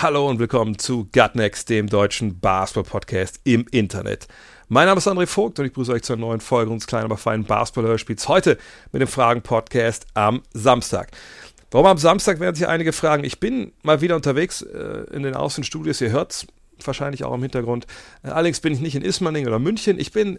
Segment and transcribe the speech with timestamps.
[0.00, 4.28] Hallo und willkommen zu Gutnext, dem deutschen Basketball-Podcast im Internet.
[4.68, 7.16] Mein Name ist André Vogt und ich begrüße euch zur neuen Folge unseres kleinen, aber
[7.16, 8.28] feinen Basketball-Hörspiels.
[8.28, 8.58] Heute
[8.92, 11.10] mit dem Fragen-Podcast am Samstag.
[11.72, 13.24] Warum am Samstag, werden sich einige fragen.
[13.24, 16.00] Ich bin mal wieder unterwegs äh, in den Außenstudios.
[16.00, 16.46] Ihr hört es
[16.86, 17.88] wahrscheinlich auch im Hintergrund.
[18.22, 19.98] Äh, allerdings bin ich nicht in Ismaning oder München.
[19.98, 20.38] Ich bin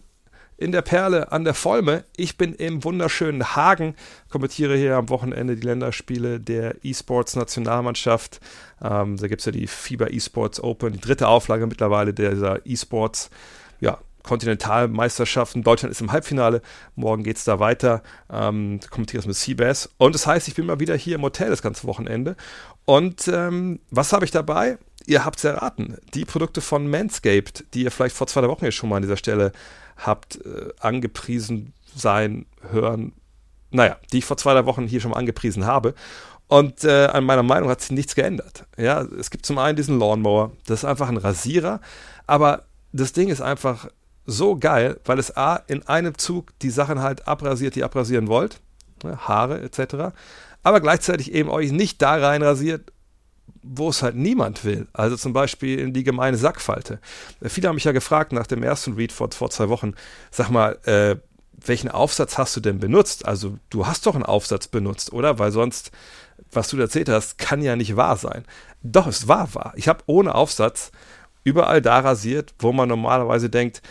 [0.59, 2.03] in der Perle an der Volme.
[2.17, 3.95] Ich bin im wunderschönen Hagen,
[4.29, 8.41] kommentiere hier am Wochenende die Länderspiele der E-Sports-Nationalmannschaft.
[8.81, 13.29] Ähm, da gibt es ja die FIBA E-Sports Open, die dritte Auflage mittlerweile dieser E-Sports,
[13.79, 15.63] ja, Kontinentalmeisterschaften.
[15.63, 16.61] Deutschland ist im Halbfinale.
[16.95, 18.03] Morgen geht es da weiter.
[18.29, 19.89] Ähm, kommentiere es mit Seabass.
[19.97, 22.35] Und das heißt, ich bin mal wieder hier im Hotel das ganze Wochenende.
[22.83, 24.77] Und ähm, was habe ich dabei?
[25.05, 25.95] Ihr habt es erraten.
[26.13, 29.17] Die Produkte von Manscaped, die ihr vielleicht vor zwei Wochen hier schon mal an dieser
[29.17, 29.53] Stelle
[30.00, 33.14] habt äh, angepriesen sein, hören,
[33.72, 35.94] naja, die ich vor zwei, drei Wochen hier schon mal angepriesen habe.
[36.47, 38.66] Und äh, an meiner Meinung hat sich nichts geändert.
[38.75, 41.80] Ja, es gibt zum einen diesen Lawnmower, das ist einfach ein Rasierer,
[42.25, 43.88] aber das Ding ist einfach
[44.25, 48.61] so geil, weil es A, in einem Zug die Sachen halt abrasiert, die abrasieren wollt,
[49.03, 50.16] ne, Haare etc.,
[50.63, 52.91] aber gleichzeitig eben euch nicht da rein rasiert,
[53.61, 54.88] wo es halt niemand will.
[54.94, 57.00] Also zum Beispiel in die gemeine Sackfalte.
[57.42, 59.94] Äh, viele haben mich ja gefragt nach dem ersten Read vor, vor zwei Wochen,
[60.31, 61.17] sag mal, äh,
[61.66, 63.25] welchen Aufsatz hast du denn benutzt?
[63.25, 65.39] Also du hast doch einen Aufsatz benutzt, oder?
[65.39, 65.91] Weil sonst,
[66.52, 68.45] was du erzählt hast, kann ja nicht wahr sein.
[68.81, 69.73] Doch, es war wahr.
[69.75, 70.91] Ich habe ohne Aufsatz
[71.44, 73.81] überall da rasiert, wo man normalerweise denkt,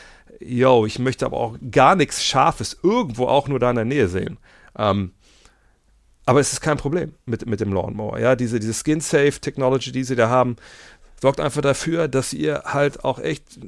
[0.41, 4.09] yo, ich möchte aber auch gar nichts Scharfes irgendwo auch nur da in der Nähe
[4.09, 4.39] sehen.
[4.77, 5.13] Ähm,
[6.29, 8.21] aber es ist kein Problem mit, mit dem Lawnmower.
[8.21, 10.57] Ja, diese, diese Skin-Safe-Technology, die sie da haben,
[11.23, 13.59] sorgt einfach dafür, dass ihr halt auch echt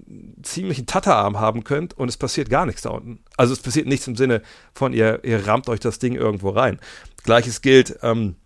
[0.43, 3.21] ziemlich einen Tatterarm haben könnt und es passiert gar nichts da unten.
[3.39, 4.43] Also es passiert nichts im Sinne
[4.75, 6.79] von, ihr, ihr rammt euch das Ding irgendwo rein.
[7.25, 8.37] Gleiches gilt ähm,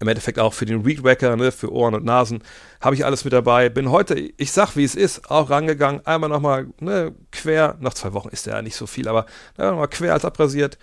[0.00, 2.42] im Endeffekt auch für den Weedwacker, ne, für Ohren und Nasen.
[2.82, 3.70] Habe ich alles mit dabei.
[3.70, 6.04] Bin heute, ich sag wie es ist, auch rangegangen.
[6.04, 9.24] Einmal nochmal ne, quer, nach zwei Wochen ist der ja nicht so viel, aber
[9.56, 10.76] nochmal quer als abrasiert.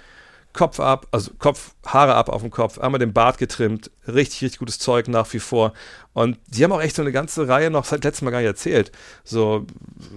[0.57, 4.57] Kopf ab, also Kopf, Haare ab auf dem Kopf, einmal den Bart getrimmt, richtig, richtig
[4.57, 5.73] gutes Zeug nach wie vor.
[6.13, 8.47] Und die haben auch echt so eine ganze Reihe noch seit letztem Mal gar nicht
[8.47, 8.91] erzählt.
[9.23, 9.67] So,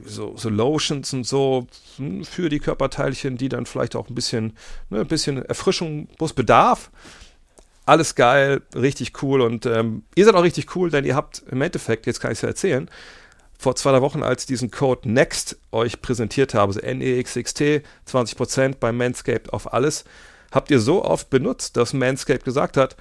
[0.06, 1.67] so, so Lotions und so
[1.99, 4.56] hm, für die Körperteilchen, die dann vielleicht auch ein bisschen,
[4.89, 6.91] ne, ein bisschen Erfrischung, es bedarf.
[7.84, 11.61] Alles geil, richtig cool und ähm, ihr seid auch richtig cool, denn ihr habt im
[11.61, 12.89] Endeffekt, jetzt kann ich es ja erzählen,
[13.61, 18.77] vor zwei drei Wochen, als ich diesen Code NEXT euch präsentiert habe, also NEXXT, 20%
[18.81, 20.05] bei Manscaped auf alles,
[20.50, 22.97] habt ihr so oft benutzt, dass Manscaped gesagt hat,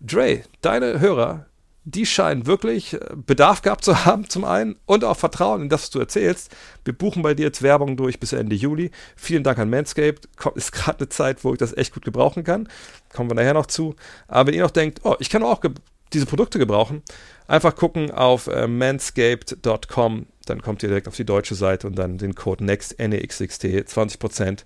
[0.00, 1.46] Dre, deine Hörer,
[1.86, 5.82] die scheinen wirklich äh, Bedarf gehabt zu haben, zum einen, und auch Vertrauen in das,
[5.82, 6.54] was du erzählst.
[6.84, 8.90] Wir buchen bei dir jetzt Werbung durch bis Ende Juli.
[9.14, 10.28] Vielen Dank an Manscaped.
[10.56, 12.68] Ist gerade eine Zeit, wo ich das echt gut gebrauchen kann.
[13.14, 13.94] Kommen wir nachher noch zu.
[14.26, 15.62] Aber wenn ihr noch denkt, oh, ich kann auch
[16.12, 17.02] diese Produkte gebrauchen,
[17.46, 20.26] einfach gucken auf äh, manscaped.com.
[20.44, 24.64] Dann kommt ihr direkt auf die deutsche Seite und dann den Code NEXT, NEXXT, 20%.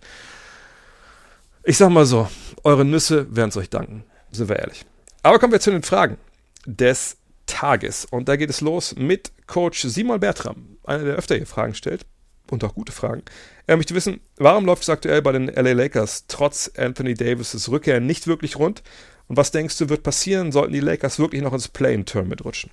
[1.63, 2.27] Ich sag mal so,
[2.65, 4.87] eure Nüsse werden es euch danken, sind wir ehrlich.
[5.23, 6.17] Aber kommen wir zu den Fragen
[6.65, 8.07] des Tages.
[8.07, 12.07] Und da geht es los mit Coach Simon Bertram, einer, der öfter hier Fragen stellt
[12.51, 13.23] und auch gute Fragen.
[13.67, 18.01] Er möchte wissen, warum läuft es aktuell bei den LA Lakers trotz Anthony Davis' Rückkehr
[18.01, 18.83] nicht wirklich rund?
[19.29, 22.71] Und was denkst du, wird passieren, sollten die Lakers wirklich noch ins Play-in-Term mitrutschen?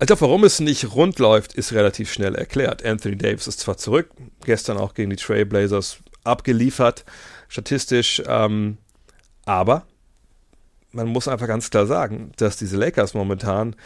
[0.00, 2.84] Also warum es nicht rund läuft, ist relativ schnell erklärt.
[2.84, 4.10] Anthony Davis ist zwar zurück,
[4.44, 7.04] gestern auch gegen die Trailblazers abgeliefert,
[7.48, 8.78] statistisch, ähm,
[9.44, 9.86] aber
[10.92, 13.76] man muss einfach ganz klar sagen, dass diese Lakers momentan,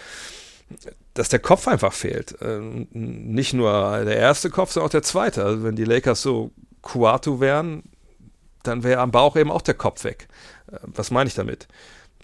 [1.12, 2.36] dass der Kopf einfach fehlt.
[2.40, 5.44] Ähm, nicht nur der erste Kopf, sondern auch der zweite.
[5.44, 6.50] Also wenn die Lakers so
[6.82, 7.82] Kuatu wären,
[8.62, 10.28] dann wäre am Bauch eben auch der Kopf weg.
[10.70, 11.68] Äh, was meine ich damit?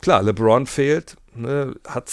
[0.01, 2.11] Klar, LeBron fehlt, ne, hat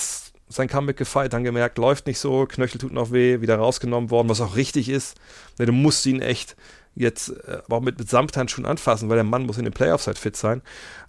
[0.50, 4.30] sein Comeback gefeiert, dann gemerkt, läuft nicht so, Knöchel tut noch weh, wieder rausgenommen worden,
[4.30, 5.18] was auch richtig ist.
[5.58, 6.56] Ne, du musst ihn echt
[6.98, 10.08] jetzt äh, aber auch mit, mit Samthandschuhen anfassen, weil der Mann muss in den Playoffs
[10.08, 10.62] halt fit sein.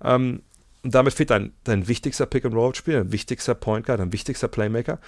[0.02, 0.43] Ähm,
[0.82, 4.99] und damit fehlt dein, dein wichtigster Pick-and-Roll-Spieler, dein wichtigster Point Guard, dein wichtigster Playmaker.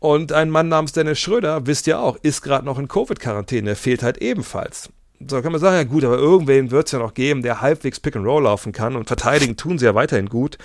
[0.00, 3.76] Und ein Mann namens Dennis Schröder, wisst ihr auch, ist gerade noch in Covid-Quarantäne, der
[3.76, 4.90] fehlt halt ebenfalls.
[5.26, 8.00] So kann man sagen, ja gut, aber irgendwen wird es ja noch geben, der halbwegs
[8.00, 10.58] Pick-and-Roll laufen kann und verteidigen tun sie ja weiterhin gut.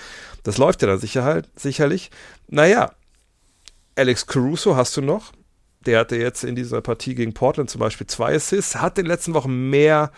[0.43, 2.09] Das läuft ja dann sicher halt, sicherlich.
[2.47, 2.91] Naja,
[3.95, 5.31] Alex Caruso hast du noch,
[5.85, 9.11] Der hatte jetzt in dieser Partie gegen Portland zum Beispiel zwei Assists, hat in den
[9.11, 10.11] letzten Wochen mehr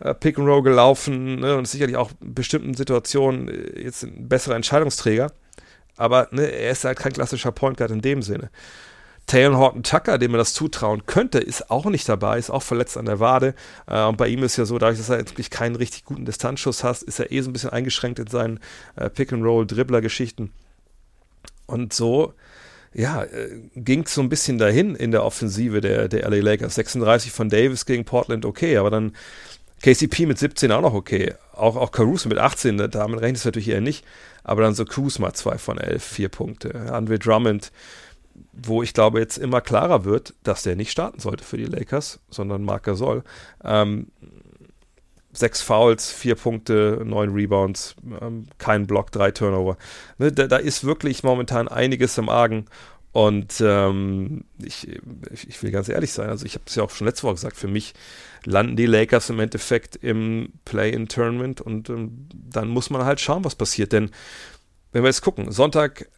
[0.00, 4.04] äh, Pick and Roll gelaufen ne, und ist sicherlich auch in bestimmten Situationen äh, jetzt
[4.04, 5.32] ein besserer Entscheidungsträger.
[5.96, 8.50] Aber ne, er ist halt kein klassischer Point Guard in dem Sinne.
[9.26, 12.96] Taylor Horton Tucker, dem man das zutrauen könnte, ist auch nicht dabei, ist auch verletzt
[12.96, 13.54] an der Wade.
[13.86, 16.24] Äh, und bei ihm ist ja so, dadurch, dass er jetzt wirklich keinen richtig guten
[16.24, 18.58] Distanzschuss hat, ist er eh so ein bisschen eingeschränkt in seinen
[18.96, 20.52] äh, Pick-and-Roll-Dribbler-Geschichten.
[21.66, 22.34] Und so,
[22.92, 26.74] ja, äh, ging es so ein bisschen dahin in der Offensive der, der LA Lakers.
[26.74, 29.12] 36 von Davis gegen Portland, okay, aber dann
[29.82, 31.34] KCP mit 17 auch noch okay.
[31.52, 34.04] Auch, auch Caruso mit 18, ne, damit rechnet es natürlich eher nicht.
[34.42, 36.92] Aber dann so Kuzma 2 von 11, 4 Punkte.
[36.92, 37.72] Andre Drummond,
[38.52, 42.20] wo ich glaube jetzt immer klarer wird, dass der nicht starten sollte für die Lakers,
[42.30, 43.22] sondern Marc Gasol.
[43.64, 44.08] Ähm,
[45.32, 49.76] sechs Fouls, vier Punkte, neun Rebounds, ähm, kein Block, drei Turnover.
[50.18, 52.66] Ne, da, da, ist wirklich momentan einiges im Argen.
[53.12, 54.88] Und ähm, ich,
[55.32, 57.56] ich, will ganz ehrlich sein, also ich habe es ja auch schon letzte Woche gesagt,
[57.56, 57.94] für mich
[58.44, 63.56] landen die Lakers im Endeffekt im Play-in-Tournament und ähm, dann muss man halt schauen, was
[63.56, 63.92] passiert.
[63.92, 64.10] Denn
[64.92, 66.08] wenn wir jetzt gucken, Sonntag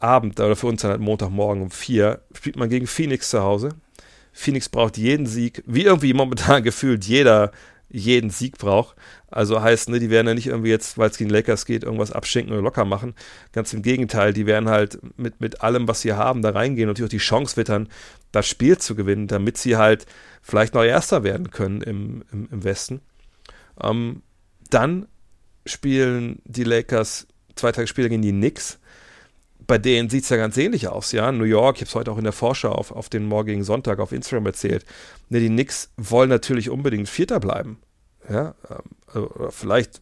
[0.00, 3.70] Abend oder für uns dann halt Montagmorgen um vier spielt man gegen Phoenix zu Hause.
[4.32, 7.50] Phoenix braucht jeden Sieg, wie irgendwie momentan gefühlt jeder
[7.90, 8.96] jeden Sieg braucht.
[9.30, 12.12] Also heißt, ne, die werden ja nicht irgendwie jetzt, weil es gegen Lakers geht, irgendwas
[12.12, 13.14] abschenken oder locker machen.
[13.52, 17.02] Ganz im Gegenteil, die werden halt mit, mit allem, was sie haben, da reingehen und
[17.02, 17.88] auch die Chance wittern,
[18.32, 20.06] das Spiel zu gewinnen, damit sie halt
[20.42, 23.00] vielleicht noch Erster werden können im, im, im Westen.
[23.82, 24.22] Ähm,
[24.70, 25.06] dann
[25.64, 28.77] spielen die Lakers zwei Tage später gegen die Knicks.
[29.68, 31.30] Bei denen sieht es ja ganz ähnlich aus, ja.
[31.30, 33.98] New York, ich habe es heute auch in der Vorschau auf, auf den morgigen Sonntag
[33.98, 34.86] auf Instagram erzählt.
[35.28, 37.78] Ne, die Knicks wollen natürlich unbedingt Vierter bleiben.
[38.30, 38.78] Ja, ähm,
[39.12, 40.00] also vielleicht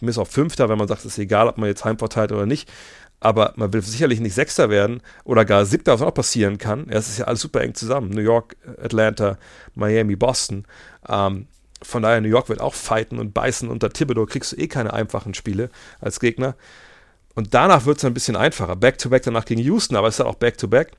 [0.00, 2.72] bis auf Fünfter, wenn man sagt, es ist egal, ob man jetzt Heimvorteil oder nicht.
[3.20, 6.86] Aber man will sicherlich nicht Sechster werden oder gar Siebter, was auch passieren kann.
[6.88, 8.08] Ja, es ist ja alles super eng zusammen.
[8.08, 9.36] New York, Atlanta,
[9.74, 10.64] Miami, Boston.
[11.06, 11.48] Ähm,
[11.82, 13.68] von daher, New York wird auch fighten und beißen.
[13.68, 15.68] Unter Thibodeau kriegst du eh keine einfachen Spiele
[16.00, 16.56] als Gegner.
[17.34, 18.76] Und danach wird es ein bisschen einfacher.
[18.76, 20.88] Back-to-back -back danach gegen Houston, aber es ist halt auch Back-to-back.
[20.88, 20.96] -back.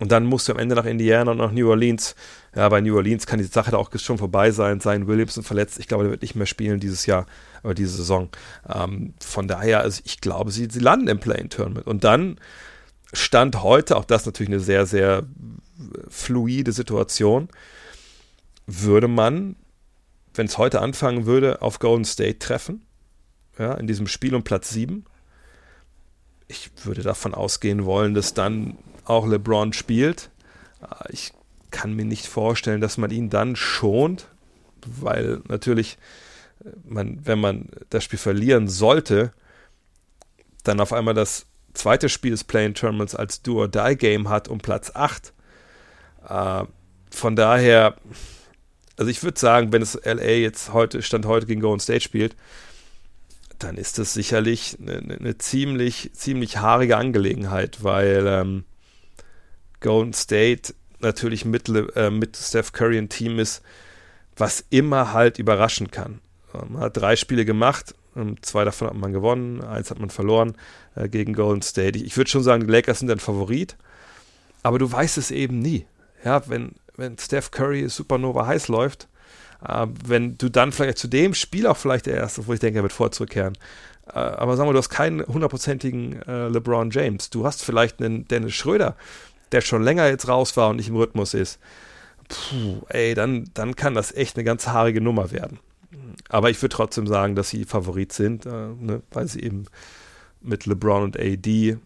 [0.00, 2.16] Und dann musst du am Ende nach Indiana und nach New Orleans.
[2.54, 4.80] Ja, bei New Orleans kann die Sache da auch schon vorbei sein.
[4.80, 5.78] Sein Williamson verletzt.
[5.78, 7.26] Ich glaube, der wird nicht mehr spielen dieses Jahr
[7.62, 8.28] oder diese Saison.
[8.68, 11.86] Ähm, von daher, also ich glaube, sie, sie landen im Play-In-Tournament.
[11.86, 12.40] Und dann
[13.12, 15.22] stand heute, auch das natürlich eine sehr, sehr
[16.08, 17.48] fluide Situation,
[18.66, 19.54] würde man,
[20.34, 22.84] wenn es heute anfangen würde, auf Golden State treffen.
[23.60, 25.04] Ja, in diesem Spiel um Platz 7.
[26.48, 30.30] Ich würde davon ausgehen wollen, dass dann auch LeBron spielt.
[30.80, 31.32] Ah, ich
[31.70, 34.28] kann mir nicht vorstellen, dass man ihn dann schont,
[34.86, 35.98] weil natürlich,
[36.64, 39.32] äh, man, wenn man das Spiel verlieren sollte,
[40.62, 45.32] dann auf einmal das zweite Spiel des Playing Terminals als Do-or-Die-Game hat um Platz 8.
[46.28, 46.64] Äh,
[47.10, 47.96] von daher,
[48.96, 52.36] also ich würde sagen, wenn es LA jetzt heute, Stand heute gegen Golden State spielt,
[53.58, 58.64] dann ist das sicherlich eine, eine ziemlich, ziemlich haarige Angelegenheit, weil ähm,
[59.80, 63.62] Golden State natürlich mit, äh, mit Steph Curry ein Team ist,
[64.36, 66.20] was immer halt überraschen kann.
[66.52, 70.10] Man ähm, hat drei Spiele gemacht, ähm, zwei davon hat man gewonnen, eins hat man
[70.10, 70.54] verloren
[70.94, 71.98] äh, gegen Golden State.
[71.98, 73.76] Ich, ich würde schon sagen, die Lakers sind ein Favorit,
[74.62, 75.86] aber du weißt es eben nie.
[76.24, 79.08] Ja, wenn, wenn Steph Curry Supernova heiß läuft,
[79.66, 82.80] äh, wenn du dann vielleicht zu dem Spiel auch vielleicht der erste, wo ich denke,
[82.80, 83.56] er wird vor zurückkehren.
[84.06, 87.30] Äh, aber sagen wir, du hast keinen hundertprozentigen äh, LeBron James.
[87.30, 88.96] Du hast vielleicht einen Dennis Schröder,
[89.52, 91.58] der schon länger jetzt raus war und nicht im Rhythmus ist,
[92.28, 95.58] puh, ey, dann, dann kann das echt eine ganz haarige Nummer werden.
[96.28, 99.66] Aber ich würde trotzdem sagen, dass sie Favorit sind, äh, ne, weil sie eben
[100.40, 101.76] mit LeBron und AD, äh,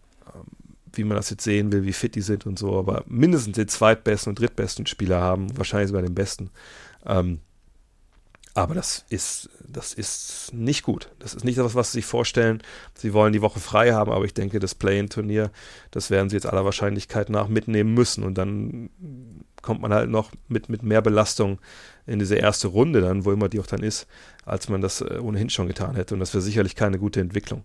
[0.93, 3.67] wie man das jetzt sehen will, wie fit die sind und so, aber mindestens den
[3.67, 6.49] zweitbesten und drittbesten Spieler haben, wahrscheinlich sogar den besten.
[7.05, 7.39] Ähm,
[8.55, 11.09] aber das ist, das ist nicht gut.
[11.19, 12.61] Das ist nicht das, was sie sich vorstellen.
[12.95, 15.51] Sie wollen die Woche frei haben, aber ich denke, das Play-in-Turnier,
[15.91, 18.23] das werden sie jetzt aller Wahrscheinlichkeit nach mitnehmen müssen.
[18.23, 18.89] Und dann
[19.61, 21.59] kommt man halt noch mit, mit mehr Belastung
[22.07, 24.07] in diese erste Runde dann, wo immer die auch dann ist,
[24.45, 26.15] als man das äh, ohnehin schon getan hätte.
[26.15, 27.63] Und das wäre sicherlich keine gute Entwicklung.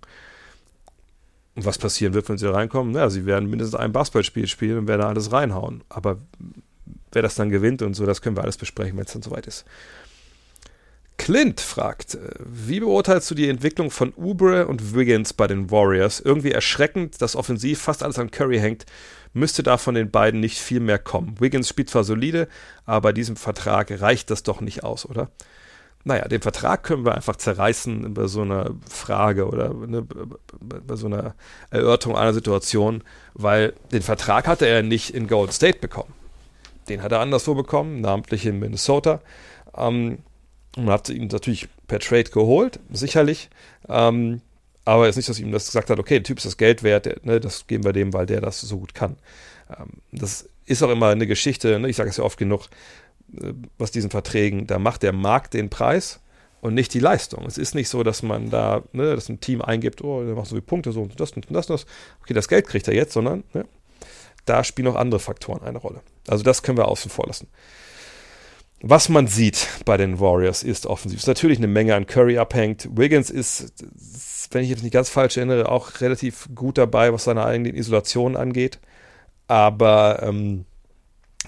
[1.55, 2.93] Und was passieren wird, wenn sie reinkommen?
[2.93, 5.83] Naja, sie werden mindestens ein Basketballspiel spielen und werden alles reinhauen.
[5.89, 6.19] Aber
[7.13, 9.47] wer das dann gewinnt und so, das können wir alles besprechen, wenn es dann soweit
[9.47, 9.65] ist.
[11.25, 16.21] Clint fragt, äh, wie beurteilst du die Entwicklung von Ubre und Wiggins bei den Warriors?
[16.21, 18.85] Irgendwie erschreckend, dass offensiv fast alles an Curry hängt.
[19.33, 21.41] Müsste da von den beiden nicht viel mehr kommen.
[21.41, 22.47] Wiggins spielt zwar solide,
[22.85, 25.31] aber bei diesem Vertrag reicht das doch nicht aus, oder?
[26.07, 30.07] naja, den Vertrag können wir einfach zerreißen bei so einer Frage oder ne,
[30.61, 31.35] bei so einer
[31.71, 33.03] Erörterung einer Situation,
[33.33, 36.13] weil den Vertrag hatte er nicht in Golden State bekommen.
[36.91, 39.23] Den hat er anderswo bekommen, namentlich in Minnesota.
[39.75, 40.19] Ähm,
[40.77, 43.51] man hat ihn natürlich per Trade geholt, sicherlich.
[43.89, 44.41] Ähm,
[44.85, 46.83] aber es ist nicht, dass ihm das gesagt hat, okay, der Typ ist das Geld
[46.83, 49.17] wert, der, ne, das geben wir dem, weil der das so gut kann.
[49.71, 52.67] Ähm, das ist auch immer eine Geschichte, ne, ich sage es ja oft genug,
[53.37, 56.21] äh, was diesen Verträgen, da macht der Markt den Preis
[56.61, 57.47] und nicht die Leistung.
[57.47, 60.47] Es ist nicht so, dass man da, ne, dass ein Team eingibt, oh, der macht
[60.47, 61.87] so viele Punkte, so und das und das und das.
[62.23, 63.65] Okay, das Geld kriegt er jetzt, sondern ne,
[64.45, 66.01] da spielen auch andere Faktoren eine Rolle.
[66.29, 67.49] Also das können wir außen vor lassen.
[68.87, 72.87] Was man sieht bei den Warriors ist offensiv, ist natürlich eine Menge an Curry abhängt.
[72.95, 73.73] Wiggins ist,
[74.51, 78.37] wenn ich jetzt nicht ganz falsch erinnere, auch relativ gut dabei, was seine eigenen Isolationen
[78.37, 78.81] angeht.
[79.47, 80.67] Aber ähm,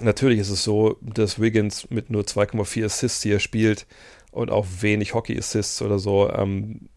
[0.01, 3.85] natürlich ist es so, dass Wiggins mit nur 2,4 Assists hier spielt
[4.31, 6.89] und auch wenig Hockey-Assists oder so, ähm,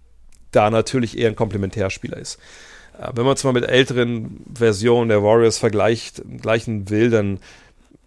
[0.53, 2.39] da natürlich eher ein Komplementärspieler ist.
[2.99, 7.41] Äh, wenn man es mal mit älteren Versionen der Warriors vergleicht, gleichen will, dann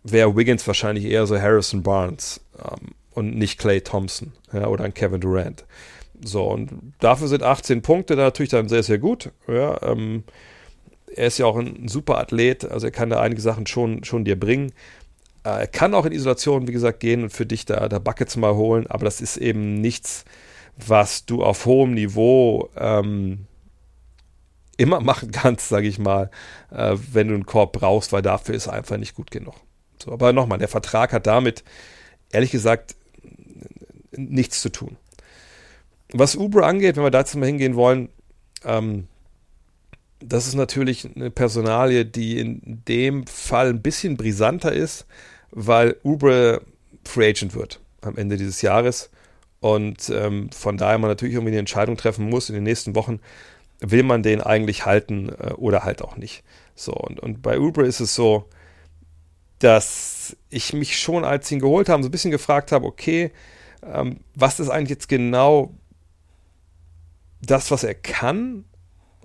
[0.03, 4.93] wäre Wiggins wahrscheinlich eher so Harrison Barnes ähm, und nicht Clay Thompson ja, oder ein
[4.93, 5.65] Kevin Durant.
[6.23, 9.31] So, und dafür sind 18 Punkte da natürlich dann sehr, sehr gut.
[9.47, 10.23] Ja, ähm,
[11.15, 14.25] er ist ja auch ein super Athlet, also er kann da einige Sachen schon, schon
[14.25, 14.71] dir bringen.
[15.43, 18.35] Äh, er kann auch in Isolation, wie gesagt, gehen und für dich da, da Buckets
[18.35, 20.25] mal holen, aber das ist eben nichts,
[20.75, 23.45] was du auf hohem Niveau ähm,
[24.77, 26.29] immer machen kannst, sage ich mal,
[26.71, 29.55] äh, wenn du einen Korb brauchst, weil dafür ist er einfach nicht gut genug.
[30.03, 31.63] So, aber nochmal, der Vertrag hat damit,
[32.31, 32.95] ehrlich gesagt,
[34.11, 34.97] nichts zu tun.
[36.11, 38.09] Was Uber angeht, wenn wir dazu mal hingehen wollen,
[38.65, 39.07] ähm,
[40.19, 45.05] das ist natürlich eine Personalie, die in dem Fall ein bisschen brisanter ist,
[45.51, 46.61] weil Uber
[47.05, 49.09] Free Agent wird am Ende dieses Jahres.
[49.59, 53.21] Und ähm, von daher man natürlich irgendwie eine Entscheidung treffen muss in den nächsten Wochen,
[53.79, 56.43] will man den eigentlich halten äh, oder halt auch nicht.
[56.75, 58.49] So, und, und bei Uber ist es so,
[59.63, 63.31] dass ich mich schon, als sie ihn geholt haben, so ein bisschen gefragt habe, okay,
[63.85, 65.73] ähm, was ist eigentlich jetzt genau
[67.41, 68.65] das, was er kann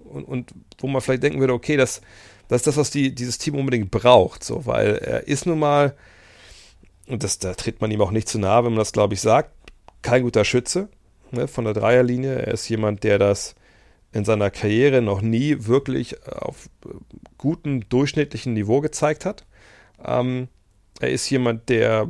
[0.05, 2.01] und, und wo man vielleicht denken würde, okay, das,
[2.49, 5.97] das ist das, was die, dieses Team unbedingt braucht, so, weil er ist nun mal,
[7.07, 9.21] und das, da tritt man ihm auch nicht zu nahe, wenn man das, glaube ich,
[9.21, 9.51] sagt,
[10.03, 10.89] kein guter Schütze
[11.31, 12.35] ne, von der Dreierlinie.
[12.43, 13.55] Er ist jemand, der das
[14.13, 16.69] in seiner Karriere noch nie wirklich auf
[17.37, 19.45] gutem durchschnittlichen Niveau gezeigt hat.
[20.05, 20.49] Ähm,
[21.01, 22.09] er ist jemand, der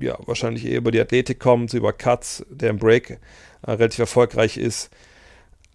[0.00, 3.18] ja, wahrscheinlich eher über die Athletik kommt, über Cuts, der im Break
[3.62, 4.90] äh, relativ erfolgreich ist.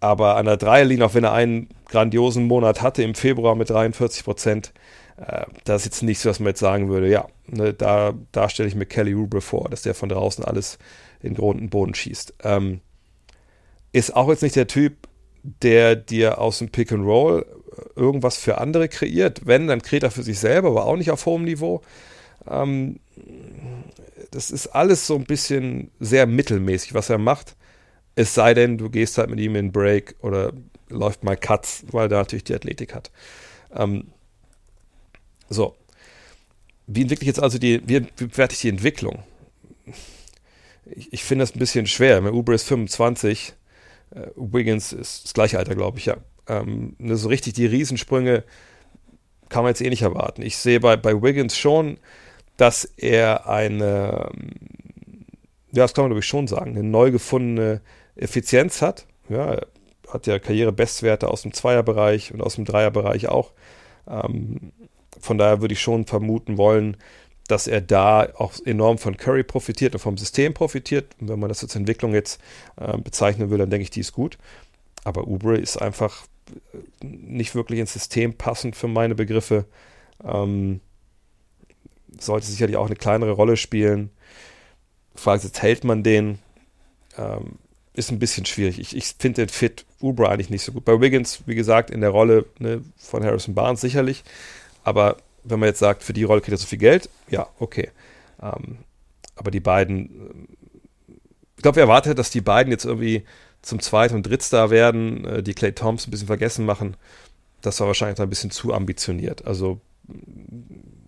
[0.00, 4.24] Aber an der Dreierlinie, auch wenn er einen grandiosen Monat hatte im Februar mit 43
[4.24, 4.72] Prozent,
[5.16, 8.48] äh, das ist jetzt nicht so, dass man jetzt sagen würde, ja, ne, da, da
[8.48, 10.78] stelle ich mir Kelly Oubre vor, dass der von draußen alles
[11.20, 12.34] in Grund und Boden schießt.
[12.42, 12.80] Ähm,
[13.92, 15.08] ist auch jetzt nicht der Typ,
[15.42, 17.44] der dir aus dem Pick and Roll
[17.96, 19.46] irgendwas für andere kreiert.
[19.46, 21.82] Wenn, dann kreiert er für sich selber, aber auch nicht auf hohem Niveau.
[22.48, 23.00] Ähm,
[24.30, 27.56] das ist alles so ein bisschen sehr mittelmäßig, was er macht.
[28.14, 30.52] Es sei denn, du gehst halt mit ihm in Break oder
[30.88, 33.10] läuft mal Cuts, weil er natürlich die Athletik hat.
[33.74, 34.08] Ähm,
[35.48, 35.76] so.
[36.86, 39.22] Wie entwickle ich jetzt also die, wie, wie bewerte ich die Entwicklung?
[40.84, 42.22] Ich, ich finde das ein bisschen schwer.
[42.32, 43.54] Uber ist 25,
[44.14, 46.16] äh, Wiggins ist das gleiche Alter, glaube ich, ja.
[46.60, 48.44] Ähm, ne, so richtig die Riesensprünge
[49.48, 50.42] kann man jetzt eh nicht erwarten.
[50.42, 51.98] Ich sehe bei, bei Wiggins schon,
[52.56, 54.30] dass er eine,
[55.72, 57.80] ja, das kann man glaube ich schon sagen, eine neu gefundene
[58.16, 59.06] Effizienz hat.
[59.28, 59.58] Ja,
[60.08, 63.52] hat ja Karrierebestwerte aus dem Zweierbereich und aus dem Dreierbereich auch.
[64.08, 64.72] Ähm,
[65.20, 66.96] von daher würde ich schon vermuten wollen,
[67.48, 71.14] dass er da auch enorm von Curry profitiert und vom System profitiert.
[71.20, 72.40] Und wenn man das als Entwicklung jetzt
[72.76, 74.38] äh, bezeichnen will, dann denke ich, die ist gut.
[75.04, 76.26] Aber Ubre ist einfach
[77.02, 79.64] nicht wirklich ins System passend für meine Begriffe.
[80.24, 80.80] Ähm,
[82.18, 84.10] sollte sicherlich auch eine kleinere Rolle spielen.
[85.14, 86.38] Fragt jetzt, hält man den?
[87.18, 87.58] Ähm,
[87.94, 88.78] ist ein bisschen schwierig.
[88.78, 90.84] Ich, ich finde den Fit Uber eigentlich nicht so gut.
[90.84, 94.24] Bei Wiggins, wie gesagt, in der Rolle ne, von Harrison Barnes sicherlich.
[94.82, 97.90] Aber wenn man jetzt sagt, für die Rolle kriegt er so viel Geld, ja, okay.
[98.40, 98.78] Ähm,
[99.36, 100.48] aber die beiden,
[101.56, 103.24] ich glaube, wer erwartet, dass die beiden jetzt irgendwie
[103.62, 106.96] zum Zweit- und Drittstar werden, äh, die Clay Thompson ein bisschen vergessen machen,
[107.60, 109.46] das war wahrscheinlich ein bisschen zu ambitioniert.
[109.46, 109.80] Also,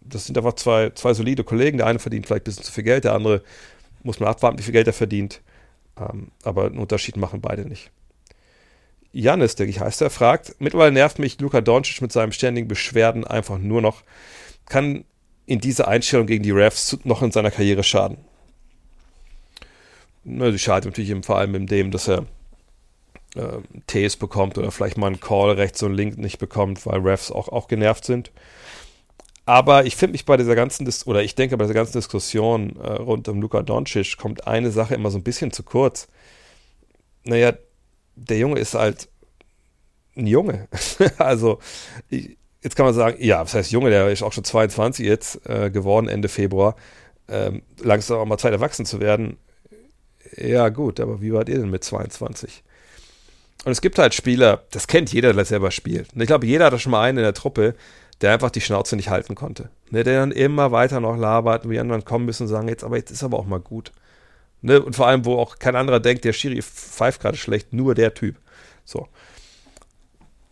[0.00, 1.78] das sind einfach zwei, zwei solide Kollegen.
[1.78, 3.42] Der eine verdient vielleicht ein bisschen zu viel Geld, der andere
[4.04, 5.40] muss man abwarten, wie viel Geld er verdient.
[5.98, 7.90] Ähm, aber einen Unterschied machen beide nicht.
[9.12, 13.24] Janis, denke ich, heißt er, fragt, mittlerweile nervt mich Luka Doncic mit seinem ständigen Beschwerden
[13.24, 14.02] einfach nur noch.
[14.66, 15.04] Kann
[15.46, 18.18] in dieser Einstellung gegen die Refs noch in seiner Karriere schaden?
[20.24, 22.26] Ne, sie schadet natürlich vor allem in dem, dass er
[23.34, 27.30] äh, Ts bekommt oder vielleicht mal einen Call rechts und links nicht bekommt, weil Refs
[27.30, 28.30] auch, auch genervt sind.
[29.46, 32.76] Aber ich finde mich bei dieser ganzen, Dis oder ich denke bei dieser ganzen Diskussion
[32.76, 36.08] äh, rund um Luka Doncic kommt eine Sache immer so ein bisschen zu kurz.
[37.24, 37.52] Naja,
[38.16, 39.08] der Junge ist halt
[40.16, 40.68] ein Junge.
[41.18, 41.58] also,
[42.08, 45.46] ich, jetzt kann man sagen, ja, was heißt Junge, der ist auch schon 22 jetzt
[45.46, 46.76] äh, geworden, Ende Februar.
[47.28, 49.36] Ähm, langsam auch mal Zeit, erwachsen zu werden.
[50.36, 52.62] Ja, gut, aber wie wart ihr denn mit 22?
[53.64, 56.12] Und es gibt halt Spieler, das kennt jeder, der selber spielt.
[56.14, 57.74] Und ich glaube, jeder hat schon mal einen in der Truppe,
[58.20, 59.70] der einfach die Schnauze nicht halten konnte.
[59.90, 62.84] Ne, der dann immer weiter noch labert und die anderen kommen müssen und sagen, jetzt,
[62.84, 63.92] aber jetzt ist aber auch mal gut.
[64.60, 67.94] Ne, und vor allem, wo auch kein anderer denkt, der Schiri pfeift gerade schlecht, nur
[67.94, 68.36] der Typ.
[68.84, 69.08] So.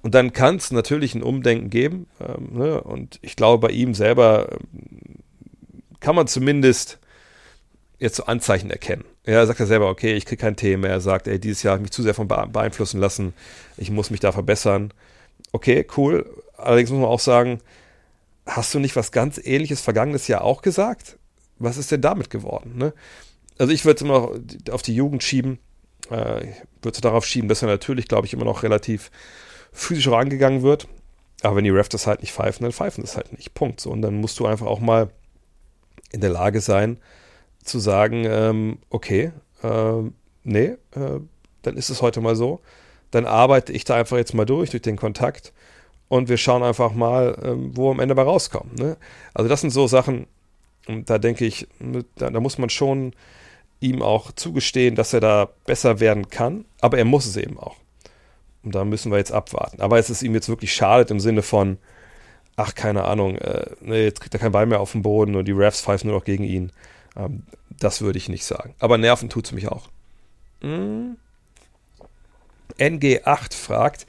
[0.02, 2.06] Und dann kann es natürlich ein Umdenken geben.
[2.20, 5.18] Ähm, ne, und ich glaube, bei ihm selber ähm,
[6.00, 6.98] kann man zumindest
[8.02, 9.04] jetzt so Anzeichen erkennen.
[9.24, 10.90] Ja, er sagt ja selber, okay, ich kriege kein mehr.
[10.90, 13.32] Er sagt, ey, dieses Jahr habe ich mich zu sehr von beeinflussen lassen.
[13.76, 14.92] Ich muss mich da verbessern.
[15.52, 16.42] Okay, cool.
[16.56, 17.60] Allerdings muss man auch sagen,
[18.46, 21.18] hast du nicht was ganz ähnliches vergangenes Jahr auch gesagt?
[21.58, 22.76] Was ist denn damit geworden?
[22.76, 22.92] Ne?
[23.58, 24.32] Also ich würde es immer
[24.70, 25.58] auf die Jugend schieben.
[26.10, 29.12] Äh, ich würde es darauf schieben, dass er natürlich, glaube ich, immer noch relativ
[29.72, 30.88] physisch rangegangen wird.
[31.42, 33.54] Aber wenn die Refs das halt nicht pfeifen, dann pfeifen das halt nicht.
[33.54, 33.80] Punkt.
[33.80, 35.10] So, und dann musst du einfach auch mal
[36.10, 36.98] in der Lage sein,
[37.62, 40.10] zu sagen, ähm, okay, äh,
[40.44, 41.20] nee, äh,
[41.62, 42.60] dann ist es heute mal so.
[43.10, 45.52] Dann arbeite ich da einfach jetzt mal durch, durch den Kontakt
[46.08, 48.74] und wir schauen einfach mal, ähm, wo am Ende bei rauskommen.
[48.74, 48.96] Ne?
[49.34, 50.26] Also das sind so Sachen,
[50.86, 51.68] da denke ich,
[52.16, 53.14] da, da, muss man schon
[53.80, 57.76] ihm auch zugestehen, dass er da besser werden kann, aber er muss es eben auch.
[58.62, 59.80] Und da müssen wir jetzt abwarten.
[59.80, 61.78] Aber es ist ihm jetzt wirklich schadet im Sinne von,
[62.56, 65.46] ach, keine Ahnung, äh, ne, jetzt kriegt er kein Ball mehr auf den Boden und
[65.46, 66.72] die Refs pfeifen nur noch gegen ihn.
[67.16, 68.74] Ähm, das würde ich nicht sagen.
[68.78, 69.88] Aber nerven tut es mich auch.
[70.60, 71.16] Hm.
[72.78, 74.06] NG8 fragt,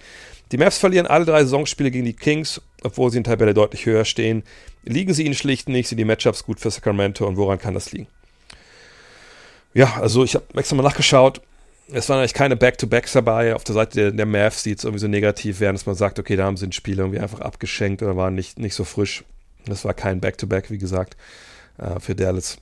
[0.52, 3.86] die Mavs verlieren alle drei Saisonspiele gegen die Kings, obwohl sie in der Tabelle deutlich
[3.86, 4.44] höher stehen.
[4.84, 5.88] Liegen sie ihnen schlicht nicht?
[5.88, 8.08] Sind die Matchups gut für Sacramento und woran kann das liegen?
[9.74, 11.42] Ja, also ich habe extra mal nachgeschaut.
[11.92, 15.02] Es waren eigentlich keine Back-to-Backs dabei auf der Seite der, der Mavs, die jetzt irgendwie
[15.02, 18.02] so negativ wären, dass man sagt, okay, da haben sie ein Spiel irgendwie einfach abgeschenkt
[18.04, 19.24] oder waren nicht, nicht so frisch.
[19.66, 21.18] Das war kein Back-to-Back, -Back, wie gesagt,
[21.78, 22.58] äh, für Dallas.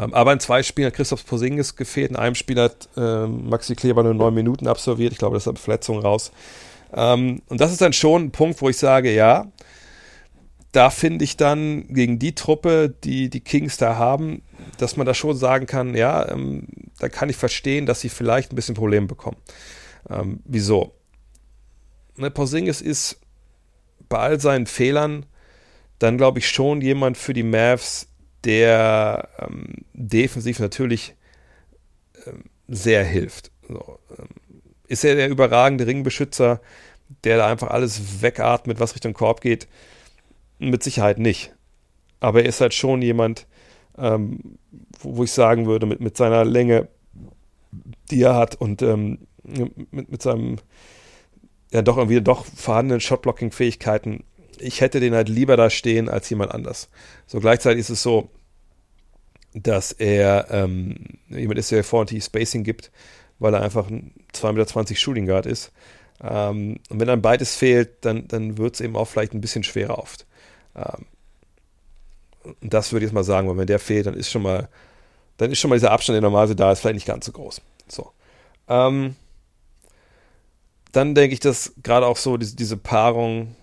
[0.00, 2.10] Ähm, aber in zwei Spielen hat Christoph Posingis gefehlt.
[2.10, 5.12] In einem Spiel hat äh, Maxi Kleber nur neun Minuten absolviert.
[5.12, 6.32] Ich glaube, das ist eine Verletzung raus.
[6.94, 9.46] Ähm, und das ist dann schon ein Punkt, wo ich sage, ja,
[10.72, 14.42] da finde ich dann gegen die Truppe, die die Kings da haben,
[14.78, 18.52] dass man da schon sagen kann, ja, ähm, da kann ich verstehen, dass sie vielleicht
[18.52, 19.38] ein bisschen Probleme bekommen.
[20.10, 20.94] Ähm, wieso?
[22.16, 23.20] Ne, Porzingis ist
[24.08, 25.26] bei all seinen Fehlern
[25.98, 28.07] dann, glaube ich, schon jemand für die Mavs,
[28.44, 31.14] der ähm, defensiv natürlich
[32.26, 33.50] ähm, sehr hilft.
[33.68, 34.28] So, ähm,
[34.86, 36.60] ist er der überragende Ringbeschützer,
[37.24, 39.68] der da einfach alles wegatmet, was Richtung Korb geht?
[40.58, 41.54] Mit Sicherheit nicht.
[42.20, 43.46] Aber er ist halt schon jemand,
[43.96, 44.58] ähm,
[44.98, 46.88] wo, wo, ich sagen würde, mit, mit seiner Länge,
[48.10, 50.58] die er hat und ähm, mit, mit seinem
[51.70, 54.24] ja doch irgendwie doch vorhandenen Shotblocking-Fähigkeiten
[54.62, 56.88] ich hätte den halt lieber da stehen als jemand anders.
[57.26, 58.30] So gleichzeitig ist es so,
[59.54, 60.96] dass er ähm,
[61.28, 62.90] jemand ist, der vorne Spacing gibt,
[63.38, 65.72] weil er einfach ein 2,20 Meter Shooting Guard ist.
[66.22, 69.64] Ähm, und wenn dann beides fehlt, dann, dann wird es eben auch vielleicht ein bisschen
[69.64, 70.26] schwerer oft.
[70.74, 71.06] Ähm,
[72.44, 74.68] und das würde ich jetzt mal sagen, weil wenn der fehlt, dann ist schon mal,
[75.36, 77.60] dann ist schon mal dieser Abstand, der normalerweise da ist, vielleicht nicht ganz so groß.
[77.88, 78.12] So.
[78.68, 79.16] Ähm,
[80.92, 83.54] dann denke ich, dass gerade auch so diese, diese Paarung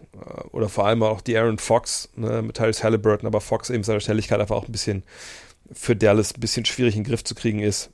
[0.52, 4.00] oder vor allem auch die Aaron Fox ne, mit Tyrese Halliburton, aber Fox eben seiner
[4.00, 5.04] Schnelligkeit einfach auch ein bisschen
[5.72, 7.92] für Dallas ein bisschen schwierig in den Griff zu kriegen ist.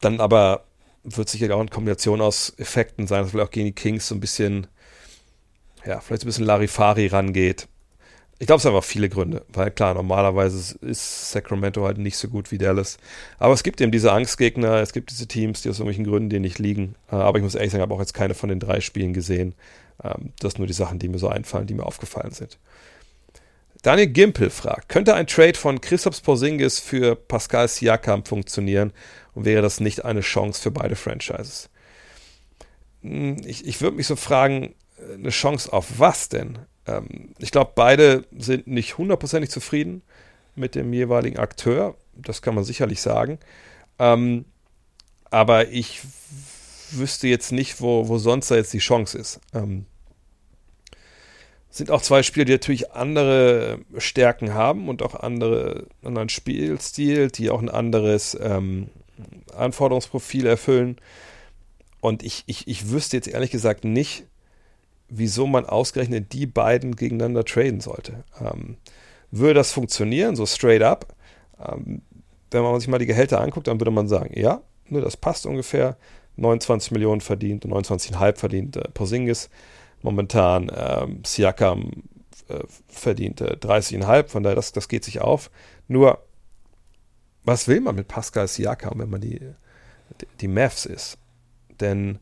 [0.00, 0.64] Dann aber
[1.04, 4.14] wird sicher auch eine Kombination aus Effekten sein, dass vielleicht auch gegen die Kings so
[4.14, 4.66] ein bisschen,
[5.84, 7.68] ja, vielleicht so ein bisschen Larifari rangeht.
[8.40, 12.28] Ich glaube, es haben einfach viele Gründe, weil klar, normalerweise ist Sacramento halt nicht so
[12.28, 12.98] gut wie Dallas.
[13.38, 16.38] Aber es gibt eben diese Angstgegner, es gibt diese Teams, die aus irgendwelchen Gründen dir
[16.38, 16.94] nicht liegen.
[17.10, 19.12] Äh, aber ich muss ehrlich sagen, ich habe auch jetzt keine von den drei Spielen
[19.12, 19.54] gesehen.
[20.04, 22.58] Ähm, das sind nur die Sachen, die mir so einfallen, die mir aufgefallen sind.
[23.82, 28.92] Daniel Gimpel fragt, könnte ein Trade von Christoph Porzingis für Pascal Siakam funktionieren
[29.34, 31.70] und wäre das nicht eine Chance für beide Franchises?
[33.02, 34.74] Hm, ich, ich würde mich so fragen,
[35.12, 36.58] eine Chance auf was denn?
[36.88, 40.02] Ähm, ich glaube, beide sind nicht hundertprozentig zufrieden
[40.56, 41.96] mit dem jeweiligen Akteur.
[42.14, 43.38] Das kann man sicherlich sagen.
[43.98, 44.44] Ähm,
[45.30, 46.00] aber ich
[46.90, 49.40] wüsste jetzt nicht, wo, wo sonst da jetzt die Chance ist.
[49.54, 49.84] Ähm,
[51.70, 57.50] Sind auch zwei Spieler, die natürlich andere Stärken haben und auch andere, anderen Spielstil, die
[57.50, 58.88] auch ein anderes ähm,
[59.54, 60.96] Anforderungsprofil erfüllen.
[62.00, 64.24] Und ich, ich, ich wüsste jetzt ehrlich gesagt nicht,
[65.08, 68.24] wieso man ausgerechnet die beiden gegeneinander traden sollte.
[68.40, 68.76] Ähm,
[69.30, 71.14] würde das funktionieren, so straight up?
[71.60, 72.02] Ähm,
[72.50, 75.46] wenn man sich mal die Gehälter anguckt, dann würde man sagen, ja, ne, das passt
[75.46, 75.96] ungefähr.
[76.36, 79.50] 29 Millionen verdient, 29,5 verdient äh, Porzingis
[80.02, 80.70] momentan.
[80.74, 81.90] Ähm, Siakam
[82.48, 85.50] äh, verdient äh, 30,5, von daher, das, das geht sich auf.
[85.88, 86.22] Nur,
[87.44, 89.40] was will man mit Pascal Siakam, wenn man die,
[90.40, 91.18] die Mavs ist?
[91.80, 92.18] Denn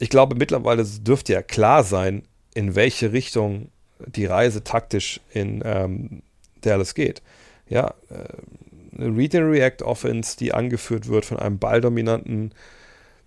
[0.00, 2.22] ich glaube, mittlerweile dürfte ja klar sein,
[2.54, 3.68] in welche Richtung
[4.06, 6.22] die Reise taktisch in ähm,
[6.62, 7.22] Dallas geht.
[7.68, 12.52] Ja, äh, eine Read-and-React-Offense, die angeführt wird von einem balldominanten,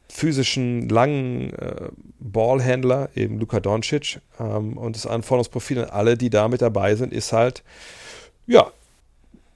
[0.10, 4.20] physischen, langen äh, Ballhändler, eben Luka Doncic.
[4.40, 7.64] Ähm, und das Anforderungsprofil an alle, die da mit dabei sind, ist halt,
[8.48, 8.72] ja,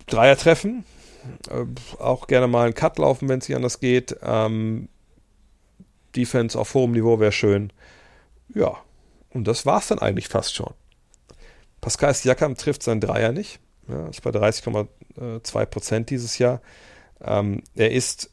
[0.05, 0.85] Dreier treffen,
[1.49, 1.65] äh,
[1.99, 4.15] auch gerne mal einen Cut laufen, wenn es nicht anders geht.
[4.23, 4.87] Ähm,
[6.17, 7.71] Defense auf hohem Niveau wäre schön.
[8.53, 8.77] Ja,
[9.29, 10.73] und das war es dann eigentlich fast schon.
[11.81, 13.59] Pascal Siakam trifft seinen Dreier nicht.
[13.87, 16.61] Ja, ist bei 30,2 Prozent dieses Jahr.
[17.21, 18.29] Ähm, er ist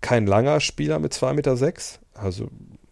[0.00, 1.56] kein langer Spieler mit 2,6 Meter.
[1.56, 2.00] Sechs.
[2.14, 2.48] Also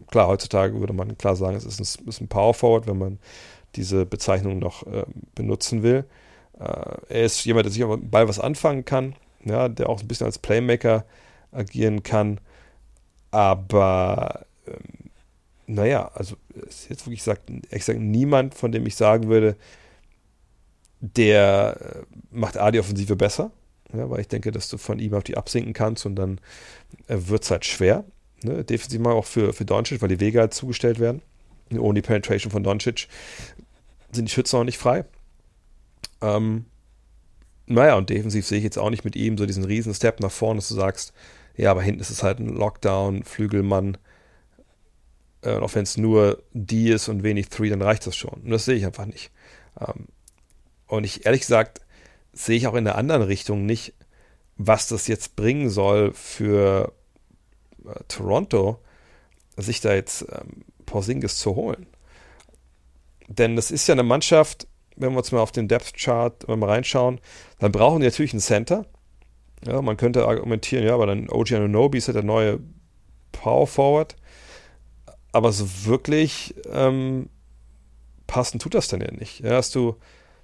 [0.09, 3.19] klar, heutzutage würde man klar sagen, es ist ein, ist ein Power Forward, wenn man
[3.75, 5.05] diese Bezeichnung noch äh,
[5.35, 6.05] benutzen will.
[6.59, 6.63] Äh,
[7.09, 10.25] er ist jemand, der sich aber bei was anfangen kann, ja, der auch ein bisschen
[10.25, 11.05] als Playmaker
[11.51, 12.39] agieren kann.
[13.31, 15.11] Aber ähm,
[15.67, 16.35] naja, also
[16.67, 19.55] ist jetzt wirklich sagt, ich sage niemand, von dem ich sagen würde,
[20.99, 23.51] der äh, macht A die Offensive besser,
[23.93, 26.39] ja, weil ich denke, dass du von ihm auf die absinken kannst und dann
[27.07, 28.05] äh, wird es halt schwer.
[28.43, 28.63] Ne?
[28.63, 31.21] Defensiv mal auch für, für Doncic, weil die Wege halt zugestellt werden.
[31.77, 33.07] Ohne die Penetration von Doncic
[34.11, 35.05] sind die Schützen auch nicht frei.
[36.21, 36.65] Ähm,
[37.65, 40.31] naja, und defensiv sehe ich jetzt auch nicht mit ihm so diesen riesen Step nach
[40.31, 41.13] vorne, dass du sagst,
[41.57, 43.97] ja, aber hinten ist es halt ein Lockdown, Flügelmann.
[45.41, 48.41] Äh, auch wenn es nur die ist und wenig Three, dann reicht das schon.
[48.41, 49.31] Und das sehe ich einfach nicht.
[49.79, 50.07] Ähm,
[50.87, 51.81] und ich ehrlich gesagt
[52.31, 53.93] sehe ich auch in der anderen Richtung nicht,
[54.57, 56.93] was das jetzt bringen soll für
[57.85, 58.79] äh, Toronto,
[59.57, 61.87] sich da jetzt ähm, Porzingis zu holen.
[63.27, 66.69] Denn das ist ja eine Mannschaft, wenn wir uns mal auf den Depth Chart mal
[66.69, 67.19] reinschauen,
[67.59, 68.85] dann brauchen die natürlich einen Center.
[69.65, 72.59] Ja, man könnte argumentieren, ja, aber dann OG Anunobi ist ja der neue
[73.31, 74.15] Power Forward.
[75.31, 77.29] Aber so wirklich ähm,
[78.27, 79.41] passend tut das dann ja nicht.
[79.41, 79.95] Ja, hast du,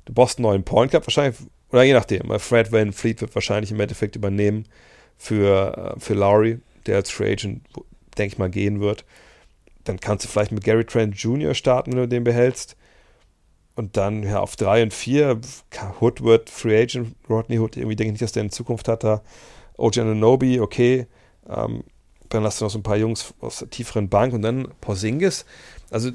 [0.06, 3.72] du brauchst einen neuen Point Guard wahrscheinlich, oder je nachdem, Fred Van Fleet wird wahrscheinlich
[3.72, 4.66] im Endeffekt übernehmen
[5.18, 7.66] für, äh, für Lowry, der als Free Agent,
[8.18, 9.06] denke ich mal, gehen wird.
[9.84, 11.54] Dann kannst du vielleicht mit Gary Trent Jr.
[11.54, 12.76] starten, wenn du den behältst.
[13.76, 15.40] Und dann ja, auf 3 und 4,
[16.00, 19.04] Hood wird Free Agent, Rodney Hood, irgendwie denke ich nicht, dass der in Zukunft hat
[19.04, 19.22] da.
[19.78, 21.08] OG Ananobi, okay.
[21.50, 21.84] Ähm,
[22.30, 25.46] dann hast du noch so ein paar Jungs aus der tieferen Bank und dann Porzingis.
[25.90, 26.12] Also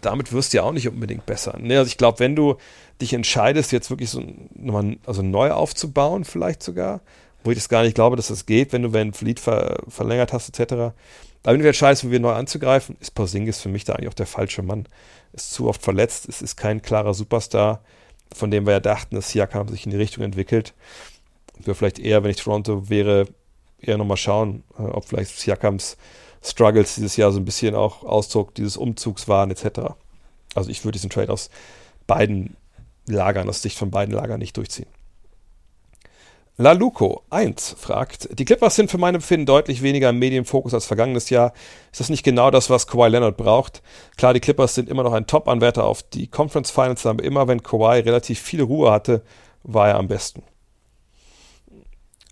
[0.00, 1.58] damit wirst du ja auch nicht unbedingt besser.
[1.58, 1.78] Ne?
[1.78, 2.56] Also ich glaube, wenn du
[3.00, 4.22] dich entscheidest, jetzt wirklich so
[4.54, 7.00] nochmal also neu aufzubauen, vielleicht sogar,
[7.44, 10.32] wo ich das gar nicht glaube, dass das geht, wenn du wenn Fleet ver verlängert
[10.32, 10.72] hast, etc.
[10.72, 10.94] Aber
[11.42, 14.62] wenn du entscheidest, wieder neu anzugreifen, ist Porzingis für mich da eigentlich auch der falsche
[14.62, 14.86] Mann
[15.32, 17.82] ist zu oft verletzt, es ist kein klarer Superstar,
[18.34, 20.74] von dem wir ja dachten, dass Siakam sich in die Richtung entwickelt.
[21.58, 23.26] Ich würde vielleicht eher, wenn ich Toronto wäre,
[23.80, 25.96] eher nochmal schauen, äh, ob vielleicht Siakams
[26.42, 29.94] Struggles dieses Jahr so ein bisschen auch Ausdruck dieses Umzugs waren, etc.
[30.54, 31.50] Also ich würde diesen Trade aus
[32.06, 32.56] beiden
[33.06, 34.88] Lagern, aus Sicht von beiden Lagern nicht durchziehen.
[36.60, 41.30] Laluco 1 fragt, die Clippers sind für mein Empfinden deutlich weniger im Medienfokus als vergangenes
[41.30, 41.54] Jahr.
[41.90, 43.80] Ist das nicht genau das, was Kawhi Leonard braucht?
[44.18, 47.62] Klar, die Clippers sind immer noch ein Top-Anwärter auf die Conference Finals, aber immer wenn
[47.62, 49.24] Kawhi relativ viel Ruhe hatte,
[49.62, 50.42] war er am besten.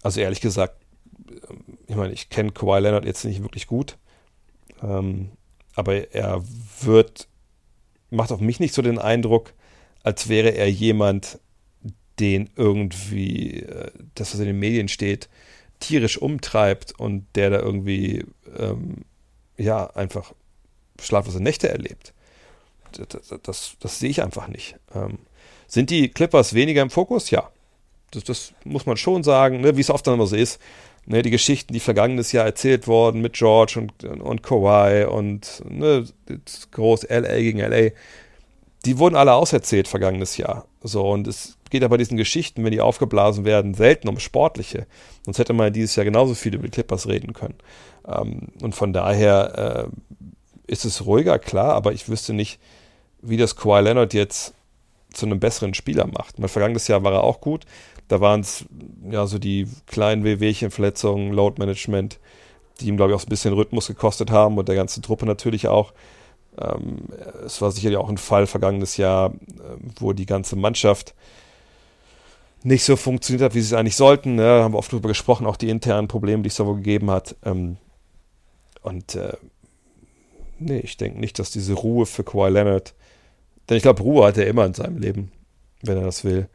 [0.03, 0.77] Also ehrlich gesagt,
[1.87, 3.97] ich meine, ich kenne Kawhi Leonard jetzt nicht wirklich gut,
[4.83, 5.31] ähm,
[5.75, 6.43] aber er
[6.83, 7.29] wird,
[8.11, 9.55] macht auf mich nicht so den Eindruck,
[10.03, 11.39] als wäre er jemand,
[12.21, 15.29] den irgendwie, äh, das, was in den Medien steht,
[15.81, 18.25] tierisch umtreibt und der da irgendwie,
[18.59, 19.05] ähm,
[19.57, 20.33] ja, einfach
[21.01, 22.13] schlaflose Nächte erlebt.
[22.93, 24.77] Das, das, das, sehe ich einfach nicht.
[24.95, 25.19] Ähm,
[25.67, 27.31] sind die Clippers weniger im Fokus?
[27.31, 27.51] Ja.
[28.11, 29.77] Das, das muss man schon sagen, ne?
[29.77, 30.61] wie es oft dann immer so ist.
[31.05, 31.23] Ne?
[31.23, 36.07] Die Geschichten, die vergangenes Jahr erzählt wurden mit George und, und Kawhi und ne,
[36.71, 37.91] groß LA gegen LA,
[38.89, 40.65] die wurden alle auserzählt vergangenes Jahr.
[40.83, 44.87] So, und es geht ja bei diesen Geschichten, wenn die aufgeblasen werden, selten um sportliche.
[45.27, 47.57] Sonst hätte man dieses Jahr genauso viel über die Clippers reden können.
[48.07, 49.91] Ähm, und von daher
[50.67, 52.59] äh, ist es ruhiger, klar, aber ich wüsste nicht,
[53.21, 54.55] wie das Kawhi Leonard jetzt
[55.13, 56.39] zu einem besseren Spieler macht.
[56.39, 57.67] Mein vergangenes Jahr war er auch gut.
[58.09, 58.65] Da waren es
[59.11, 62.21] ja so die kleinen Wehwehchen, Verletzungen, Load Management,
[62.81, 65.27] die ihm, glaube ich, auch so ein bisschen Rhythmus gekostet haben und der ganzen Truppe
[65.27, 65.93] natürlich auch.
[66.61, 66.99] Ähm,
[67.45, 71.15] es war sicherlich auch ein Fall vergangenes Jahr, äh, wo die ganze Mannschaft
[72.63, 74.35] nicht so funktioniert hat, wie sie es eigentlich sollten.
[74.35, 74.43] Ne?
[74.43, 77.11] Da haben wir oft darüber gesprochen, auch die internen Probleme, die es da wohl gegeben
[77.11, 77.37] hat.
[77.45, 77.77] Ähm,
[78.83, 79.37] und äh,
[80.59, 82.95] nee, ich denke nicht, dass diese Ruhe für Kawhi Leonard,
[83.69, 85.31] denn ich glaube, Ruhe hat er immer in seinem Leben,
[85.83, 86.49] wenn er das will,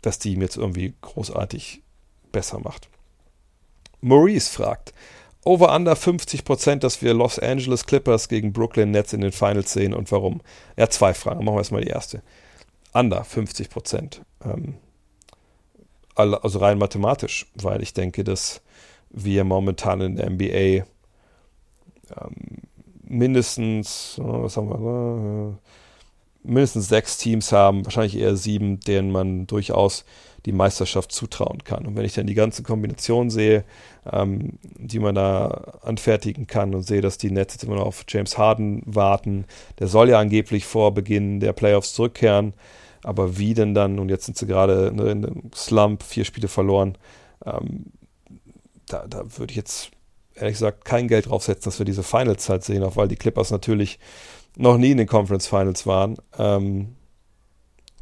[0.00, 1.82] dass die ihm jetzt irgendwie großartig
[2.30, 2.88] besser macht.
[4.00, 4.92] Maurice fragt,
[5.44, 9.94] over under 50% dass wir Los Angeles Clippers gegen Brooklyn Nets in den Finals sehen
[9.94, 10.40] und warum?
[10.78, 12.22] Hat zwei Fragen, machen wir erstmal die erste.
[12.92, 14.74] Under 50% Ähm,
[16.14, 18.60] also rein mathematisch, weil ich denke, dass
[19.10, 20.84] wir momentan in der NBA ähm,
[23.02, 25.56] mindestens, was haben wir, äh,
[26.44, 30.04] mindestens sechs Teams haben, wahrscheinlich eher sieben, denen man durchaus
[30.44, 31.86] die Meisterschaft zutrauen kann.
[31.86, 33.64] Und wenn ich dann die ganze Kombination sehe,
[34.10, 38.04] ähm, die man da anfertigen kann und sehe, dass die Nets jetzt immer noch auf
[38.08, 39.44] James Harden warten,
[39.78, 42.54] der soll ja angeblich vor Beginn der Playoffs zurückkehren,
[43.04, 46.98] aber wie denn dann, und jetzt sind sie gerade in einem Slump, vier Spiele verloren,
[47.44, 47.86] ähm,
[48.86, 49.90] da, da würde ich jetzt
[50.34, 53.50] ehrlich gesagt kein Geld draufsetzen, dass wir diese Finals halt sehen, auch weil die Clippers
[53.50, 53.98] natürlich
[54.56, 56.96] noch nie in den Conference Finals waren, ähm,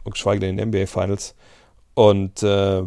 [0.04, 1.34] und geschweige denn in den NBA Finals.
[1.94, 2.82] Und äh,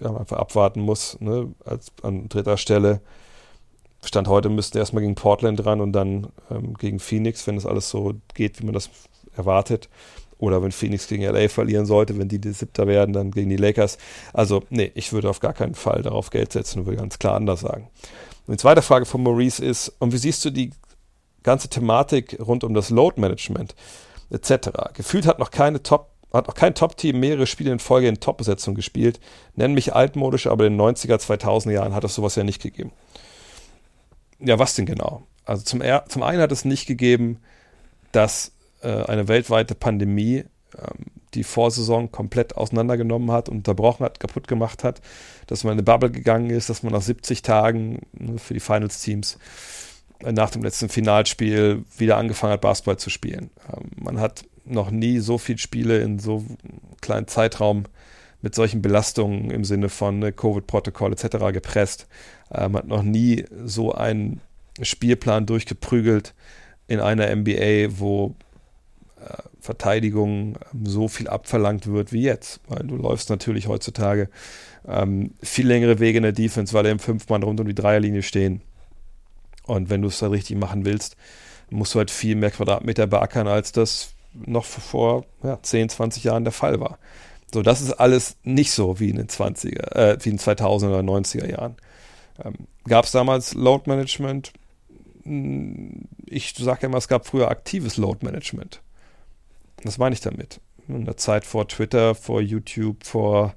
[0.00, 3.00] ja, einfach abwarten muss, ne, als, an dritter Stelle.
[4.04, 7.88] Stand heute müssten erstmal gegen Portland ran und dann ähm, gegen Phoenix, wenn es alles
[7.88, 8.90] so geht, wie man das
[9.36, 9.88] erwartet.
[10.38, 13.56] Oder wenn Phoenix gegen LA verlieren sollte, wenn die die Siebter werden, dann gegen die
[13.56, 13.98] Lakers.
[14.32, 17.36] Also, nee, ich würde auf gar keinen Fall darauf Geld setzen und würde ganz klar
[17.36, 17.88] anders sagen.
[18.48, 20.70] Und die zweite Frage von Maurice ist, und wie siehst du die
[21.42, 23.74] ganze Thematik rund um das Load Management
[24.30, 24.70] etc.?
[24.94, 28.74] Gefühlt hat noch keine Top hat noch kein Top-Team mehrere Spiele in Folge in Top-Besetzung
[28.74, 29.20] gespielt.
[29.54, 32.90] Nenn mich altmodisch, aber in den 90er, 2000er Jahren hat es sowas ja nicht gegeben.
[34.38, 35.24] Ja, was denn genau?
[35.44, 37.40] Also zum, zum einen hat es nicht gegeben,
[38.12, 38.52] dass
[38.82, 40.44] äh, eine weltweite Pandemie
[40.78, 45.00] ähm, die Vorsaison komplett auseinandergenommen hat, unterbrochen hat, kaputt gemacht hat,
[45.46, 48.60] dass man in eine Bubble gegangen ist, dass man nach 70 Tagen ne, für die
[48.60, 49.38] Finals-Teams
[50.30, 53.50] nach dem letzten Finalspiel wieder angefangen hat, Basketball zu spielen.
[53.68, 56.44] Ähm, man hat noch nie so viele Spiele in so
[57.00, 57.84] kleinen Zeitraum
[58.40, 61.52] mit solchen Belastungen im Sinne von ne, Covid-Protokoll etc.
[61.52, 62.06] gepresst.
[62.50, 64.40] Man hat noch nie so einen
[64.80, 66.34] Spielplan durchgeprügelt
[66.86, 68.34] in einer NBA, wo
[69.62, 72.60] Verteidigung ähm, so viel abverlangt wird wie jetzt.
[72.68, 74.28] Weil du läufst natürlich heutzutage
[74.86, 78.22] ähm, viel längere Wege in der Defense, weil er im Fünf-Mann rund um die Dreierlinie
[78.22, 78.60] stehen.
[79.66, 81.16] Und wenn du es dann richtig machen willst,
[81.70, 86.44] musst du halt viel mehr Quadratmeter beackern, als das noch vor ja, 10, 20 Jahren
[86.44, 86.98] der Fall war.
[87.52, 91.00] So, das ist alles nicht so wie in den 20er, äh, wie in 2000er oder
[91.00, 91.76] 90er Jahren.
[92.42, 92.54] Ähm,
[92.88, 94.52] Gab es damals Load Management?
[95.24, 98.80] Hm, ich sage immer, es gab früher aktives Load Management.
[99.84, 100.60] Was meine ich damit?
[100.88, 103.54] In der Zeit vor Twitter, vor YouTube, vor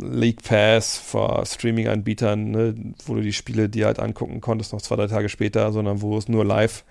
[0.00, 2.74] League Pass, vor Streaming-Anbietern, ne,
[3.06, 6.16] wo du die Spiele dir halt angucken konntest, noch zwei, drei Tage später, sondern wo
[6.16, 6.84] es nur live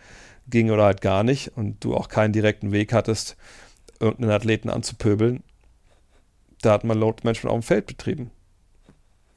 [0.47, 3.37] ging oder halt gar nicht und du auch keinen direkten Weg hattest,
[3.99, 5.41] irgendeinen Athleten anzupöbeln.
[6.61, 8.31] Da hat man Load Management auf dem Feld betrieben.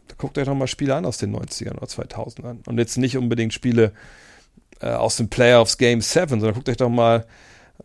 [0.09, 2.68] Da guckt euch doch mal Spiele an aus den 90ern oder 2000ern.
[2.68, 3.92] Und jetzt nicht unbedingt Spiele
[4.81, 7.26] äh, aus den Playoffs Game 7, sondern guckt euch doch mal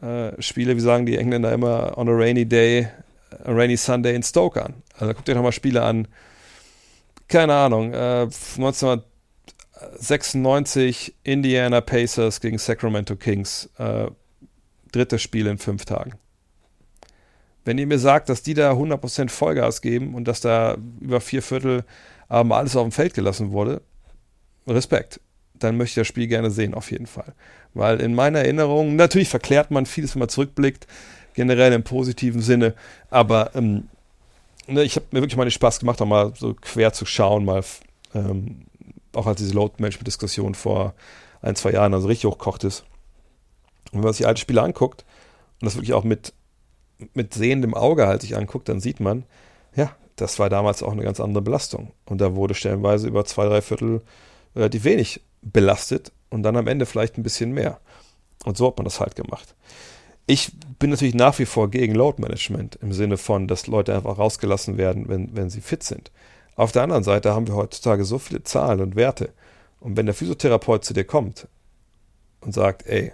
[0.01, 2.87] äh, Spiele, wie sagen die Engländer immer, on a rainy day,
[3.43, 4.75] a rainy Sunday in Stoke an.
[5.01, 6.07] Also guckt euch nochmal Spiele an,
[7.27, 14.11] keine Ahnung, äh, 1996 Indiana Pacers gegen Sacramento Kings, äh,
[14.91, 16.11] drittes Spiel in fünf Tagen.
[17.65, 21.41] Wenn ihr mir sagt, dass die da 100% Vollgas geben und dass da über vier
[21.41, 21.83] Viertel
[22.27, 23.81] aber alles auf dem Feld gelassen wurde,
[24.67, 25.19] Respekt.
[25.55, 27.33] Dann möchte ich das Spiel gerne sehen, auf jeden Fall.
[27.73, 30.85] Weil in meiner Erinnerung, natürlich verklärt man vieles, wenn man zurückblickt,
[31.33, 32.75] generell im positiven Sinne,
[33.09, 33.87] aber ähm,
[34.73, 37.45] ne, ich habe mir wirklich mal den Spaß gemacht, auch mal so quer zu schauen,
[37.45, 37.63] mal
[38.13, 38.65] ähm,
[39.13, 40.93] auch als diese Load-Management-Diskussion vor
[41.41, 42.83] ein, zwei Jahren also richtig hochkocht ist.
[43.91, 45.05] Und wenn man sich alte Spiele anguckt
[45.59, 46.33] und das wirklich auch mit,
[47.13, 49.25] mit sehendem Auge halt sich anguckt, dann sieht man,
[49.75, 51.91] ja, das war damals auch eine ganz andere Belastung.
[52.05, 54.01] Und da wurde stellenweise über zwei, drei Viertel
[54.55, 57.79] relativ wenig belastet und dann am Ende vielleicht ein bisschen mehr.
[58.45, 59.55] Und so hat man das halt gemacht.
[60.31, 64.17] Ich bin natürlich nach wie vor gegen Load Management im Sinne von, dass Leute einfach
[64.17, 66.09] rausgelassen werden, wenn, wenn sie fit sind.
[66.55, 69.33] Auf der anderen Seite haben wir heutzutage so viele Zahlen und Werte.
[69.81, 71.49] Und wenn der Physiotherapeut zu dir kommt
[72.39, 73.11] und sagt, ey,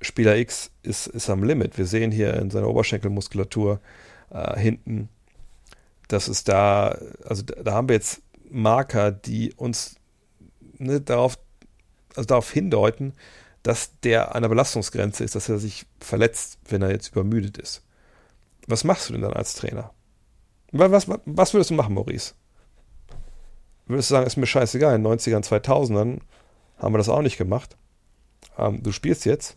[0.00, 1.76] Spieler X ist, ist am Limit.
[1.76, 3.80] Wir sehen hier in seiner Oberschenkelmuskulatur
[4.30, 5.08] äh, hinten,
[6.06, 9.96] dass es da, also da, da haben wir jetzt Marker, die uns
[10.78, 11.36] ne, darauf,
[12.14, 13.12] also darauf hindeuten,
[13.66, 17.82] dass der an der Belastungsgrenze ist, dass er sich verletzt, wenn er jetzt übermüdet ist.
[18.68, 19.90] Was machst du denn dann als Trainer?
[20.70, 22.34] Was, was, was würdest du machen, Maurice?
[23.86, 26.20] Würdest du sagen, ist mir scheißegal, in den 90ern, 2000ern
[26.78, 27.76] haben wir das auch nicht gemacht.
[28.56, 29.56] Ähm, du spielst jetzt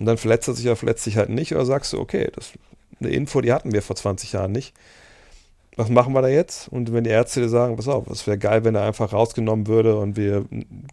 [0.00, 2.50] und dann verletzt er sich oder verletzt sich halt nicht oder sagst du, okay, das
[2.98, 4.74] eine Info, die hatten wir vor 20 Jahren nicht.
[5.80, 6.68] Was machen wir da jetzt?
[6.68, 9.66] Und wenn die Ärzte dir sagen, pass auf, es wäre geil, wenn er einfach rausgenommen
[9.66, 10.44] würde und wir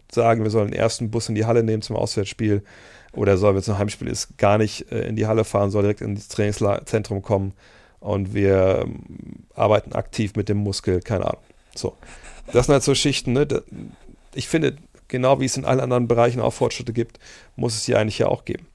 [0.10, 2.64] sagen, wir sollen den ersten Bus in die Halle nehmen zum Auswärtsspiel
[3.12, 5.82] oder soll, wenn es ein Heimspiel ist, gar nicht äh, in die Halle fahren, soll
[5.82, 7.52] direkt ins Trainingszentrum kommen
[8.00, 9.04] und wir ähm,
[9.56, 11.44] arbeiten aktiv mit dem Muskel, keine Ahnung.
[11.76, 11.98] So.
[12.54, 13.46] Das sind halt so Schichten, ne?
[14.36, 14.78] Ich finde,
[15.10, 17.20] genau wie es in allen anderen Bereichen auch Fortschritte gibt,
[17.58, 18.68] muss es hier eigentlich ja auch geben.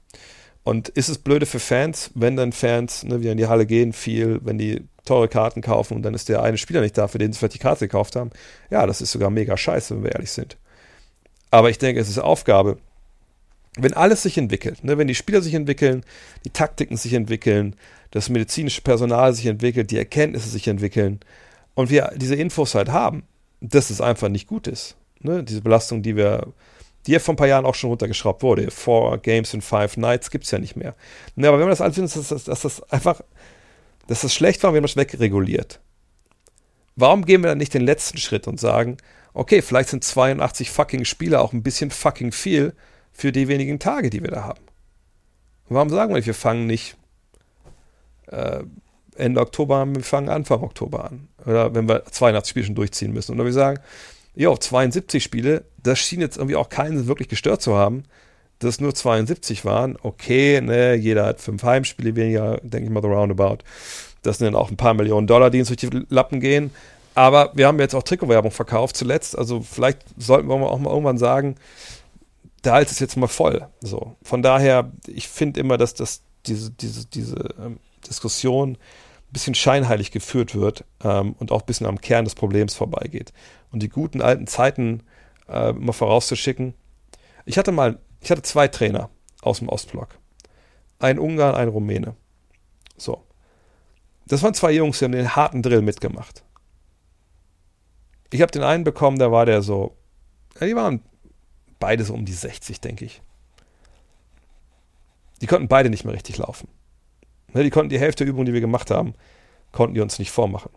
[0.63, 3.93] Und ist es blöde für Fans, wenn dann Fans ne, wieder in die Halle gehen,
[3.93, 7.17] viel, wenn die teure Karten kaufen und dann ist der eine Spieler nicht da, für
[7.17, 8.31] den sie vielleicht die Karte gekauft haben?
[8.69, 10.57] Ja, das ist sogar mega scheiße, wenn wir ehrlich sind.
[11.51, 12.77] Aber ich denke, es ist Aufgabe,
[13.77, 16.03] wenn alles sich entwickelt, ne, wenn die Spieler sich entwickeln,
[16.45, 17.75] die Taktiken sich entwickeln,
[18.11, 21.19] das medizinische Personal sich entwickelt, die Erkenntnisse sich entwickeln
[21.73, 23.23] und wir diese Infos halt haben,
[23.61, 24.95] dass es einfach nicht gut ist.
[25.21, 25.43] Ne?
[25.43, 26.53] Diese Belastung, die wir,
[27.07, 28.69] die ja vor ein paar Jahren auch schon runtergeschraubt wurde.
[28.69, 30.95] Four Games in Five Nights gibt es ja nicht mehr.
[31.35, 33.21] Ne, aber wenn man das alles findet, dass, dass, dass das einfach,
[34.07, 35.79] dass das schlecht war, wir haben das wegreguliert.
[36.95, 38.97] Warum gehen wir dann nicht den letzten Schritt und sagen,
[39.33, 42.73] okay, vielleicht sind 82 fucking Spieler auch ein bisschen fucking viel
[43.11, 44.63] für die wenigen Tage, die wir da haben.
[45.69, 46.95] warum sagen wir, wir fangen nicht
[48.27, 48.63] äh,
[49.15, 51.27] Ende Oktober an, wir fangen Anfang Oktober an.
[51.45, 53.33] Oder wenn wir 82 Spiele schon durchziehen müssen.
[53.33, 53.79] Oder wir sagen,
[54.35, 58.03] ja, 72 Spiele, das schien jetzt irgendwie auch keinen wirklich gestört zu haben,
[58.63, 59.97] dass es nur 72 waren.
[60.01, 63.59] Okay, ne, jeder hat fünf Heimspiele weniger, denke ich mal, the roundabout.
[64.21, 66.71] Das sind dann auch ein paar Millionen Dollar, die uns durch die Lappen gehen.
[67.15, 69.37] Aber wir haben jetzt auch Trikotwerbung verkauft zuletzt.
[69.37, 71.55] Also vielleicht sollten wir auch mal irgendwann sagen,
[72.65, 73.67] Hals ist jetzt mal voll.
[73.81, 74.15] So.
[74.23, 78.77] Von daher, ich finde immer, dass das, diese, diese, diese ähm, Diskussion ein
[79.33, 83.33] bisschen scheinheilig geführt wird ähm, und auch ein bisschen am Kern des Problems vorbeigeht.
[83.71, 85.03] Und die guten alten Zeiten
[85.49, 86.73] äh, immer vorauszuschicken.
[87.45, 89.09] Ich hatte mal, ich hatte zwei Trainer
[89.41, 90.17] aus dem Ostblock.
[90.99, 92.15] Ein Ungarn, ein Rumäne.
[92.95, 93.21] So.
[94.25, 96.45] Das waren zwei Jungs, die haben den harten Drill mitgemacht.
[98.31, 99.97] Ich habe den einen bekommen, da war der so,
[100.59, 101.01] ja, die waren
[101.79, 103.21] beide so um die 60, denke ich.
[105.41, 106.69] Die konnten beide nicht mehr richtig laufen.
[107.53, 109.15] Ne, die konnten die Hälfte der Übungen, die wir gemacht haben,
[109.73, 110.71] konnten die uns nicht vormachen.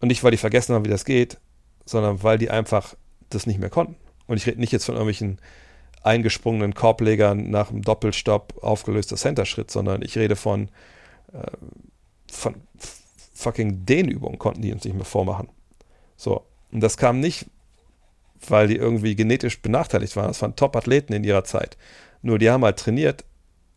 [0.00, 1.38] Und nicht, weil die vergessen haben, wie das geht,
[1.84, 2.94] sondern weil die einfach
[3.28, 3.96] das nicht mehr konnten.
[4.26, 5.38] Und ich rede nicht jetzt von irgendwelchen
[6.04, 10.68] eingesprungenen Korblegern nach einem Doppelstopp aufgelöster Center-Schritt, sondern ich rede von,
[11.32, 11.50] äh,
[12.30, 12.56] von
[13.34, 15.48] fucking Dehnübungen konnten die uns nicht mehr vormachen.
[16.16, 16.44] So.
[16.70, 17.46] Und das kam nicht,
[18.48, 20.28] weil die irgendwie genetisch benachteiligt waren.
[20.28, 21.76] Das waren Top-Athleten in ihrer Zeit.
[22.22, 23.24] Nur die haben halt trainiert,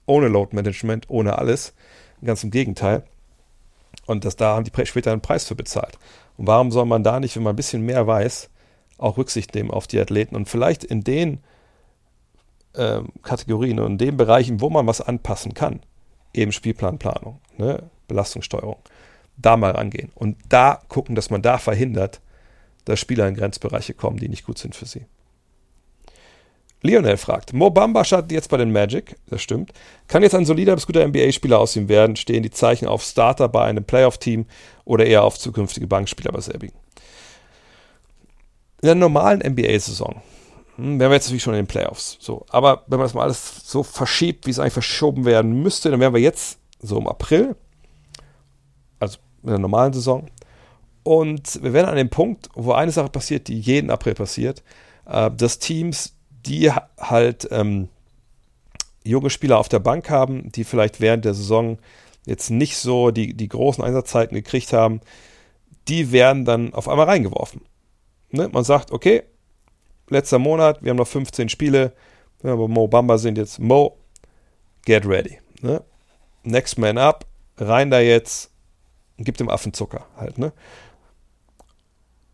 [0.06, 1.74] ohne Load Management, ohne alles.
[2.24, 3.04] Ganz im Gegenteil.
[4.06, 5.98] Und das, da haben die später einen Preis für bezahlt.
[6.38, 8.50] Und warum soll man da nicht, wenn man ein bisschen mehr weiß,
[8.98, 11.40] auch Rücksicht nehmen auf die Athleten und vielleicht in den
[12.76, 15.82] äh, Kategorien und in den Bereichen, wo man was anpassen kann,
[16.34, 18.78] eben Spielplanplanung, ne, Belastungssteuerung,
[19.38, 22.22] da mal rangehen und da gucken, dass man da verhindert,
[22.86, 25.06] dass Spieler in Grenzbereiche kommen, die nicht gut sind für sie.
[26.82, 29.72] Lionel fragt, Mo Bamba startet jetzt bei den Magic, das stimmt.
[30.08, 32.16] Kann jetzt ein solider bis guter NBA-Spieler aus ihm werden?
[32.16, 34.46] Stehen die Zeichen auf Starter bei einem Playoff-Team
[34.86, 36.78] oder eher auf zukünftige Bankspieler bei selbigen?
[38.82, 40.22] In der normalen NBA-Saison
[40.76, 42.18] hm, wären wir jetzt natürlich schon in den Playoffs.
[42.20, 42.46] So.
[42.50, 46.00] Aber wenn man das mal alles so verschiebt, wie es eigentlich verschoben werden müsste, dann
[46.00, 47.56] wären wir jetzt so im April,
[49.00, 50.28] also in der normalen Saison,
[51.04, 54.64] und wir werden an dem Punkt, wo eine Sache passiert, die jeden April passiert,
[55.06, 57.90] äh, dass Teams, die halt ähm,
[59.04, 61.78] junge Spieler auf der Bank haben, die vielleicht während der Saison
[62.26, 65.00] jetzt nicht so die, die großen Einsatzzeiten gekriegt haben,
[65.88, 67.62] die werden dann auf einmal reingeworfen.
[68.32, 68.50] Ne?
[68.52, 69.24] Man sagt, okay,
[70.10, 71.94] letzter Monat, wir haben noch 15 Spiele,
[72.42, 73.98] wenn wir bei Mo Bamba sind jetzt, Mo,
[74.86, 75.40] get ready.
[75.62, 75.84] Ne?
[76.44, 77.26] Next man up,
[77.58, 78.52] rein da jetzt,
[79.18, 80.38] gibt dem Affen Zucker halt.
[80.38, 80.54] Ne?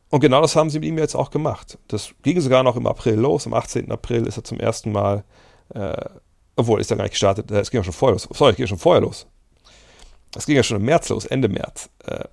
[0.10, 1.78] Und genau das haben sie mit ihm jetzt auch gemacht.
[1.88, 3.48] Das ging sogar noch im April los.
[3.48, 3.90] Am 18.
[3.92, 5.24] April ist er zum ersten Mal,
[5.74, 6.06] äh,
[6.58, 8.28] obwohl ist er gar nicht gestartet, äh, es ging ja schon vorher los.
[8.34, 9.26] Sorry, es ging ja schon vorher los.
[10.36, 11.90] Es ging ja schon im März los, Ende März.
[12.06, 12.26] Äh,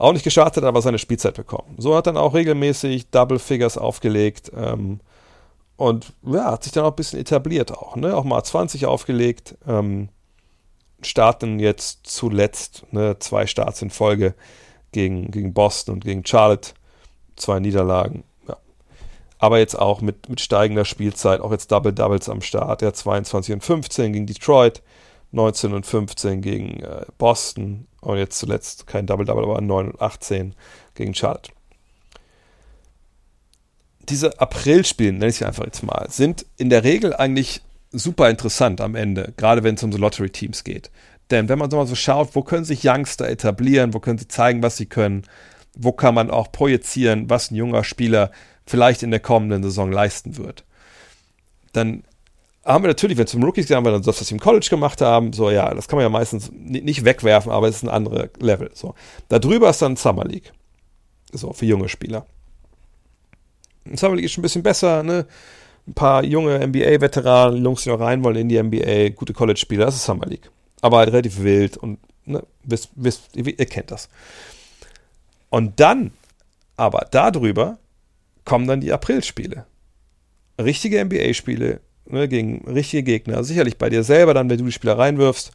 [0.00, 1.74] auch nicht gestartet, aber seine Spielzeit bekommen.
[1.76, 5.00] So hat er dann auch regelmäßig Double Figures aufgelegt ähm,
[5.76, 7.96] Und ja, hat sich dann auch ein bisschen etabliert auch.
[7.96, 8.16] Ne?
[8.16, 9.58] Auch mal 20 aufgelegt.
[9.68, 10.08] Ähm,
[11.02, 14.34] starten jetzt zuletzt ne, zwei Starts in Folge
[14.92, 16.70] gegen, gegen Boston und gegen Charlotte.
[17.36, 18.24] Zwei Niederlagen.
[18.48, 18.56] Ja.
[19.38, 22.80] Aber jetzt auch mit, mit steigender Spielzeit, auch jetzt Double Doubles am Start.
[22.80, 24.82] Der 22 und 15 gegen Detroit,
[25.32, 30.00] 19 und 15 gegen äh, Boston und jetzt zuletzt kein Double Double, aber 9 und
[30.00, 30.54] 18
[30.94, 31.52] gegen Charlotte.
[34.08, 37.62] Diese April-Spiele, nenne ich sie einfach jetzt mal, sind in der Regel eigentlich
[37.92, 40.90] super interessant am Ende, gerade wenn es um so Lottery-Teams geht.
[41.30, 44.28] Denn wenn man so mal so schaut, wo können sich Youngster etablieren, wo können sie
[44.28, 45.22] zeigen, was sie können,
[45.76, 48.32] wo kann man auch projizieren, was ein junger Spieler
[48.66, 50.64] vielleicht in der kommenden Saison leisten wird.
[51.72, 52.02] Dann
[52.64, 54.40] haben wir natürlich, wenn es um Rookies geht, haben wir dann das, was sie im
[54.40, 55.32] College gemacht haben.
[55.32, 58.70] So, ja, das kann man ja meistens nicht wegwerfen, aber es ist ein anderes Level.
[58.74, 58.94] So.
[59.28, 60.52] Darüber ist dann Summer League.
[61.32, 62.26] So, für junge Spieler.
[63.94, 65.26] Summer League ist schon ein bisschen besser, ne?
[65.86, 69.96] Ein paar junge NBA-Veteranen, Jungs, die noch rein wollen in die NBA, gute College-Spieler, das
[69.96, 70.50] ist Summer League.
[70.82, 74.08] Aber halt relativ wild und, ne, wisst, wisst, ihr kennt das.
[75.48, 76.12] Und dann,
[76.76, 77.78] aber darüber,
[78.44, 79.66] kommen dann die April-Spiele.
[80.58, 83.44] Richtige NBA-Spiele ne, gegen richtige Gegner.
[83.44, 85.52] Sicherlich bei dir selber dann, wenn du die Spieler reinwirfst,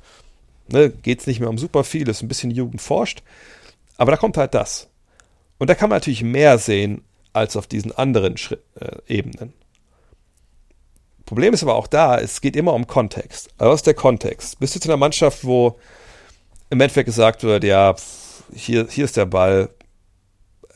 [0.71, 3.23] ne, geht es nicht mehr um super viel, ist ein bisschen Jugend forscht.
[3.97, 4.89] Aber da kommt halt das.
[5.57, 7.01] Und da kann man natürlich mehr sehen
[7.33, 9.53] als auf diesen anderen Schritt, äh, Ebenen.
[11.25, 13.49] Problem ist aber auch da, es geht immer um Kontext.
[13.57, 14.59] Also was ist der Kontext?
[14.59, 15.79] Bist du in einer Mannschaft, wo
[16.69, 17.95] im Endeffekt gesagt wird, ja,
[18.53, 19.69] hier, hier ist der Ball,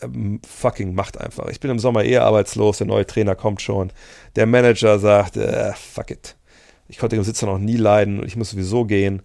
[0.01, 1.47] ähm, fucking macht einfach.
[1.49, 3.91] Ich bin im Sommer eher arbeitslos, der neue Trainer kommt schon.
[4.35, 6.35] Der Manager sagt, äh, fuck it.
[6.87, 9.21] Ich konnte den Sitzer noch nie leiden und ich muss sowieso gehen.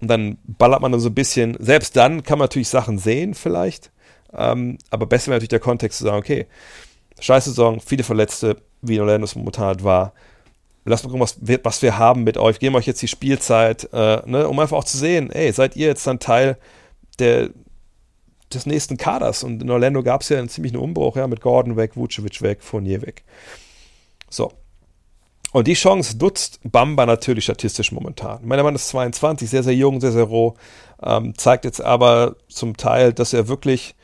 [0.00, 1.56] Und dann ballert man dann so ein bisschen.
[1.58, 3.90] Selbst dann kann man natürlich Sachen sehen, vielleicht.
[4.32, 6.46] Ähm, aber besser wäre natürlich der Kontext zu sagen, okay,
[7.20, 10.12] scheiß Saison, viele Verletzte, wie in Orlando es momentan halt war.
[10.84, 12.58] Lasst mal gucken, was wir, was wir haben mit euch.
[12.58, 15.86] Geben euch jetzt die Spielzeit, äh, ne, um einfach auch zu sehen, ey, seid ihr
[15.86, 16.56] jetzt dann Teil
[17.18, 17.50] der,
[18.52, 19.42] des nächsten Kaders.
[19.44, 22.62] Und in Orlando gab es ja einen ziemlichen Umbruch, ja, mit Gordon weg, Vucevic weg,
[22.62, 23.24] Fournier weg.
[24.30, 24.52] So.
[25.52, 28.46] Und die Chance nutzt Bamba natürlich statistisch momentan.
[28.46, 30.54] Meiner Mann ist 22, sehr, sehr jung, sehr, sehr roh.
[31.02, 33.94] Ähm, zeigt jetzt aber zum Teil, dass er wirklich,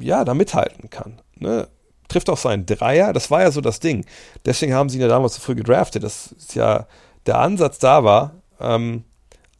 [0.00, 1.20] ja, da mithalten kann.
[1.36, 1.68] Ne?
[2.08, 4.06] Trifft auch seinen Dreier, das war ja so das Ding.
[4.46, 6.02] Deswegen haben sie ihn ja damals so früh gedraftet.
[6.02, 6.86] Das ist ja,
[7.26, 9.04] der Ansatz da war, ähm,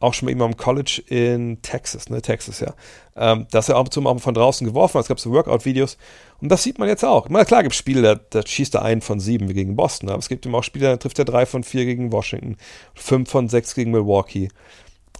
[0.05, 2.73] auch schon mal im College in Texas, ne, Texas, ja,
[3.15, 5.03] ähm, dass er ab und zu mal von draußen geworfen hat.
[5.03, 5.97] Es gab so Workout-Videos
[6.41, 7.27] und das sieht man jetzt auch.
[7.29, 10.19] Na klar, gibt es Spiele, da, da, schießt er einen von sieben gegen Boston, aber
[10.19, 12.57] es gibt immer auch Spiele, da trifft er drei von vier gegen Washington,
[12.93, 14.49] fünf von sechs gegen Milwaukee.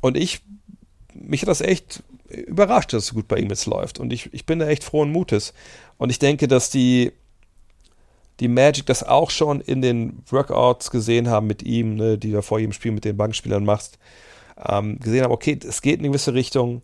[0.01, 0.41] Und ich,
[1.13, 3.99] mich hat das echt überrascht, dass es so gut bei ihm jetzt läuft.
[3.99, 5.53] Und ich, ich bin da echt frohen Mutes.
[5.97, 7.11] Und ich denke, dass die,
[8.39, 12.41] die Magic das auch schon in den Workouts gesehen haben mit ihm, ne, die du
[12.41, 13.97] vor jedem Spiel mit den Bankspielern machst
[14.63, 16.81] ähm, gesehen haben, okay, es geht in eine gewisse Richtung.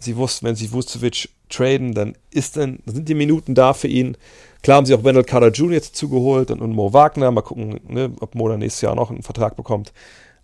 [0.00, 3.88] Sie wussten, wenn sie Vucevic traden, dann, ist dann, dann sind die Minuten da für
[3.88, 4.16] ihn.
[4.62, 5.72] Klar haben sie auch Wendell Carter Jr.
[5.72, 7.30] jetzt zugeholt und, und Mo Wagner.
[7.30, 9.92] Mal gucken, ne, ob Mo dann nächstes Jahr noch einen Vertrag bekommt.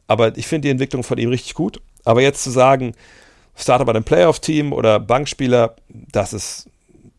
[0.06, 1.80] Aber ich finde die Entwicklung von ihm richtig gut.
[2.04, 2.94] Aber jetzt zu sagen,
[3.56, 6.68] Starter bei dem Playoff-Team oder Bankspieler, das ist,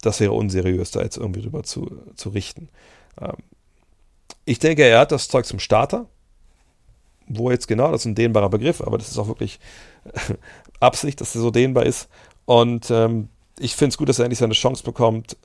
[0.02, 2.70] das wäre unseriös, da jetzt irgendwie drüber zu, zu richten.
[3.22, 3.38] Ähm,
[4.44, 6.08] ich denke, er hat das Zeug zum Starter
[7.28, 9.60] wo jetzt genau, das ist ein dehnbarer Begriff, aber das ist auch wirklich
[10.80, 12.08] Absicht, dass er so dehnbar ist.
[12.46, 15.38] Und ähm, ich finde es gut, dass er endlich seine Chance bekommt.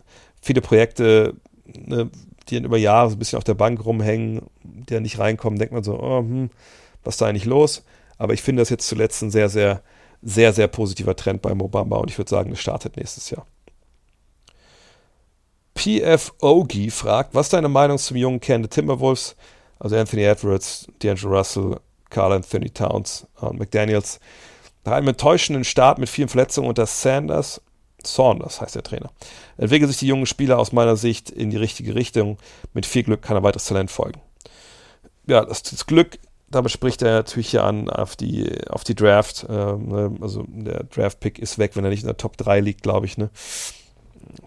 [0.43, 2.11] Viele Projekte, ne,
[2.49, 5.73] die über Jahre so ein bisschen auf der Bank rumhängen, die ja nicht reinkommen, denkt
[5.73, 6.51] man so, oh, hm,
[7.05, 7.85] was ist da eigentlich los?
[8.19, 9.83] Aber ich finde das jetzt zuletzt ein sehr, sehr,
[10.23, 13.47] sehr, sehr positiver Trend beim Obama und ich würde sagen, es startet nächstes Jahr.
[15.75, 19.37] PF Ogi fragt, was ist deine Meinung zum jungen Kern der Timberwolves?
[19.81, 24.21] Also Anthony Edwards, D'Angelo Russell, Carl Anthony Towns und McDaniels.
[24.85, 27.61] Nach einem enttäuschenden Start mit vielen Verletzungen unter Sanders,
[28.05, 29.11] Saunders heißt der Trainer,
[29.57, 32.39] entwickeln sich die jungen Spieler aus meiner Sicht in die richtige Richtung.
[32.73, 34.21] Mit viel Glück kann ein weiteres Talent folgen.
[35.27, 36.19] Ja, das, das Glück,
[36.51, 39.47] damit spricht er natürlich hier an auf die, auf die Draft.
[39.49, 42.83] Ähm, ne, also der Draft-Pick ist weg, wenn er nicht in der Top 3 liegt,
[42.83, 43.19] glaube ich.
[43.19, 43.31] Ne?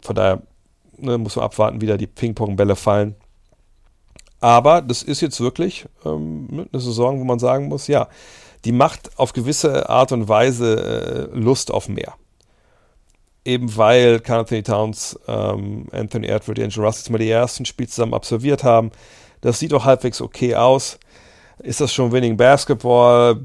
[0.01, 0.41] Von daher
[0.97, 3.15] ne, muss man abwarten, wie da die Ping-Pong-Bälle fallen.
[4.43, 8.09] Aber das ist jetzt wirklich ähm, eine Saison, wo man sagen muss, ja,
[8.65, 12.15] die macht auf gewisse Art und Weise äh, Lust auf mehr.
[13.45, 18.65] Eben weil Anthony Towns, ähm, Anthony Edward, Angel Russell mal die ersten Spiele zusammen absolviert
[18.65, 18.91] haben.
[19.39, 20.99] Das sieht auch halbwegs okay aus.
[21.59, 23.39] Ist das schon Winning Basketball?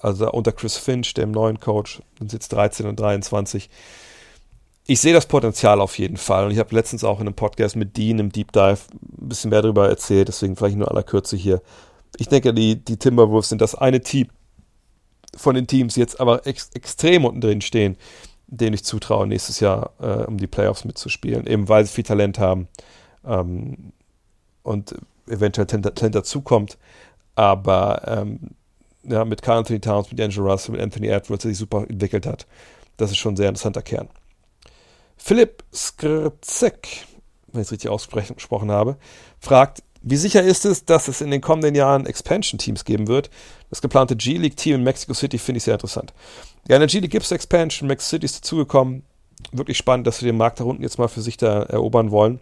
[0.00, 3.68] Also unter Chris Finch, dem neuen Coach, sind jetzt 13 und 23.
[4.90, 6.46] ich sehe das Potenzial auf jeden Fall.
[6.46, 8.78] Und ich habe letztens auch in einem Podcast mit Dean im Deep Dive
[9.20, 11.60] ein bisschen mehr darüber erzählt, deswegen vielleicht nur aller Kürze hier.
[12.16, 14.28] Ich denke, die, die Timberwolves sind das eine Team
[15.36, 17.98] von den Teams, die jetzt aber ex extrem unten drin stehen,
[18.46, 22.38] denen ich zutraue, nächstes Jahr äh, um die Playoffs mitzuspielen, eben weil sie viel Talent
[22.38, 22.66] haben
[23.26, 23.92] ähm,
[24.62, 24.94] und
[25.28, 26.78] eventuell Talent dazukommt.
[27.34, 28.40] Aber ähm,
[29.02, 32.24] ja, mit Carl Anthony Towns, mit Angelo Russell, mit Anthony Edwards, der sich super entwickelt
[32.24, 32.46] hat,
[32.96, 34.08] das ist schon ein sehr interessanter Kern.
[35.18, 37.06] Philipp Skrzek,
[37.52, 38.96] wenn ich es richtig ausgesprochen habe,
[39.40, 43.30] fragt, wie sicher ist es, dass es in den kommenden Jahren Expansion-Teams geben wird?
[43.68, 46.14] Das geplante G-League-Team in Mexico City finde ich sehr interessant.
[46.68, 49.02] Ja, in der G-League gibt es Expansion, Mexico City ist dazugekommen.
[49.52, 52.40] Wirklich spannend, dass sie den Markt da unten jetzt mal für sich da erobern wollen.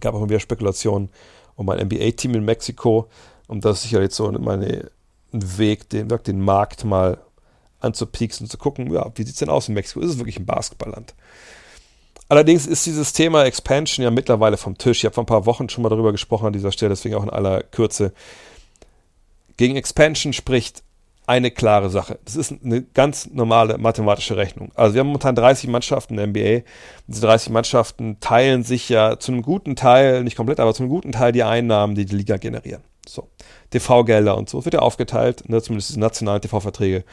[0.00, 1.10] Gab auch wieder Spekulationen
[1.56, 3.08] um ein NBA-Team in Mexiko.
[3.48, 4.90] Und das ist sicher jetzt so meine,
[5.32, 7.18] ein Weg, den, den Markt mal
[7.86, 10.00] anzupieksen und zu gucken, ja, wie sieht es denn aus in Mexiko?
[10.00, 11.14] Ist es wirklich ein Basketballland?
[12.28, 14.98] Allerdings ist dieses Thema Expansion ja mittlerweile vom Tisch.
[14.98, 17.22] Ich habe vor ein paar Wochen schon mal darüber gesprochen an dieser Stelle, deswegen auch
[17.22, 18.12] in aller Kürze.
[19.56, 20.82] Gegen Expansion spricht
[21.26, 22.18] eine klare Sache.
[22.24, 24.70] Das ist eine ganz normale mathematische Rechnung.
[24.74, 26.64] Also wir haben momentan 30 Mannschaften in der NBA.
[27.06, 30.90] Diese 30 Mannschaften teilen sich ja zu einem guten Teil, nicht komplett, aber zu einem
[30.90, 32.82] guten Teil die Einnahmen, die die Liga generieren.
[33.08, 33.28] So.
[33.70, 34.58] TV-Gelder und so.
[34.58, 37.04] Es wird ja aufgeteilt, ne, zumindest diese nationalen TV-Verträge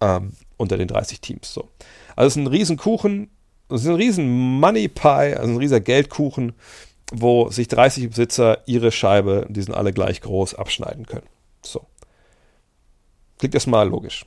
[0.00, 1.52] ähm, unter den 30 Teams.
[1.52, 1.68] So.
[2.16, 3.30] Also es ist ein Riesenkuchen,
[3.68, 6.52] es ist ein riesen Money Pie, also ein riesiger Geldkuchen,
[7.12, 11.26] wo sich 30 Besitzer ihre Scheibe, die sind alle gleich groß, abschneiden können.
[11.62, 11.86] So.
[13.38, 14.26] Klingt erstmal logisch.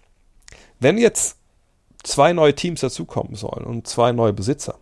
[0.79, 1.37] Wenn jetzt
[2.03, 4.79] zwei neue Teams dazukommen sollen und zwei neue Besitzer,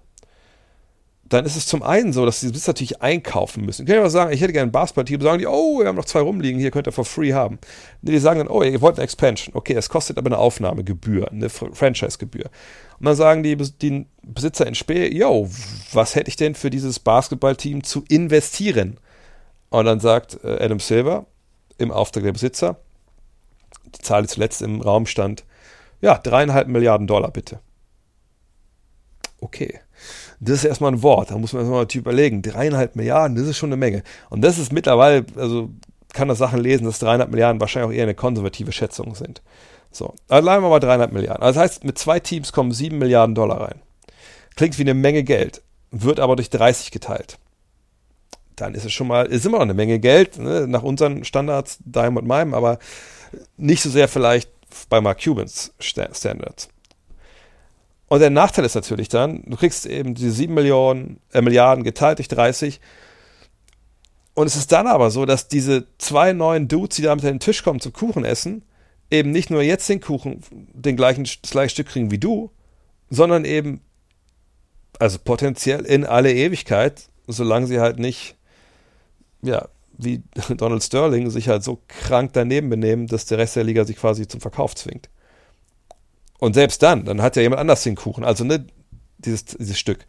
[1.34, 3.84] dann ist es zum einen so, dass die Besitzer natürlich einkaufen müssen.
[3.84, 6.06] Ich kann ja sagen, ich hätte gerne ein Basketball-Team, sagen die, oh, wir haben noch
[6.06, 7.58] zwei rumliegen, hier könnt ihr for free haben.
[8.02, 9.56] Die sagen dann, oh, ihr wollt eine Expansion.
[9.56, 12.50] Okay, es kostet aber eine Aufnahmegebühr, eine Franchise-Gebühr.
[13.00, 15.50] Und dann sagen die, die Besitzer in Spee, yo,
[15.94, 19.00] was hätte ich denn für dieses Basketballteam zu investieren?
[19.70, 21.28] Und dann sagt äh, Adam Silver
[21.78, 22.78] im Auftrag der Besitzer,
[23.96, 25.46] die Zahl, die zuletzt im Raum stand,
[26.02, 27.62] ja, dreieinhalb Milliarden Dollar bitte.
[29.40, 29.80] Okay
[30.44, 31.30] das ist erstmal ein Wort.
[31.30, 32.42] Da muss man erstmal überlegen.
[32.42, 34.02] Dreieinhalb Milliarden, das ist schon eine Menge.
[34.30, 35.70] Und das ist mittlerweile, also
[36.14, 39.42] kann das Sachen lesen, dass dreieinhalb Milliarden wahrscheinlich auch eher eine konservative Schätzung sind.
[39.92, 41.44] So, also bleiben wir mal dreieinhalb Milliarden.
[41.44, 43.82] Also das heißt, mit zwei Teams kommen sieben Milliarden Dollar rein.
[44.56, 45.62] Klingt wie eine Menge Geld,
[45.92, 47.38] wird aber durch 30 geteilt.
[48.56, 51.78] Dann ist es schon mal, ist immer noch eine Menge Geld, ne, nach unseren Standards,
[51.86, 52.80] deinem und meinem, aber
[53.58, 54.50] nicht so sehr vielleicht
[54.90, 56.70] bei Mark Cubans Standards.
[58.12, 62.18] Und der Nachteil ist natürlich dann, du kriegst eben die 7 Millionen, äh, Milliarden geteilt
[62.18, 62.82] durch 30.
[64.34, 67.36] Und es ist dann aber so, dass diese zwei neuen Dudes, die da mit an
[67.36, 68.64] den Tisch kommen zum Kuchen essen,
[69.10, 72.52] eben nicht nur jetzt den Kuchen, den gleichen, das gleiche Stück kriegen wie du,
[73.10, 73.80] sondern eben,
[75.00, 78.36] also potenziell in alle Ewigkeit, solange sie halt nicht,
[79.42, 80.22] ja, wie
[80.58, 84.28] Donald Sterling sich halt so krank daneben benehmen, dass der Rest der Liga sich quasi
[84.28, 85.10] zum Verkauf zwingt.
[86.42, 88.24] Und selbst dann, dann hat ja jemand anders den Kuchen.
[88.24, 88.66] Also ne,
[89.20, 90.08] dieses, dieses Stück.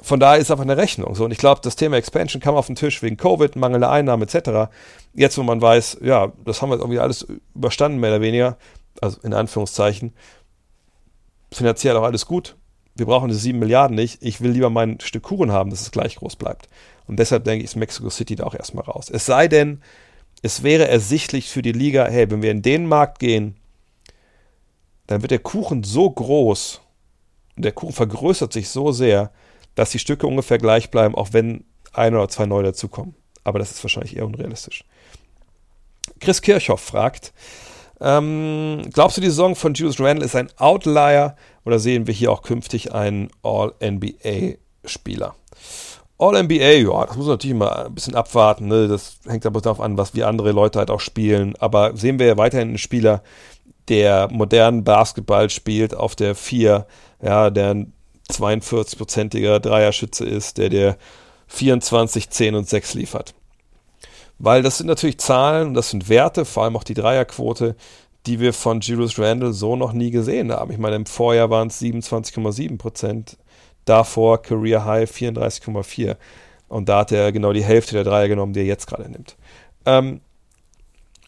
[0.00, 1.16] Von daher ist einfach eine Rechnung.
[1.16, 4.22] So, und ich glaube, das Thema Expansion kam auf den Tisch wegen Covid, mangelnde Einnahmen
[4.22, 4.70] etc.
[5.14, 8.56] Jetzt, wo man weiß, ja, das haben wir irgendwie alles überstanden, mehr oder weniger,
[9.00, 10.12] also in Anführungszeichen,
[11.50, 12.54] finanziell auch alles gut.
[12.94, 14.22] Wir brauchen diese 7 Milliarden nicht.
[14.22, 16.68] Ich will lieber mein Stück Kuchen haben, dass es gleich groß bleibt.
[17.08, 19.10] Und deshalb denke ich, ist Mexico City da auch erstmal raus.
[19.10, 19.82] Es sei denn,
[20.40, 23.56] es wäre ersichtlich für die Liga, hey, wenn wir in den Markt gehen,
[25.08, 26.80] dann wird der Kuchen so groß
[27.58, 29.30] der Kuchen vergrößert sich so sehr,
[29.74, 33.14] dass die Stücke ungefähr gleich bleiben, auch wenn ein oder zwei neue dazukommen.
[33.44, 34.84] Aber das ist wahrscheinlich eher unrealistisch.
[36.20, 37.32] Chris Kirchhoff fragt,
[38.00, 42.30] ähm, glaubst du, die Saison von Julius Randle ist ein Outlier oder sehen wir hier
[42.30, 45.34] auch künftig einen All-NBA-Spieler?
[46.20, 48.66] All-NBA, ja, das muss man natürlich mal ein bisschen abwarten.
[48.66, 48.88] Ne?
[48.88, 51.54] Das hängt aber darauf an, was wie andere Leute halt auch spielen.
[51.60, 53.22] Aber sehen wir ja weiterhin einen Spieler,
[53.88, 56.86] der modernen Basketball spielt auf der 4,
[57.22, 57.92] ja, der ein
[58.30, 60.96] 42-prozentiger Dreierschütze ist, der der
[61.48, 63.34] 24, 10 und 6 liefert.
[64.38, 67.74] Weil das sind natürlich Zahlen und das sind Werte, vor allem auch die Dreierquote,
[68.26, 70.70] die wir von Julius Randle so noch nie gesehen haben.
[70.70, 73.38] Ich meine, im Vorjahr waren es 27,7 Prozent,
[73.84, 76.16] davor Career High 34,4.
[76.68, 79.36] Und da hat er genau die Hälfte der Dreier genommen, die er jetzt gerade nimmt.
[79.86, 80.20] Ähm,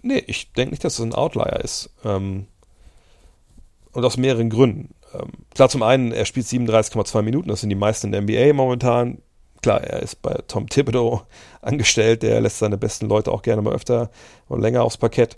[0.02, 1.90] nee, ich denke nicht, dass es ein Outlier ist.
[2.04, 2.46] Ähm,
[3.92, 4.94] und aus mehreren Gründen.
[5.14, 8.52] Ähm, klar, zum einen, er spielt 37,2 Minuten, das sind die meisten in der NBA
[8.54, 9.18] momentan.
[9.62, 11.22] Klar, er ist bei Tom Thibodeau
[11.62, 14.10] angestellt, der lässt seine besten Leute auch gerne mal öfter
[14.48, 15.36] und länger aufs Parkett.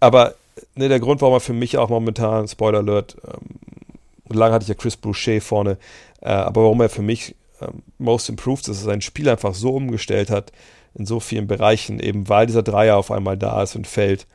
[0.00, 0.34] Aber
[0.74, 4.68] ne, der Grund, warum er für mich auch momentan, Spoiler Alert, ähm, lange hatte ich
[4.68, 5.78] ja Chris Boucher vorne,
[6.20, 9.54] Äh, aber warum er für mich ähm, Most Improved ist, dass er sein Spiel einfach
[9.54, 10.50] so umgestellt hat,
[10.94, 14.26] in so vielen Bereichen, eben weil dieser Dreier auf einmal da ist und fällt,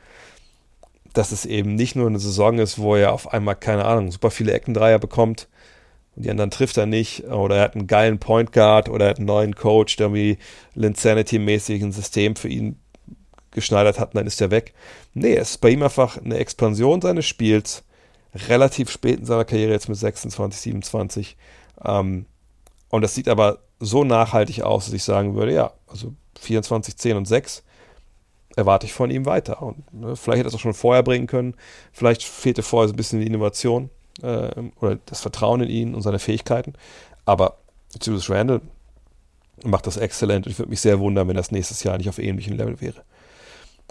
[1.13, 4.31] dass es eben nicht nur eine Saison ist, wo er auf einmal, keine Ahnung, super
[4.31, 5.47] viele Eckendreier bekommt
[6.15, 9.09] und die anderen trifft er nicht oder er hat einen geilen Point Guard oder er
[9.11, 10.37] hat einen neuen Coach, der irgendwie
[10.75, 12.77] Linsanity-mäßig ein System für ihn
[13.51, 14.73] geschneidert hat und dann ist er weg.
[15.13, 17.83] Nee, es ist bei ihm einfach eine Expansion seines Spiels,
[18.47, 21.37] relativ spät in seiner Karriere, jetzt mit 26, 27.
[21.83, 22.25] Ähm,
[22.89, 27.17] und das sieht aber so nachhaltig aus, dass ich sagen würde, ja, also 24, 10
[27.17, 27.63] und 6
[28.55, 29.61] erwarte ich von ihm weiter.
[29.61, 31.55] Und ne, vielleicht hätte er es auch schon vorher bringen können.
[31.91, 33.89] Vielleicht fehlte vorher so ein bisschen die Innovation
[34.21, 34.49] äh,
[34.79, 36.73] oder das Vertrauen in ihn und seine Fähigkeiten.
[37.25, 37.57] Aber
[38.01, 38.61] Julius Randle
[39.63, 42.19] macht das exzellent und ich würde mich sehr wundern, wenn das nächstes Jahr nicht auf
[42.19, 43.03] ähnlichem Level wäre.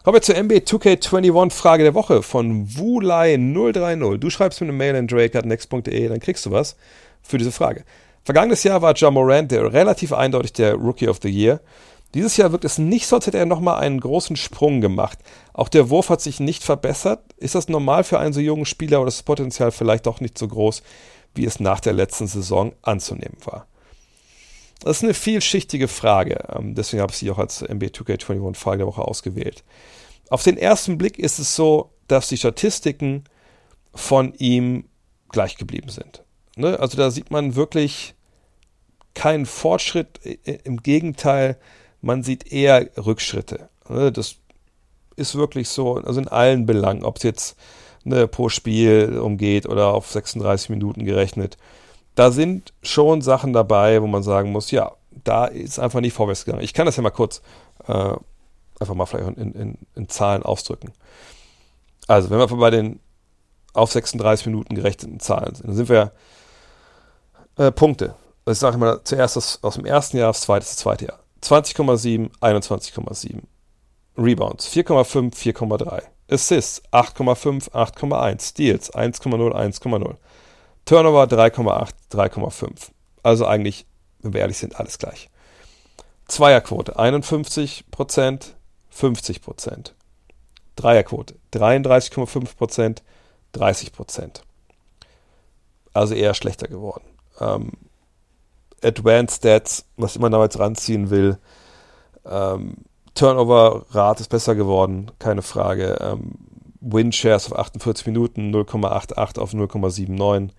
[0.02, 4.16] Kommen wir zur NBA 2K21 Frage der Woche von Wulai030.
[4.16, 6.76] Du schreibst mir eine Mail an drake.next.de, dann kriegst du was
[7.22, 7.84] für diese Frage.
[8.24, 11.60] Vergangenes Jahr war John Morant relativ eindeutig der Rookie of the Year.
[12.14, 15.18] Dieses Jahr wirkt es nicht so, als hätte er nochmal einen großen Sprung gemacht.
[15.52, 17.20] Auch der Wurf hat sich nicht verbessert.
[17.36, 20.36] Ist das normal für einen so jungen Spieler oder ist das Potenzial vielleicht doch nicht
[20.36, 20.82] so groß,
[21.34, 23.66] wie es nach der letzten Saison anzunehmen war?
[24.80, 26.48] Das ist eine vielschichtige Frage.
[26.54, 29.62] Ähm, deswegen habe ich sie auch als NBA 2K21 Frage der Woche ausgewählt.
[30.30, 33.24] Auf den ersten Blick ist es so, dass die Statistiken
[33.94, 34.88] von ihm
[35.28, 36.24] gleich geblieben sind.
[36.56, 36.78] Ne?
[36.80, 38.14] Also da sieht man wirklich
[39.14, 40.18] keinen Fortschritt.
[40.64, 41.56] Im Gegenteil,
[42.00, 43.68] man sieht eher Rückschritte.
[43.88, 44.12] Ne?
[44.12, 44.36] Das
[45.16, 47.56] ist wirklich so, also in allen Belangen, ob es jetzt
[48.04, 51.58] ne, pro Spiel umgeht oder auf 36 Minuten gerechnet.
[52.14, 54.92] Da sind schon Sachen dabei, wo man sagen muss, ja,
[55.24, 56.64] da ist einfach nicht vorwärts gegangen.
[56.64, 57.42] Ich kann das ja mal kurz
[57.86, 58.14] äh,
[58.78, 60.92] einfach mal vielleicht in, in, in, Zahlen ausdrücken.
[62.06, 63.00] Also, wenn wir bei den
[63.72, 66.12] auf 36 Minuten gerechneten Zahlen sind, dann sind wir
[67.56, 68.14] äh, Punkte.
[68.44, 71.19] Das sage ich mal zuerst aus, aus dem ersten Jahr, das zweite, das zweite Jahr.
[71.42, 73.42] 20,7, 21,7.
[74.16, 76.02] Rebounds 4,5, 4,3.
[76.28, 78.42] Assists 8,5, 8,1.
[78.42, 80.16] Steals 1,0, 1,0.
[80.84, 82.90] Turnover 3,8, 3,5.
[83.22, 83.86] Also eigentlich,
[84.20, 85.30] wenn wir ehrlich sind, alles gleich.
[86.26, 87.84] Zweierquote 51%,
[88.94, 89.92] 50%.
[90.76, 93.02] Dreierquote 33,5%,
[93.54, 94.40] 30%.
[95.92, 97.04] Also eher schlechter geworden.
[97.40, 97.72] Ähm,
[98.82, 101.38] Advanced Stats, was immer damals ranziehen will.
[102.24, 102.76] Ähm,
[103.14, 105.98] Turnover-Rate ist besser geworden, keine Frage.
[106.00, 106.32] Ähm,
[106.80, 110.50] Win-Shares auf 48 Minuten 0,88 auf 0,79.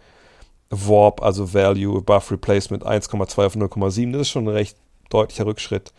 [0.69, 4.11] Warp, also Value above Replacement 1,2 auf 0,7.
[4.13, 4.77] Das ist schon ein recht
[5.09, 5.91] deutlicher Rückschritt.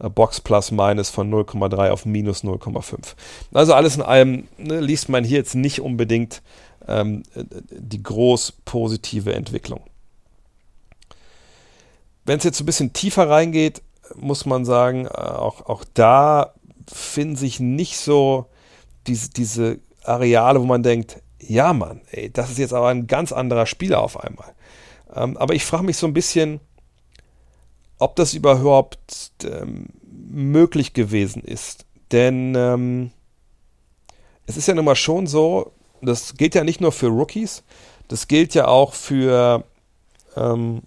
[0.00, 3.14] Äh, Box plus minus von 0,3 auf minus 0,5.
[3.52, 6.42] Also alles in allem ne, liest man hier jetzt nicht unbedingt
[6.88, 9.80] ähm, die groß positive Entwicklung.
[12.26, 13.82] Wenn es jetzt ein bisschen tiefer reingeht,
[14.16, 16.54] muss man sagen, äh, auch, auch da
[16.92, 18.46] finden sich nicht so
[19.06, 23.32] diese, diese Areale, wo man denkt, ja Mann, ey, das ist jetzt aber ein ganz
[23.32, 24.54] anderer Spieler auf einmal.
[25.14, 26.60] Ähm, aber ich frage mich so ein bisschen,
[27.98, 31.86] ob das überhaupt ähm, möglich gewesen ist.
[32.12, 33.10] Denn ähm,
[34.46, 35.72] es ist ja nun mal schon so,
[36.02, 37.62] das gilt ja nicht nur für Rookies,
[38.08, 39.64] das gilt ja auch für
[40.36, 40.82] ähm,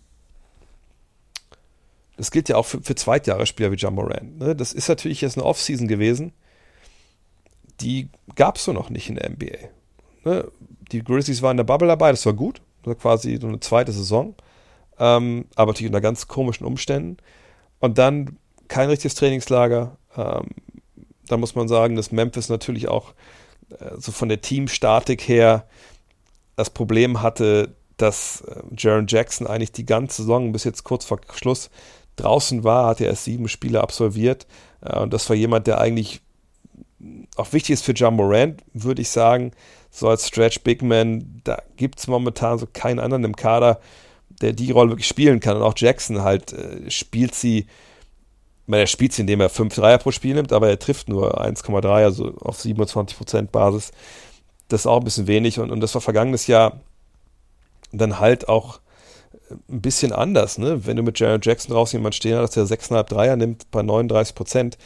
[2.19, 4.37] das gilt ja auch für, für Zweitjahresspieler wie John Moran.
[4.37, 4.53] Ne?
[4.53, 6.33] Das ist natürlich jetzt eine Offseason gewesen.
[7.79, 9.69] Die gab es so noch nicht in der NBA.
[10.25, 10.51] Ne?
[10.91, 12.61] Die Grizzlies waren in der Bubble dabei, das war gut.
[12.83, 14.35] Das war quasi so eine zweite Saison.
[14.99, 17.17] Ähm, aber natürlich unter ganz komischen Umständen.
[17.79, 19.95] Und dann kein richtiges Trainingslager.
[20.17, 20.47] Ähm,
[21.27, 23.13] da muss man sagen, dass Memphis natürlich auch
[23.79, 25.69] äh, so von der Teamstatik her
[26.57, 31.21] das Problem hatte, dass äh, Jaron Jackson eigentlich die ganze Saison bis jetzt kurz vor
[31.33, 31.69] Schluss
[32.21, 34.47] draußen war, hat er erst sieben Spiele absolviert.
[34.81, 36.21] Äh, und das war jemand, der eigentlich
[37.35, 39.51] auch wichtig ist für John Morant, würde ich sagen.
[39.91, 43.79] So als Stretch Big Man, da gibt es momentan so keinen anderen im Kader,
[44.41, 45.57] der die Rolle wirklich spielen kann.
[45.57, 49.75] Und auch Jackson halt äh, spielt sie, ich meine, er spielt sie, indem er fünf
[49.75, 53.91] Dreier pro Spiel nimmt, aber er trifft nur 1,3, also auf 27% Basis.
[54.67, 55.59] Das ist auch ein bisschen wenig.
[55.59, 56.81] Und, und das war vergangenes Jahr
[57.91, 58.79] dann halt auch
[59.69, 60.85] ein bisschen anders, ne?
[60.85, 64.35] Wenn du mit Jared Jackson draußen jemand stehen hast, der 6,5 Dreier nimmt bei 39
[64.35, 64.77] Prozent,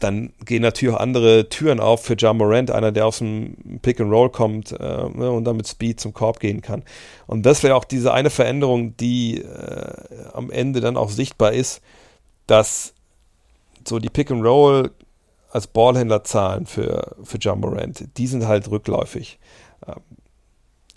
[0.00, 4.00] dann gehen natürlich auch andere Türen auf für John Morant, einer, der aus dem Pick
[4.00, 6.82] and Roll kommt äh, ne, und dann mit Speed zum Korb gehen kann.
[7.26, 9.94] Und das wäre auch diese eine Veränderung, die äh,
[10.32, 11.80] am Ende dann auch sichtbar ist,
[12.46, 12.92] dass
[13.86, 14.90] so die Pick and Roll
[15.50, 19.38] als Ballhändlerzahlen für, für John Morant, die sind halt rückläufig.
[19.86, 20.02] Ähm,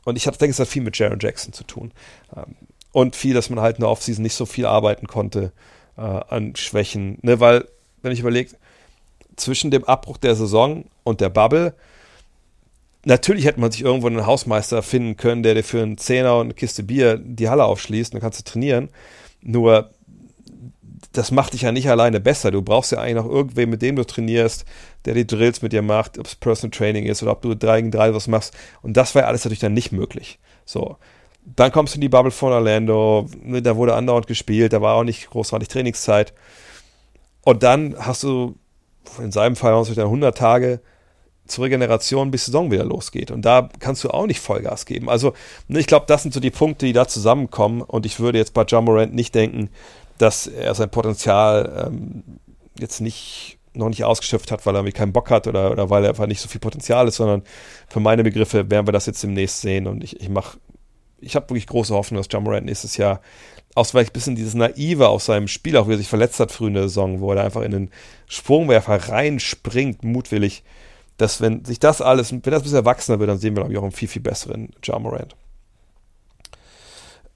[0.07, 1.91] und ich denke, es hat viel mit Jaron Jackson zu tun.
[2.35, 2.55] Ähm,
[2.93, 5.51] Und viel, dass man halt in der Offseason nicht so viel arbeiten konnte
[5.97, 7.19] äh, an Schwächen.
[7.21, 7.39] Ne?
[7.39, 7.65] Weil,
[8.01, 8.55] wenn ich überlege,
[9.35, 11.73] zwischen dem Abbruch der Saison und der Bubble,
[13.05, 16.47] natürlich hätte man sich irgendwo einen Hausmeister finden können, der dir für einen Zehner und
[16.47, 18.89] eine Kiste Bier die Halle aufschließt, dann kannst du trainieren.
[19.41, 19.91] Nur
[21.13, 22.51] das macht dich ja nicht alleine besser.
[22.51, 24.65] Du brauchst ja eigentlich noch irgendwen, mit dem du trainierst,
[25.05, 27.81] der die Drills mit dir macht, ob es Personal Training ist oder ob du 3
[27.81, 28.53] gegen 3 was machst.
[28.81, 30.39] Und das war ja alles natürlich dann nicht möglich.
[30.65, 30.97] So.
[31.55, 34.95] Dann kommst du in die Bubble von Orlando, ne, da wurde andauernd gespielt, da war
[34.95, 36.33] auch nicht großartig Trainingszeit.
[37.41, 38.55] Und dann hast du,
[39.19, 40.81] in seinem Fall hast du dann 100 Tage
[41.45, 43.31] zur Regeneration, bis die Saison wieder losgeht.
[43.31, 45.09] Und da kannst du auch nicht Vollgas geben.
[45.09, 45.33] Also,
[45.69, 47.81] ne, ich glaube, das sind so die Punkte, die da zusammenkommen.
[47.81, 49.69] Und ich würde jetzt bei John Morant nicht denken,
[50.17, 52.23] dass er sein Potenzial ähm,
[52.79, 56.03] jetzt nicht noch nicht ausgeschöpft hat, weil er irgendwie keinen Bock hat oder, oder weil
[56.03, 57.43] er einfach nicht so viel Potenzial ist, sondern
[57.87, 60.57] für meine Begriffe werden wir das jetzt demnächst sehen und ich, ich mache,
[61.19, 63.21] ich habe wirklich große Hoffnung, dass John nächstes Jahr
[63.75, 66.51] aus vielleicht ein bisschen dieses Naive aus seinem Spiel, auch wie er sich verletzt hat
[66.51, 67.91] früh in der Saison, wo er einfach in den
[68.27, 70.63] Sprungwerfer reinspringt, mutwillig,
[71.17, 73.73] dass wenn sich das alles, wenn das ein bisschen erwachsener wird, dann sehen wir, glaube
[73.73, 74.69] ich, auch einen viel, viel besseren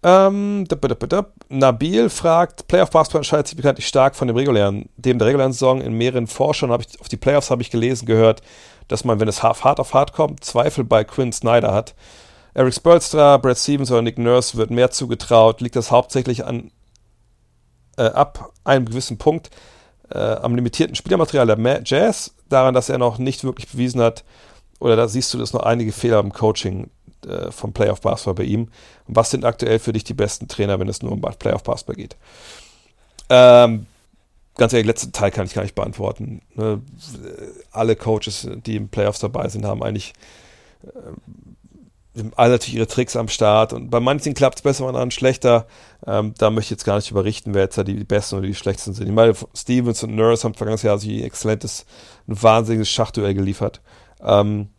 [0.03, 0.71] John Morant.
[1.11, 5.53] Ähm, Nabil fragt, Playoff Basketball entscheidet sich bekanntlich stark von dem regulären, dem der regulären
[5.53, 5.81] Saison.
[5.81, 8.41] In mehreren Forschern habe ich auf die Playoffs habe ich gelesen, gehört,
[8.87, 11.95] dass man, wenn es hart auf hart kommt, Zweifel bei Quinn Snyder hat.
[12.53, 15.61] Eric Spolstra, Brad Stevens oder Nick Nurse wird mehr zugetraut.
[15.61, 16.71] Liegt das hauptsächlich an
[17.97, 19.49] äh, ab einem gewissen Punkt
[20.09, 24.23] äh, am limitierten Spielermaterial der Jazz, daran, dass er noch nicht wirklich bewiesen hat,
[24.79, 26.89] oder da siehst du, dass noch einige Fehler im Coaching
[27.25, 28.69] äh, vom Playoff Basketball bei ihm.
[29.07, 31.95] Und was sind aktuell für dich die besten Trainer, wenn es nur um Playoff Basketball
[31.95, 32.17] geht?
[33.29, 33.85] Ähm,
[34.57, 36.41] ganz ehrlich, letzten Teil kann ich gar nicht beantworten.
[36.55, 36.81] Ne?
[37.71, 40.13] Alle Coaches, die im Playoffs dabei sind, haben eigentlich
[40.83, 40.89] äh,
[42.35, 45.65] alle natürlich ihre Tricks am Start und bei manchen klappt es besser, bei anderen schlechter.
[46.05, 48.55] Ähm, da möchte ich jetzt gar nicht überrichten, wer jetzt da die, besten oder die
[48.55, 49.07] schlechtesten sind.
[49.07, 51.85] Ich meine, Stevens und Nurse haben vergangenes Jahr sich ein exzellentes,
[52.27, 53.81] ein wahnsinniges Schachduell geliefert.
[54.21, 54.69] Ähm,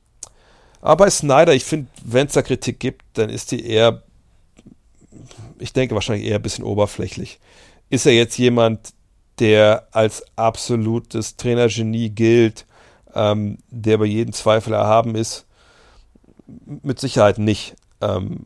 [0.83, 4.03] aber Snyder, ich finde, wenn es da Kritik gibt, dann ist die eher,
[5.59, 7.39] ich denke wahrscheinlich eher ein bisschen oberflächlich.
[7.89, 8.93] Ist er jetzt jemand,
[9.39, 12.67] der als absolutes Trainergenie gilt,
[13.15, 15.47] ähm, der bei jedem Zweifel erhaben ist?
[16.67, 17.77] Mit Sicherheit nicht.
[18.01, 18.41] Ähm,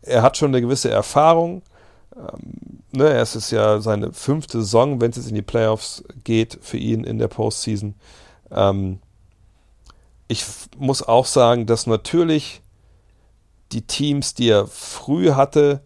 [0.00, 1.62] er hat schon eine gewisse Erfahrung.
[2.16, 6.56] Ähm, ne, es ist ja seine fünfte Saison, wenn es jetzt in die Playoffs geht,
[6.62, 7.94] für ihn in der Postseason.
[8.52, 9.00] Ähm,
[10.28, 10.44] ich
[10.78, 12.62] muss auch sagen, dass natürlich
[13.72, 15.82] die Teams, die er früh hatte,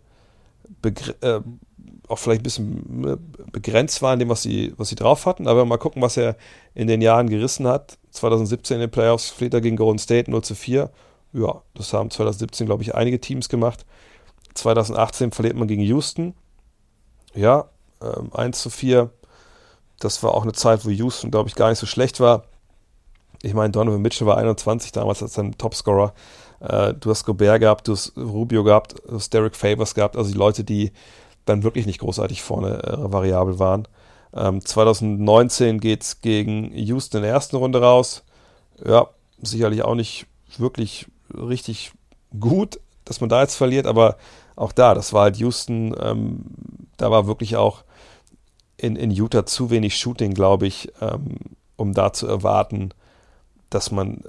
[1.20, 1.40] äh,
[2.08, 3.18] auch vielleicht ein bisschen ne,
[3.52, 5.46] begrenzt waren, dem, was sie, was sie drauf hatten.
[5.46, 6.36] Aber mal gucken, was er
[6.74, 7.98] in den Jahren gerissen hat.
[8.10, 10.90] 2017 in den Playoffs fliegt er gegen Golden State 0 zu 4.
[11.32, 13.84] Ja, das haben 2017, glaube ich, einige Teams gemacht.
[14.54, 16.34] 2018 verliert man gegen Houston.
[17.34, 17.68] Ja,
[18.02, 19.10] ähm, 1 zu 4.
[20.00, 22.44] Das war auch eine Zeit, wo Houston, glaube ich, gar nicht so schlecht war.
[23.42, 26.12] Ich meine, Donovan Mitchell war 21 damals als sein Topscorer.
[26.60, 30.30] Äh, du hast Gobert gehabt, du hast Rubio gehabt, du hast Derek Favors gehabt, also
[30.30, 30.92] die Leute, die
[31.44, 33.86] dann wirklich nicht großartig vorne äh, variabel waren.
[34.34, 38.24] Ähm, 2019 geht es gegen Houston in der ersten Runde raus.
[38.84, 39.08] Ja,
[39.40, 40.26] sicherlich auch nicht
[40.56, 41.92] wirklich richtig
[42.38, 44.16] gut, dass man da jetzt verliert, aber
[44.56, 46.44] auch da, das war halt Houston, ähm,
[46.96, 47.84] da war wirklich auch
[48.76, 51.36] in, in Utah zu wenig Shooting, glaube ich, ähm,
[51.76, 52.90] um da zu erwarten,
[53.70, 54.22] dass man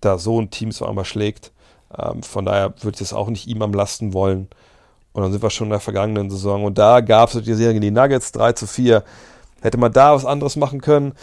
[0.00, 1.52] da so ein Team so einmal schlägt.
[1.96, 4.48] Ähm, von daher würde ich das auch nicht ihm am Lasten wollen.
[5.12, 6.64] Und dann sind wir schon in der vergangenen Saison.
[6.64, 9.02] Und da gab es die Serie gegen die Nuggets 3 zu 4.
[9.62, 11.14] Hätte man da was anderes machen können?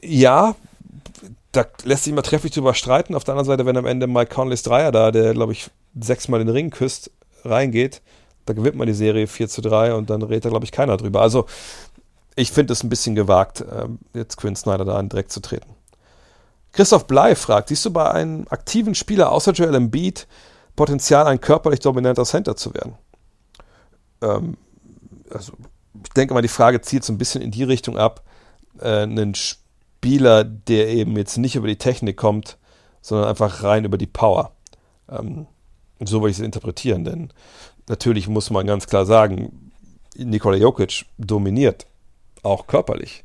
[0.00, 0.54] Ja,
[1.52, 3.14] da lässt sich immer trefflich drüber streiten.
[3.14, 6.40] Auf der anderen Seite, wenn am Ende Mike Conleys Dreier da, der glaube ich sechsmal
[6.40, 7.10] den Ring küsst,
[7.44, 8.00] reingeht,
[8.46, 10.96] da gewinnt man die Serie 4 zu 3 und dann redet da glaube ich keiner
[10.96, 11.20] drüber.
[11.20, 11.46] Also
[12.34, 15.70] ich finde es ein bisschen gewagt, ähm, jetzt Quinn Snyder da direkt zu treten.
[16.72, 20.26] Christoph Blei fragt, siehst du bei einem aktiven Spieler außer Joel Embiid
[20.74, 22.94] Potenzial, ein körperlich dominanter Center zu werden?
[24.22, 24.56] Ähm,
[25.30, 25.52] also,
[26.02, 28.22] ich denke mal, die Frage zielt so ein bisschen in die Richtung ab,
[28.80, 32.56] äh, einen Spieler, der eben jetzt nicht über die Technik kommt,
[33.02, 34.52] sondern einfach rein über die Power.
[35.10, 35.46] Ähm,
[36.00, 37.32] so würde ich es interpretieren, denn
[37.88, 39.70] natürlich muss man ganz klar sagen,
[40.16, 41.86] Nikola Jokic dominiert,
[42.42, 43.24] auch körperlich.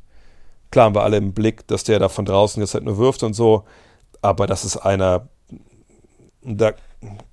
[0.70, 3.22] Klar haben wir alle im Blick, dass der da von draußen jetzt halt nur wirft
[3.22, 3.64] und so,
[4.20, 5.28] aber das ist einer,
[6.42, 6.68] da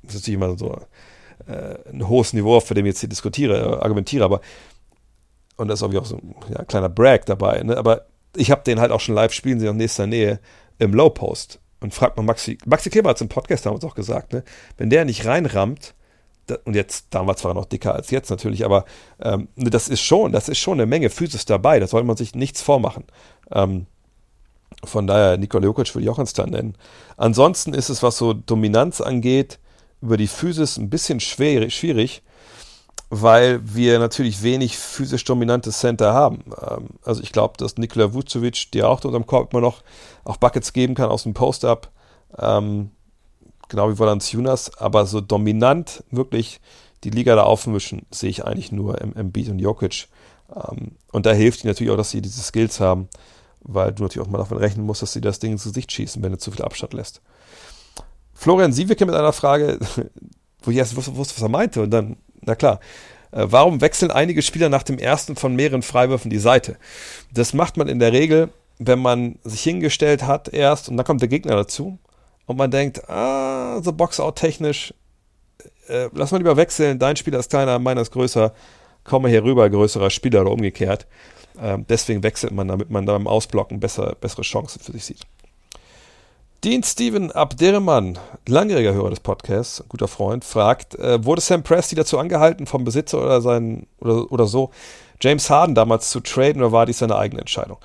[0.03, 0.77] ist natürlich immer so
[1.47, 4.41] äh, ein hohes Niveau, auf dem ich jetzt hier diskutiere, äh, argumentiere, aber
[5.57, 7.77] und da ist auch so ein ja, kleiner Brag dabei, ne?
[7.77, 8.05] aber
[8.35, 10.39] ich habe den halt auch schon live spielen sehen in nächster Nähe
[10.79, 13.95] im Low Post und fragt mal Maxi, Maxi Kleber hat es im Podcast damals auch
[13.95, 14.43] gesagt, ne?
[14.77, 15.94] wenn der nicht reinrammt,
[16.65, 18.85] und jetzt, damals war er noch dicker als jetzt natürlich, aber
[19.21, 22.17] ähm, ne, das ist schon, das ist schon eine Menge Physis dabei, da sollte man
[22.17, 23.05] sich nichts vormachen.
[23.51, 23.87] Ähm,
[24.83, 26.75] von daher, Nikola Jokic würde ich auch instant nennen.
[27.17, 29.59] Ansonsten ist es, was so Dominanz angeht,
[30.01, 32.21] über die Physis ein bisschen schwer, schwierig,
[33.09, 36.43] weil wir natürlich wenig physisch dominante Center haben.
[36.61, 39.81] Ähm, also ich glaube, dass Nikola Vucevic dir auch unter dem Korb immer noch
[40.23, 41.91] auch Buckets geben kann aus dem Post-Up.
[42.37, 42.91] Ähm,
[43.69, 46.59] genau wie Valanciunas, aber so dominant wirklich
[47.03, 50.07] die Liga da aufmischen, sehe ich eigentlich nur im, im Beat und Jokic.
[50.55, 53.07] Ähm, und da hilft ihnen natürlich auch, dass sie diese Skills haben,
[53.61, 56.21] weil du natürlich auch mal davon rechnen musst, dass sie das Ding ins Gesicht schießen,
[56.23, 57.21] wenn du zu viel Abstand lässt.
[58.33, 59.79] Florian Siewicke mit einer Frage,
[60.63, 62.79] wo ich erst wusste, was er meinte und dann, na klar,
[63.31, 66.77] äh, warum wechseln einige Spieler nach dem ersten von mehreren Freiwürfen die Seite?
[67.31, 71.21] Das macht man in der Regel, wenn man sich hingestellt hat erst und dann kommt
[71.21, 71.99] der Gegner dazu
[72.45, 74.93] und man denkt, ah, so Boxout technisch,
[75.87, 78.53] äh, lass mal lieber wechseln, dein Spieler ist kleiner, meiner ist größer,
[79.03, 81.07] komme hier rüber, größerer Spieler oder umgekehrt.
[81.61, 85.21] Ähm, deswegen wechselt man, damit man beim Ausblocken besser, bessere Chancen für sich sieht.
[86.63, 88.17] Dean Steven Abderrahman,
[88.47, 93.21] langjähriger Hörer des Podcasts, guter Freund, fragt, äh, wurde Sam Presti dazu angehalten vom Besitzer
[93.21, 94.71] oder, sein, oder, oder so,
[95.21, 97.77] James Harden damals zu traden oder war dies seine eigene Entscheidung?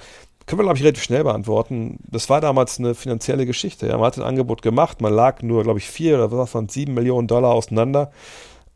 [0.51, 2.01] Können wir, glaube ich, relativ schnell beantworten.
[2.09, 3.87] Das war damals eine finanzielle Geschichte.
[3.87, 6.69] Ja, man hat ein Angebot gemacht, man lag nur, glaube ich, vier oder was von
[6.69, 8.11] sieben Millionen Dollar auseinander.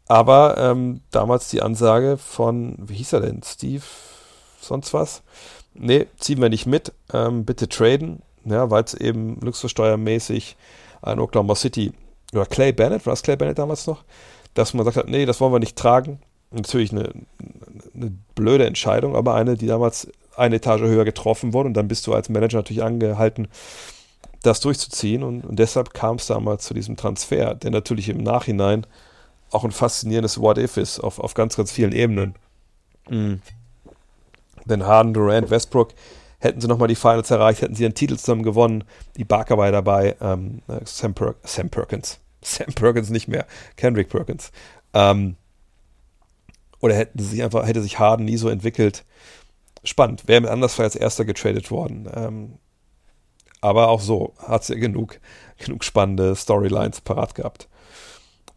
[0.06, 3.42] Aber ähm, damals die Ansage von, wie hieß er denn?
[3.42, 3.82] Steve,
[4.60, 5.24] sonst was?
[5.74, 10.56] Nee, ziehen wir nicht mit, ähm, bitte traden, ja, weil es eben luxussteuermäßig
[11.02, 11.92] an Oklahoma City
[12.32, 14.04] oder Clay Bennett, war es Clay Bennett damals noch,
[14.54, 16.20] dass man gesagt hat, nee, das wollen wir nicht tragen.
[16.52, 17.10] Natürlich eine,
[17.96, 20.06] eine blöde Entscheidung, aber eine, die damals
[20.36, 23.48] eine Etage höher getroffen wurde und dann bist du als Manager natürlich angehalten,
[24.42, 28.86] das durchzuziehen und, und deshalb kam es damals zu diesem Transfer, der natürlich im Nachhinein
[29.50, 32.34] auch ein faszinierendes What-If ist, auf, auf ganz, ganz vielen Ebenen.
[33.08, 33.40] Mhm.
[34.64, 35.94] Denn Harden, Durant, Westbrook
[36.38, 38.84] hätten sie nochmal die Finals erreicht, hätten sie einen Titel zusammen gewonnen,
[39.16, 44.52] die Barker war dabei, ähm, Sam, per Sam Perkins, Sam Perkins nicht mehr, Kendrick Perkins.
[44.92, 45.36] Ähm,
[46.80, 49.04] oder hätten sie einfach, hätte sich Harden nie so entwickelt,
[49.84, 50.26] spannend.
[50.26, 52.08] Wäre Andersfall als erster getradet worden.
[52.14, 52.58] Ähm,
[53.60, 55.20] aber auch so hat sie genug,
[55.58, 57.68] genug spannende Storylines parat gehabt.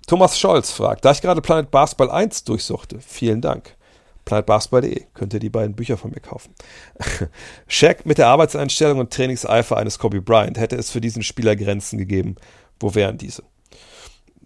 [0.08, 3.76] Thomas Scholz fragt, da ich gerade Planet Basketball 1 durchsuchte, vielen Dank.
[4.24, 6.54] planetbasketball.de, könnt ihr die beiden Bücher von mir kaufen.
[7.68, 11.98] Shaq mit der Arbeitseinstellung und Trainingseifer eines Kobe Bryant hätte es für diesen Spieler Grenzen
[11.98, 12.36] gegeben.
[12.80, 13.44] Wo wären diese?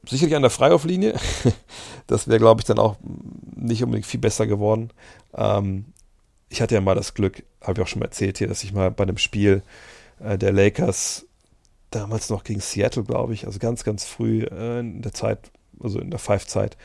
[0.08, 1.14] Sicherlich an der Freiwurflinie.
[2.08, 2.98] das wäre, glaube ich, dann auch
[3.56, 4.92] nicht unbedingt viel besser geworden.
[5.36, 5.91] Ähm,
[6.52, 8.74] ich hatte ja mal das Glück, habe ich auch schon mal erzählt hier, dass ich
[8.74, 9.64] mal bei einem Spiel
[10.20, 11.26] äh, der Lakers
[11.92, 15.50] damals noch gegen Seattle, glaube ich, also ganz, ganz früh äh, in der Zeit,
[15.80, 16.76] also in der Five-Zeit,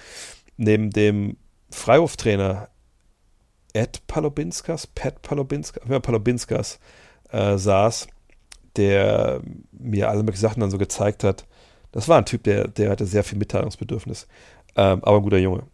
[0.57, 1.37] neben dem
[1.71, 2.69] Freiwurftrainer
[3.73, 6.79] Ed Palobinskas, Pat Palobinskas, ja, Palobinskas
[7.31, 8.07] äh, saß,
[8.77, 9.43] der
[9.73, 11.45] mir alle möglichen Sachen dann so gezeigt hat.
[11.91, 14.29] Das war ein Typ, der, der hatte sehr viel Mitteilungsbedürfnis.
[14.77, 15.65] Ähm, aber ein guter Junge,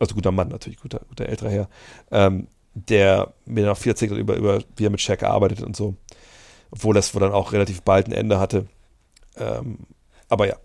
[0.00, 1.68] also guter Mann natürlich, guter, guter älterer Herr.
[2.10, 5.76] Ähm, der mir noch viel erzählt hat über, über, wie er mit Shaq arbeitet und
[5.76, 5.94] so.
[6.70, 8.66] Obwohl das wohl dann auch relativ bald ein Ende hatte.
[9.36, 9.78] Ähm,
[10.28, 10.56] aber ja.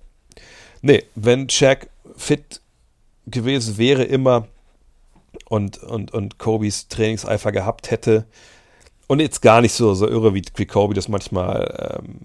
[0.82, 2.62] Nee, wenn Shaq fit
[3.26, 4.48] gewesen wäre immer
[5.50, 8.26] und, und, und Kobes Trainingseifer gehabt hätte
[9.08, 12.20] und jetzt gar nicht so, so irre wie, wie Kobe das manchmal ähm,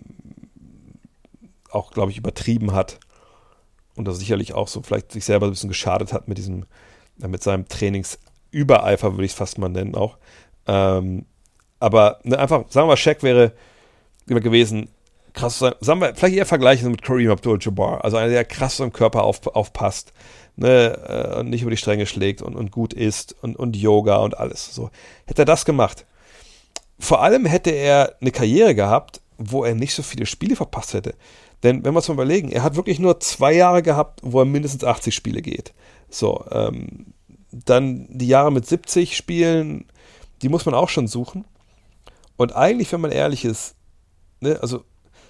[1.70, 3.00] auch, glaube ich, übertrieben hat
[3.96, 6.66] und das sicherlich auch so vielleicht sich selber ein bisschen geschadet hat mit diesem,
[7.16, 8.18] mit seinem Trainings
[8.53, 10.18] Übereifer, würde ich es fast mal nennen auch.
[10.66, 11.26] Ähm,
[11.80, 13.53] aber ne, einfach, sagen wir mal, Shaq wäre
[14.26, 14.88] gewesen,
[15.32, 19.24] krass, sagen wir, vielleicht eher vergleichen mit Kareem Abdul-Jabbar, also einer, der krass am Körper
[19.24, 20.12] auf, aufpasst,
[20.57, 24.18] ne, äh, und nicht über die Stränge schlägt und, und gut isst und, und Yoga
[24.18, 24.74] und alles.
[24.74, 24.90] So.
[25.26, 26.07] Hätte er das gemacht.
[26.98, 31.14] Vor allem hätte er eine Karriere gehabt, wo er nicht so viele Spiele verpasst hätte.
[31.62, 34.44] Denn wenn wir uns mal überlegen, er hat wirklich nur zwei Jahre gehabt, wo er
[34.44, 35.72] mindestens 80 Spiele geht.
[36.11, 37.11] So, ähm,
[37.53, 39.84] dann die Jahre mit 70 Spielen,
[40.40, 41.44] die muss man auch schon suchen.
[42.36, 43.74] Und eigentlich, wenn man ehrlich ist,
[44.40, 44.84] ne, also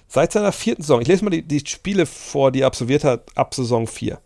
[0.07, 3.35] seit seiner vierten Saison, ich lese mal die, die Spiele vor, die er absolviert hat,
[3.35, 4.19] ab Saison 4.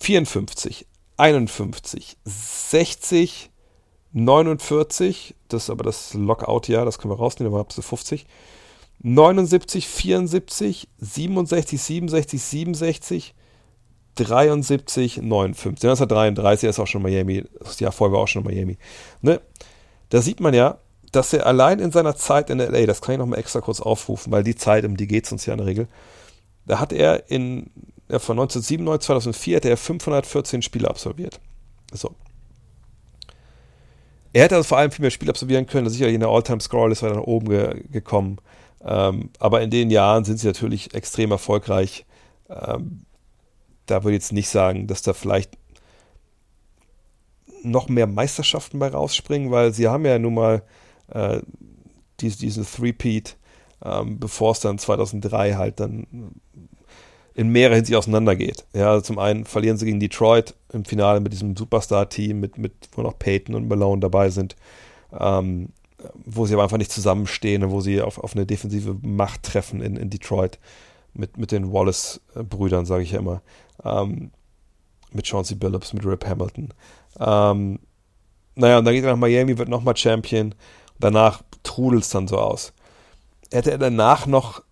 [0.00, 0.86] 54,
[1.16, 3.50] 51, 60,
[4.12, 8.26] 49, das ist aber das Lockout-Jahr, das können wir rausnehmen, war ab 50.
[9.04, 13.34] 79, 74, 67, 67, 67,
[14.16, 15.84] 73, 59.
[15.84, 17.44] 1933 ist auch schon Miami.
[17.60, 18.78] Das Jahr vorher war auch schon Miami.
[19.20, 19.40] Ne?
[20.10, 20.78] Da sieht man ja,
[21.12, 24.32] dass er allein in seiner Zeit in LA, das kann ich nochmal extra kurz aufrufen,
[24.32, 25.88] weil die Zeit, um die geht es uns ja in der Regel,
[26.66, 27.70] da hat er in
[28.08, 31.40] ja, von 1997 2004 hätte er 514 Spiele absolviert.
[31.92, 32.14] So.
[34.34, 37.22] Er hätte also vor allem viel mehr Spiele absolvieren können, sicherlich in der All-Time-Score-Liste nach
[37.22, 38.38] oben ge gekommen.
[38.84, 42.04] Ähm, aber in den Jahren sind sie natürlich extrem erfolgreich.
[42.48, 43.04] Ähm,
[43.86, 45.58] da würde ich jetzt nicht sagen, dass da vielleicht
[47.62, 50.62] noch mehr Meisterschaften bei rausspringen, weil sie haben ja nun mal
[51.08, 51.40] äh,
[52.20, 53.36] diesen, diesen Three-Peat,
[53.84, 56.06] ähm, bevor es dann 2003 halt dann
[57.34, 58.66] in mehrerer Hinsicht auseinandergeht.
[58.74, 62.72] Ja, also zum einen verlieren sie gegen Detroit im Finale mit diesem Superstar-Team, mit, mit,
[62.92, 64.56] wo noch Peyton und Malone dabei sind,
[65.18, 65.70] ähm,
[66.24, 69.80] wo sie aber einfach nicht zusammenstehen und wo sie auf, auf eine defensive Macht treffen
[69.80, 70.58] in, in Detroit
[71.14, 73.42] mit, mit den Wallace-Brüdern, sage ich ja immer.
[73.84, 74.30] Ähm,
[75.12, 76.72] mit Chauncey Billups, mit Rip Hamilton.
[77.18, 77.78] Ähm,
[78.54, 80.54] naja, und dann geht er nach Miami, wird nochmal Champion.
[80.98, 82.72] Danach trudelt es dann so aus.
[83.50, 84.62] Hätte er danach noch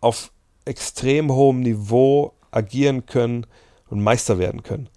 [0.00, 0.32] auf
[0.64, 3.46] extrem hohem Niveau agieren können
[3.88, 4.88] und Meister werden können.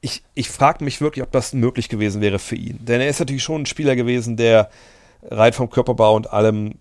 [0.00, 2.84] Ich, ich frage mich wirklich, ob das möglich gewesen wäre für ihn.
[2.84, 4.70] Denn er ist natürlich schon ein Spieler gewesen, der
[5.22, 6.74] rein vom Körperbau und allem,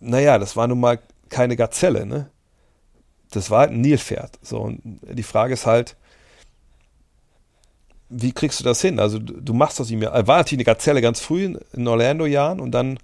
[0.00, 2.30] naja, das war nun mal keine Gazelle, ne?
[3.30, 4.38] Das war halt ein Nilpferd.
[4.42, 5.96] So, und die Frage ist halt,
[8.10, 8.98] wie kriegst du das hin?
[8.98, 12.60] Also du machst aus ihm ja, er war natürlich eine Gazelle ganz früh in, Orlando-Jahren
[12.60, 12.98] und dann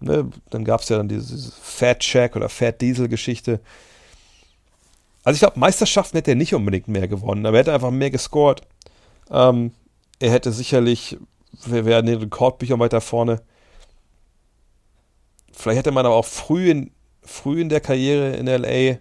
[0.00, 3.60] ne, dann gab es ja dann diese Fat Check oder Fat Diesel Geschichte.
[5.24, 8.10] Also ich glaube, Meisterschaften hätte er nicht unbedingt mehr gewonnen, aber er hätte einfach mehr
[8.10, 8.62] gescored.
[9.30, 9.72] Ähm,
[10.20, 11.18] er hätte sicherlich,
[11.66, 13.42] wir wären in den Rekordbüchern weiter vorne.
[15.52, 16.90] Vielleicht hätte man aber auch früh in,
[17.22, 18.98] früh in der Karriere in LA,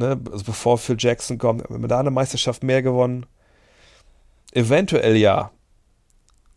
[0.00, 3.26] ne, also bevor Phil Jackson kommt, wenn man da eine Meisterschaft mehr gewonnen.
[4.52, 5.52] Eventuell ja.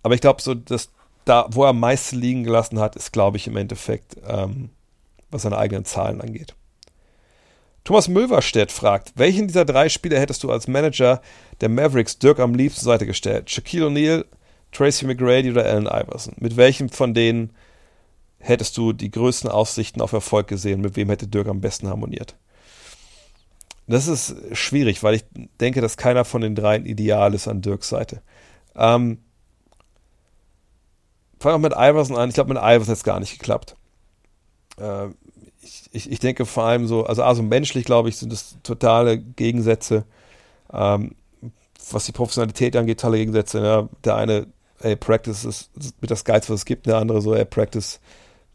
[0.01, 0.89] Aber ich glaube, so das
[1.25, 4.69] da, wo er am meisten liegen gelassen hat, ist, glaube ich, im Endeffekt, ähm,
[5.31, 6.55] was seine eigenen Zahlen angeht.
[7.83, 11.21] Thomas Mülverstedt fragt, welchen dieser drei Spieler hättest du als Manager
[11.61, 13.49] der Mavericks Dirk am liebsten Seite gestellt?
[13.49, 14.25] Shaquille O'Neal,
[14.71, 16.33] Tracy McGrady oder Allen Iverson?
[16.37, 17.51] Mit welchem von denen
[18.39, 20.81] hättest du die größten Aussichten auf Erfolg gesehen?
[20.81, 22.35] Mit wem hätte Dirk am besten harmoniert?
[23.87, 25.25] Das ist schwierig, weil ich
[25.59, 28.21] denke, dass keiner von den dreien ideal ist an Dirks Seite.
[28.75, 29.19] Ähm,
[31.39, 32.29] fange auch mit Iverson an.
[32.29, 33.75] Ich glaube, mit Iverson hat es gar nicht geklappt.
[34.77, 35.07] Äh,
[35.61, 39.17] ich, ich, ich, denke vor allem so, also, also menschlich, glaube ich, sind das totale
[39.17, 40.05] Gegensätze.
[40.71, 41.15] Ähm,
[41.91, 43.63] was die Professionalität angeht, tolle Gegensätze.
[43.63, 43.89] Ja.
[44.03, 44.47] Der eine,
[44.79, 45.71] ey, Practice ist
[46.01, 46.85] mit das Geilste, was es gibt.
[46.85, 47.99] Der andere so, ey, Practice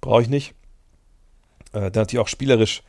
[0.00, 0.54] brauche ich nicht.
[1.72, 2.82] Äh, dann natürlich auch spielerisch.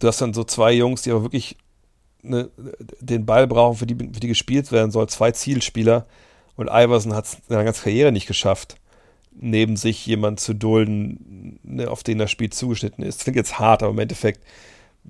[0.00, 1.56] Du hast dann so zwei Jungs, die aber wirklich
[2.22, 2.50] ne,
[3.00, 5.08] den Ball brauchen, für die, für die gespielt werden soll.
[5.08, 6.06] Zwei Zielspieler
[6.56, 8.76] und Iverson hat es in seiner ganzen Karriere nicht geschafft,
[9.32, 13.18] neben sich jemanden zu dulden, ne, auf den das Spiel zugeschnitten ist.
[13.18, 14.44] Das klingt jetzt hart, aber im Endeffekt,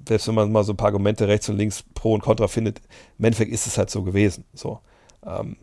[0.09, 2.81] selbst wenn man mal so ein paar Argumente rechts und links pro und contra findet,
[3.19, 4.45] im Endeffekt ist es halt so gewesen.
[4.55, 4.81] So.
[5.25, 5.57] Ähm,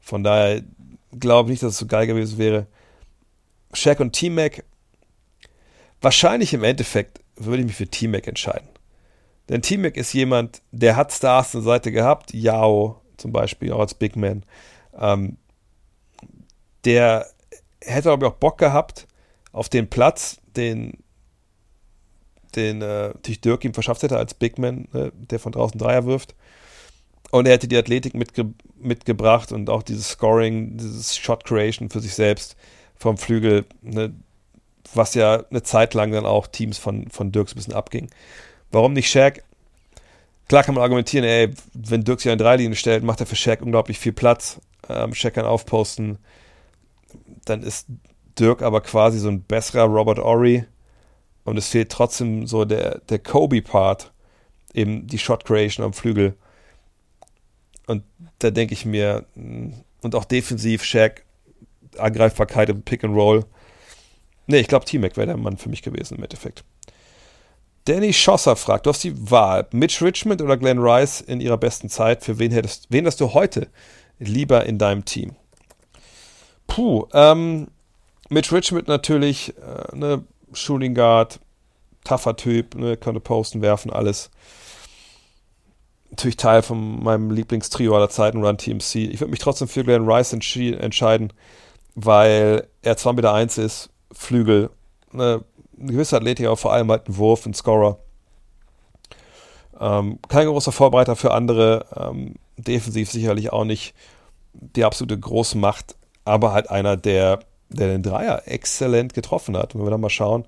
[0.00, 0.62] von daher
[1.18, 2.66] glaube ich nicht, dass es so geil gewesen wäre.
[3.72, 4.64] Shaq und T-Mac,
[6.00, 8.68] wahrscheinlich im Endeffekt würde ich mich für T-Mac entscheiden.
[9.48, 13.94] Denn T-Mac ist jemand, der hat Stars der Seite gehabt, Yao zum Beispiel, auch als
[13.94, 14.44] Big Man.
[14.98, 15.36] Ähm,
[16.84, 17.26] der
[17.82, 19.06] hätte, glaube ich, auch Bock gehabt
[19.52, 20.98] auf den Platz, den,
[22.54, 23.12] den äh,
[23.44, 26.34] Dirk ihm verschafft hätte als Big Man, äh, der von draußen Dreier wirft.
[27.30, 32.00] Und er hätte die Athletik mitge mitgebracht und auch dieses Scoring, dieses Shot Creation für
[32.00, 32.56] sich selbst
[32.96, 34.14] vom Flügel, ne,
[34.94, 38.10] was ja eine Zeit lang dann auch Teams von, von Dirks ein bisschen abging.
[38.70, 39.42] Warum nicht Shaq?
[40.48, 43.62] Klar kann man argumentieren, ey, wenn Dirk sich an Dreilinie stellt, macht er für Shaq
[43.62, 46.18] unglaublich viel Platz ähm, Checkern aufposten.
[47.44, 47.86] Dann ist
[48.38, 50.64] Dirk aber quasi so ein besserer Robert Ory.
[51.44, 54.12] Und es fehlt trotzdem so der, der Kobe-Part,
[54.74, 56.34] eben die Shot Creation am Flügel.
[57.86, 58.04] Und
[58.38, 59.70] da denke ich mir, mm,
[60.02, 61.24] und auch defensiv, Shaq,
[61.98, 63.44] Angreifbarkeit im Pick and Roll.
[64.50, 66.64] Ne, ich glaube, T-Mac wäre der Mann für mich gewesen im Endeffekt.
[67.84, 71.88] Danny Schosser fragt, du hast die Wahl, Mitch Richmond oder Glenn Rice in ihrer besten
[71.88, 72.24] Zeit.
[72.24, 73.68] Für wen hättest, wen hast du heute
[74.18, 75.36] lieber in deinem Team?
[76.66, 77.68] Puh, ähm,
[78.28, 81.38] Mitch Richmond natürlich, äh, ne, Shooting Guard,
[82.02, 84.30] tougher Typ, ne, könnte posten, werfen, alles.
[86.10, 88.96] Natürlich Teil von meinem Lieblingstrio aller Zeiten, Run TMC.
[89.12, 91.32] Ich würde mich trotzdem für Glenn Rice entscheiden,
[91.94, 94.70] weil er zwar mit der Eins ist, Flügel,
[95.12, 95.44] ne,
[95.78, 97.98] eine gewisse Athletik, aber vor allem halt ein Wurf, ein Scorer.
[99.80, 103.94] Ähm, kein großer Vorbereiter für andere, ähm, defensiv sicherlich auch nicht
[104.52, 107.40] die absolute Großmacht, aber halt einer, der,
[107.70, 109.74] der den Dreier exzellent getroffen hat.
[109.74, 110.44] Wenn wir dann mal schauen,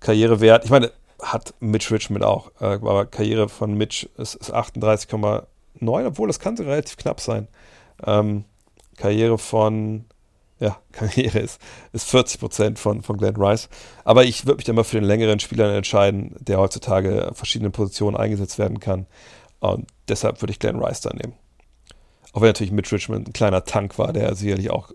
[0.00, 0.92] Karrierewert, ich meine,
[1.22, 2.50] hat Mitch Richmond auch.
[2.60, 5.46] Äh, aber Karriere von Mitch ist, ist 38,9,
[6.06, 7.48] obwohl das kann relativ knapp sein.
[8.06, 8.44] Ähm,
[8.96, 10.04] Karriere von,
[10.60, 11.60] ja, Karriere ist,
[11.92, 13.68] ist 40 Prozent von, von Glenn Rice.
[14.04, 18.16] Aber ich würde mich dann mal für den längeren Spieler entscheiden, der heutzutage verschiedene Positionen
[18.16, 19.06] eingesetzt werden kann.
[19.60, 21.34] Und deshalb würde ich Glenn Rice da nehmen.
[22.32, 24.90] Auch wenn natürlich Mitch Richmond ein kleiner Tank war, der sicherlich auch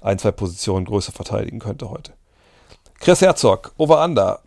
[0.00, 2.12] ein, zwei Positionen größer verteidigen könnte heute.
[2.98, 4.40] Chris Herzog, Over-Under.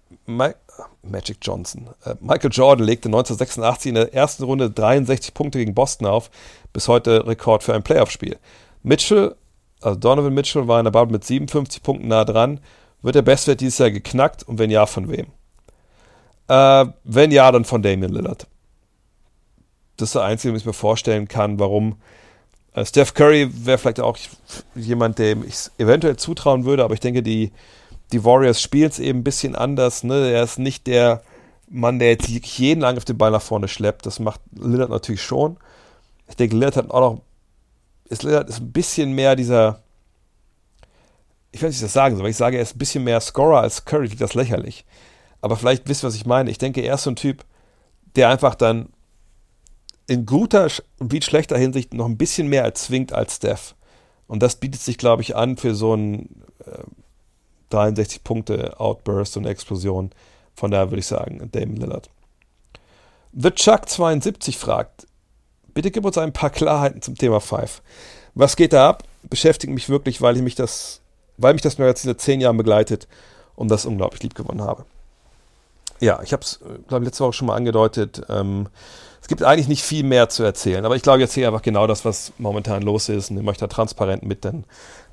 [1.04, 1.90] Magic Johnson.
[2.06, 6.30] Äh, Michael Jordan legte 1986 in der ersten Runde 63 Punkte gegen Boston auf.
[6.72, 8.38] Bis heute Rekord für ein Playoff-Spiel.
[8.82, 9.36] Mitchell,
[9.84, 12.60] also Donovan Mitchell, war in der Bubble mit 57 Punkten nah dran.
[13.02, 14.44] Wird der Bestwert dieses Jahr geknackt?
[14.44, 15.28] Und wenn ja, von wem?
[16.48, 18.48] Äh, wenn ja, dann von Damian Lillard.
[19.98, 21.98] Das ist der einzige, was ich mir vorstellen kann, warum
[22.74, 24.18] äh, Steph Curry wäre vielleicht auch
[24.76, 27.52] jemand, dem ich eventuell zutrauen würde, aber ich denke, die,
[28.12, 30.04] die Warriors spielen es eben ein bisschen anders.
[30.04, 30.32] Ne?
[30.32, 31.22] Er ist nicht der
[31.70, 34.06] Mann, der jetzt jeden auf den Ball nach vorne schleppt.
[34.06, 35.58] Das macht Lillard natürlich schon.
[36.28, 37.22] Ich denke, Lillard hat auch noch.
[38.14, 39.82] Ist Lillard ist ein bisschen mehr dieser.
[41.52, 43.04] Ich weiß nicht, was ich das sagen soll, aber ich sage, er ist ein bisschen
[43.04, 44.86] mehr Scorer als Curry, das lächerlich.
[45.42, 46.50] Aber vielleicht wisst ihr, was ich meine.
[46.50, 47.46] Ich denke, er ist so ein Typ,
[48.16, 48.90] der einfach dann
[50.08, 50.68] in guter
[51.00, 53.76] wie schlechter Hinsicht noch ein bisschen mehr erzwingt als Steph.
[54.28, 56.84] Und das bietet sich, glaube ich, an für so einen äh,
[57.70, 60.12] 63 Punkte Outburst und Explosion.
[60.56, 62.10] Von daher würde ich sagen, Damon Lillard.
[63.34, 65.08] The Chuck 72 fragt,
[65.74, 67.82] bitte gib uns ein paar Klarheiten zum Thema Five.
[68.36, 69.04] Was geht da ab?
[69.24, 71.02] Beschäftigt mich wirklich, weil ich mich das,
[71.38, 73.08] weil mich das Magazin seit zehn Jahren begleitet
[73.56, 74.86] und das unglaublich lieb gewonnen habe.
[76.00, 78.24] Ja, ich habe es, glaube ich, letzte Woche schon mal angedeutet.
[78.28, 78.68] Ähm,
[79.22, 81.88] es gibt eigentlich nicht viel mehr zu erzählen, aber ich glaube, ich erzähle einfach genau
[81.88, 84.66] das, was momentan los ist und nehme euch da transparent mit, denn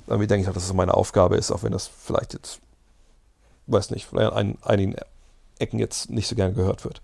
[0.07, 2.59] irgendwie denke ich auch, dass es meine Aufgabe ist, auch wenn das vielleicht jetzt,
[3.67, 4.95] weiß nicht, vielleicht an einigen
[5.59, 7.01] Ecken jetzt nicht so gerne gehört wird.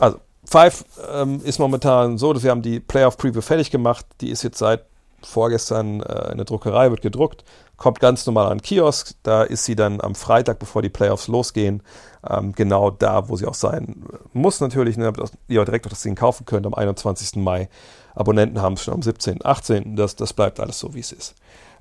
[0.00, 4.06] Also, Five ähm, ist momentan so, dass wir haben die Playoff Preview fertig gemacht.
[4.20, 4.84] Die ist jetzt seit
[5.26, 7.44] vorgestern äh, in der Druckerei, wird gedruckt,
[7.76, 9.14] kommt ganz normal an Kiosk.
[9.22, 11.82] Da ist sie dann am Freitag, bevor die Playoffs losgehen,
[12.28, 15.12] ähm, genau da, wo sie auch sein muss natürlich, ne,
[15.48, 17.36] ihr direkt auch das Ding kaufen könnt am 21.
[17.36, 17.68] Mai.
[18.14, 19.96] Abonnenten haben es schon am 17., 18.
[19.96, 21.34] Das, das bleibt alles so, wie es ist.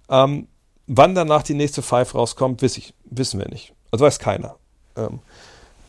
[0.09, 0.47] Ähm,
[0.88, 3.74] wann danach die nächste Five rauskommt, wiss ich, wissen wir nicht.
[3.91, 4.55] Also weiß keiner.
[4.95, 5.20] Ähm,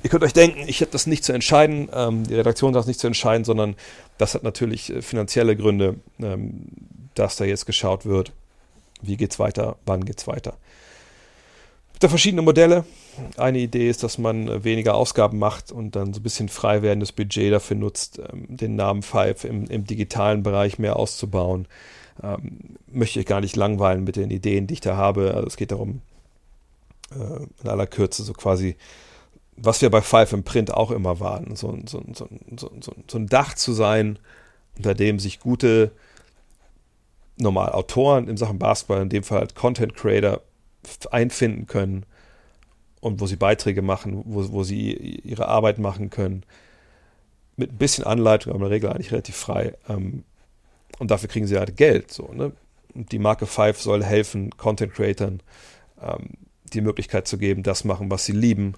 [0.05, 2.87] ihr könnt euch denken, ich habe das nicht zu entscheiden, ähm, die Redaktion hat das
[2.87, 3.75] nicht zu entscheiden, sondern
[4.19, 6.67] das hat natürlich äh, finanzielle Gründe, ähm,
[7.15, 8.33] dass da jetzt geschaut wird,
[9.01, 10.59] wie geht's weiter, wann weiter.
[11.87, 12.85] Es gibt da verschiedene Modelle.
[13.39, 16.83] Eine Idee ist, dass man äh, weniger Ausgaben macht und dann so ein bisschen frei
[16.83, 21.67] werdendes Budget dafür nutzt, ähm, den Namen Five im, im digitalen Bereich mehr auszubauen.
[22.23, 25.33] Ähm, möchte ich gar nicht langweilen mit den Ideen, die ich da habe.
[25.33, 26.03] Also es geht darum,
[27.11, 28.77] äh, in aller Kürze so quasi
[29.57, 32.29] was wir bei Five im Print auch immer waren, so, so, so,
[33.09, 34.19] so, ein Dach zu sein,
[34.77, 35.93] unter dem sich gute,
[37.37, 40.41] normal Autoren in Sachen Basketball, in dem Fall halt Content Creator,
[41.11, 42.05] einfinden können
[43.01, 46.43] und wo sie Beiträge machen, wo, wo sie ihre Arbeit machen können.
[47.57, 49.75] Mit ein bisschen Anleitung, aber in der Regel eigentlich relativ frei.
[49.89, 50.25] Ähm,
[50.99, 52.13] und dafür kriegen sie halt Geld.
[52.13, 52.53] So, ne?
[52.95, 55.41] Und die Marke Five soll helfen, Content Creatern
[56.03, 56.31] ähm,
[56.73, 58.75] die Möglichkeit zu geben, das machen, was sie lieben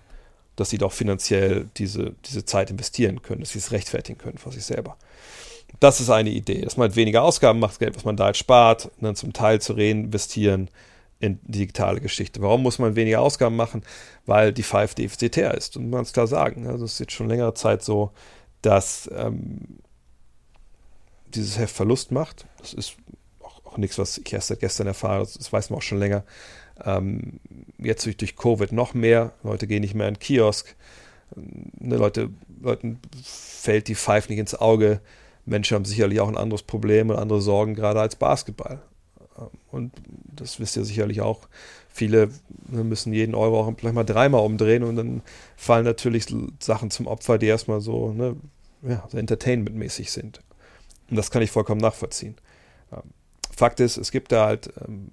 [0.57, 4.53] dass sie doch finanziell diese, diese Zeit investieren können, dass sie es rechtfertigen können vor
[4.53, 4.97] sich selber.
[5.81, 8.37] Das ist eine Idee, dass man halt weniger Ausgaben macht, Geld, was man da halt
[8.37, 10.71] spart, dann zum Teil zu reinvestieren
[11.19, 12.43] in digitale Geschichte.
[12.43, 13.83] Warum muss man weniger Ausgaben machen?
[14.27, 15.77] Weil die Five defizitär ist.
[15.77, 16.67] Und man es klar sagen.
[16.67, 18.13] Also es ist jetzt schon längere Zeit so,
[18.63, 19.79] dass ähm,
[21.29, 22.47] dieses Heft Verlust macht.
[22.59, 22.97] Das ist
[23.41, 25.21] auch, auch nichts, was ich erst seit gestern erfahre.
[25.21, 26.25] Das weiß man auch schon länger.
[26.85, 27.41] Ähm,
[27.79, 29.33] jetzt durch, durch Covid noch mehr.
[29.43, 30.77] Leute gehen nicht mehr in den Kiosk.
[31.35, 32.31] Ne, Leute,
[32.61, 35.01] Leuten fällt die Pfeife nicht ins Auge.
[35.45, 38.83] Menschen haben sicherlich auch ein anderes Problem und andere Sorgen, gerade als Basketball.
[39.71, 39.93] Und
[40.35, 41.49] das wisst ihr sicherlich auch.
[41.89, 42.31] Viele
[42.69, 45.23] ne, müssen jeden Euro auch vielleicht mal dreimal umdrehen und dann
[45.57, 46.27] fallen natürlich
[46.61, 48.37] Sachen zum Opfer, die erstmal so, ne,
[48.83, 50.41] ja, so entertainmentmäßig sind.
[51.11, 52.37] Und das kann ich vollkommen nachvollziehen.
[53.55, 55.11] Fakt ist, es gibt da halt ähm,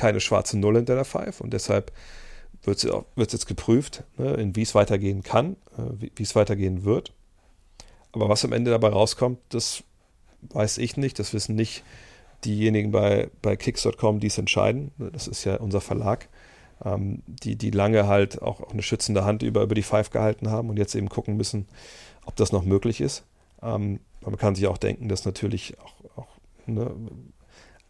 [0.00, 1.92] keine schwarze Null hinter der Five und deshalb
[2.64, 7.12] wird es jetzt geprüft, ne, wie es weitergehen kann, äh, wie, wie es weitergehen wird.
[8.12, 9.84] Aber was am Ende dabei rauskommt, das
[10.42, 11.84] weiß ich nicht, das wissen nicht
[12.44, 14.92] diejenigen bei, bei Kicks.com, die es entscheiden.
[15.12, 16.28] Das ist ja unser Verlag,
[16.82, 20.50] ähm, die, die lange halt auch, auch, eine schützende Hand über, über die Five gehalten
[20.50, 21.68] haben und jetzt eben gucken müssen,
[22.24, 23.24] ob das noch möglich ist.
[23.62, 26.28] Ähm, man kann sich auch denken, dass natürlich auch, auch
[26.66, 26.90] ne,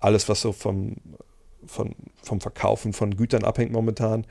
[0.01, 0.97] alles, was so vom
[1.67, 4.27] von, vom Verkaufen von Gütern abhängt momentan.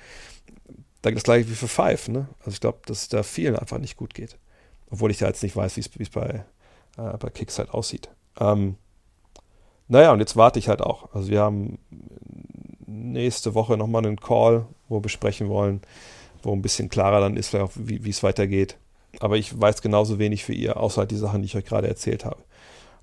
[1.02, 2.28] das gleiche wie für Five, ne?
[2.40, 4.38] Also ich glaube, dass es da vielen einfach nicht gut geht.
[4.90, 6.46] Obwohl ich da jetzt nicht weiß, wie es bei,
[6.98, 8.10] äh, bei Kicks halt aussieht.
[8.40, 8.76] Ähm,
[9.88, 11.14] naja, und jetzt warte ich halt auch.
[11.14, 11.80] Also wir haben
[12.86, 15.82] nächste Woche nochmal einen Call, wo wir besprechen wollen,
[16.44, 18.78] wo ein bisschen klarer dann ist, wie es weitergeht.
[19.20, 22.26] Aber ich weiß genauso wenig für ihr, außer die Sachen, die ich euch gerade erzählt
[22.26, 22.44] habe.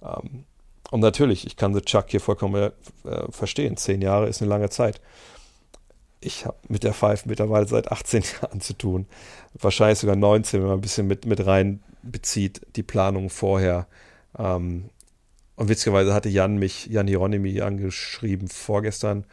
[0.02, 0.44] Ähm,
[0.90, 2.72] und natürlich, ich kann The Chuck hier vollkommen
[3.04, 3.76] äh, verstehen.
[3.76, 5.00] Zehn Jahre ist eine lange Zeit.
[6.20, 9.06] Ich habe mit der Five mittlerweile seit 18 Jahren zu tun.
[9.54, 13.86] Wahrscheinlich sogar 19, wenn man ein bisschen mit, mit rein bezieht, die Planung vorher.
[14.38, 14.90] Ähm,
[15.56, 19.24] und witzigerweise hatte Jan mich, Jan Hieronymi, angeschrieben vorgestern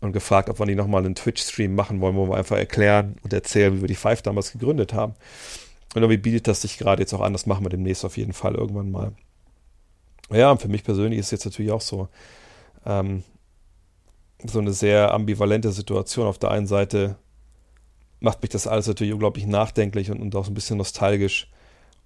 [0.00, 3.32] und gefragt, ob wir nicht nochmal einen Twitch-Stream machen wollen, wo wir einfach erklären und
[3.32, 5.14] erzählen, wie wir die Five damals gegründet haben.
[5.94, 8.32] Und irgendwie bietet das sich gerade jetzt auch an, das machen wir demnächst auf jeden
[8.32, 9.12] Fall irgendwann mal.
[10.30, 12.08] Ja, für mich persönlich ist es jetzt natürlich auch so,
[12.84, 13.22] ähm,
[14.44, 16.26] so eine sehr ambivalente Situation.
[16.26, 17.16] Auf der einen Seite
[18.20, 21.50] macht mich das alles natürlich unglaublich nachdenklich und, und auch so ein bisschen nostalgisch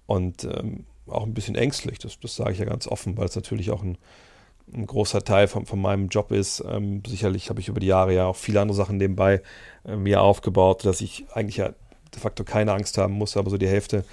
[0.05, 1.99] und ähm, auch ein bisschen ängstlich.
[1.99, 3.97] Das, das sage ich ja ganz offen, weil es natürlich auch ein,
[4.73, 6.63] ein großer Teil von, von meinem Job ist.
[6.67, 9.41] Ähm, sicherlich habe ich über die Jahre ja auch viele andere Sachen nebenbei
[9.85, 11.73] äh, mir aufgebaut, dass ich eigentlich ja
[12.13, 14.05] de facto keine Angst haben muss, aber so die Hälfte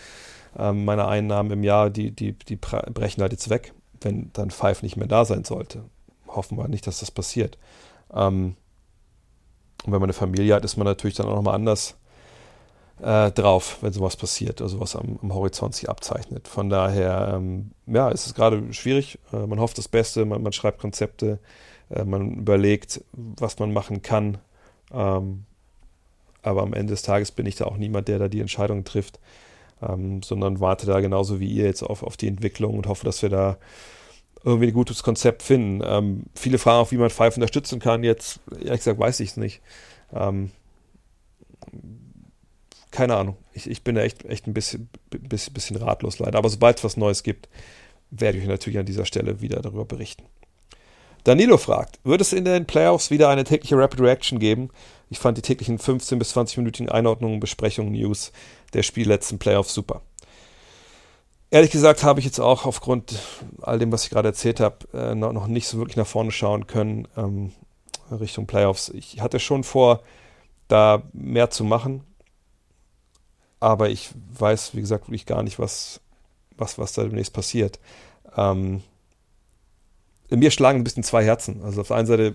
[0.59, 4.83] ähm, meiner Einnahmen im Jahr, die, die, die brechen halt jetzt weg, wenn dann Five
[4.83, 5.85] nicht mehr da sein sollte.
[6.27, 7.59] Hoffen wir nicht, dass das passiert.
[8.13, 8.57] Ähm,
[9.85, 11.97] und wenn man eine Familie hat, ist man natürlich dann auch nochmal anders
[13.03, 16.49] äh, drauf, wenn sowas passiert, also was am, am Horizont sich abzeichnet.
[16.49, 19.19] Von daher, ähm, ja, ist es gerade schwierig.
[19.33, 21.39] Äh, man hofft das Beste, man, man schreibt Konzepte,
[21.89, 24.39] äh, man überlegt, was man machen kann.
[24.93, 25.45] Ähm,
[26.43, 29.19] aber am Ende des Tages bin ich da auch niemand, der da die Entscheidung trifft,
[29.82, 33.23] ähm, sondern warte da genauso wie ihr jetzt auf, auf die Entwicklung und hoffe, dass
[33.23, 33.59] wir da
[34.44, 35.82] irgendwie ein gutes Konzept finden.
[35.85, 38.02] Ähm, viele fragen auch, wie man Five unterstützen kann.
[38.02, 39.61] Jetzt, ehrlich gesagt, weiß ich es nicht.
[40.15, 40.51] Ähm,
[42.90, 43.36] keine Ahnung.
[43.52, 46.39] Ich, ich bin da echt, echt ein bisschen, bisschen, bisschen ratlos leider.
[46.39, 47.48] Aber sobald es was Neues gibt,
[48.11, 50.24] werde ich euch natürlich an dieser Stelle wieder darüber berichten.
[51.25, 54.71] Danilo fragt, wird es in den Playoffs wieder eine tägliche Rapid Reaction geben?
[55.11, 58.33] Ich fand die täglichen 15 bis 20-minütigen Einordnungen, Besprechungen, News
[58.73, 60.03] der Spielletzten Playoffs super.
[61.51, 63.19] Ehrlich gesagt habe ich jetzt auch aufgrund
[63.61, 66.69] all dem, was ich gerade erzählt habe, äh, noch nicht so wirklich nach vorne schauen
[66.69, 67.53] können ähm,
[68.11, 68.89] Richtung Playoffs.
[68.91, 70.01] Ich hatte schon vor,
[70.69, 72.05] da mehr zu machen,
[73.59, 76.01] aber ich weiß, wie gesagt, wirklich gar nicht, was,
[76.57, 77.81] was, was da demnächst passiert.
[78.37, 78.83] Ähm,
[80.31, 81.62] mir schlagen ein bisschen zwei Herzen.
[81.62, 82.35] Also auf der einen Seite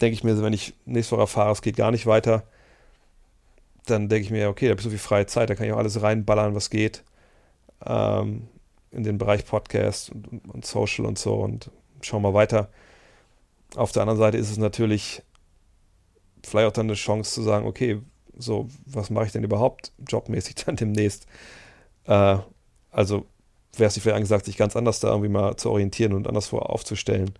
[0.00, 2.44] denke ich mir, wenn ich nächste Woche erfahre, es geht gar nicht weiter,
[3.86, 5.72] dann denke ich mir, okay, da habe ich so viel freie Zeit, da kann ich
[5.72, 7.02] auch alles reinballern, was geht.
[7.84, 8.48] Ähm,
[8.90, 11.70] in den Bereich Podcast und, und, Social und so und
[12.02, 12.68] schauen wir weiter.
[13.74, 15.22] Auf der anderen Seite ist es natürlich
[16.44, 18.00] vielleicht auch dann eine Chance zu sagen, okay,
[18.36, 21.26] so, was mache ich denn überhaupt jobmäßig dann demnächst?
[22.04, 22.38] Äh,
[22.90, 23.26] also
[23.76, 26.58] wäre es nicht vielleicht angesagt, sich ganz anders da irgendwie mal zu orientieren und anderswo
[26.58, 27.32] aufzustellen.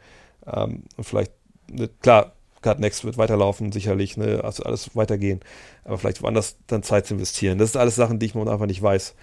[0.47, 1.33] Ähm, und vielleicht,
[1.71, 2.33] ne, klar,
[2.63, 5.41] Card Next wird weiterlaufen, sicherlich, ne, also alles weitergehen.
[5.85, 7.59] Aber vielleicht woanders dann Zeit zu investieren.
[7.59, 9.15] Das sind alles Sachen, die ich momentan einfach nicht weiß.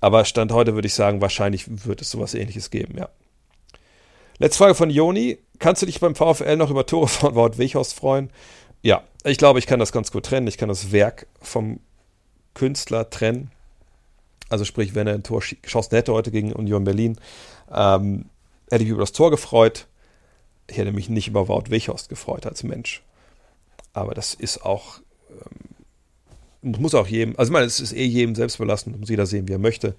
[0.00, 3.08] Aber Stand heute würde ich sagen, wahrscheinlich wird es sowas ähnliches geben, ja.
[4.38, 5.38] Letzte Frage von Joni.
[5.58, 8.30] Kannst du dich beim VfL noch über Tore von Wout Weghorst freuen?
[8.82, 10.46] Ja, ich glaube, ich kann das ganz gut trennen.
[10.46, 11.80] Ich kann das Werk vom
[12.54, 13.50] Künstler trennen.
[14.48, 17.18] Also sprich, wenn er ein Tor geschossen hätte heute gegen Union Berlin,
[17.72, 18.26] ähm,
[18.70, 19.86] hätte ich mich über das Tor gefreut.
[20.68, 23.02] Ich hätte mich nicht über Wout Weghorst gefreut als Mensch.
[23.92, 25.00] Aber das ist auch,
[25.30, 29.26] ähm, muss auch jedem, also ich meine, es ist eh jedem selbst belassen, muss jeder
[29.26, 29.94] sehen, wie er möchte.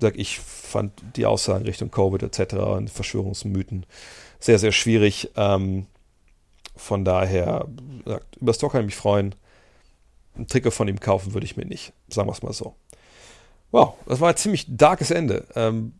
[0.00, 2.54] Sag, ich fand die Aussagen Richtung Covid etc.
[2.54, 3.86] und Verschwörungsmythen
[4.40, 5.30] sehr, sehr schwierig.
[5.36, 5.86] Ähm,
[6.76, 7.66] von daher,
[8.04, 9.34] sagt, über das Tor kann ich mich freuen.
[10.36, 11.92] Ein Trikot von ihm kaufen würde ich mir nicht.
[12.08, 12.76] Sagen wir es mal so.
[13.70, 15.44] Wow, das war ein ziemlich darkes Ende.
[15.54, 15.92] Ähm,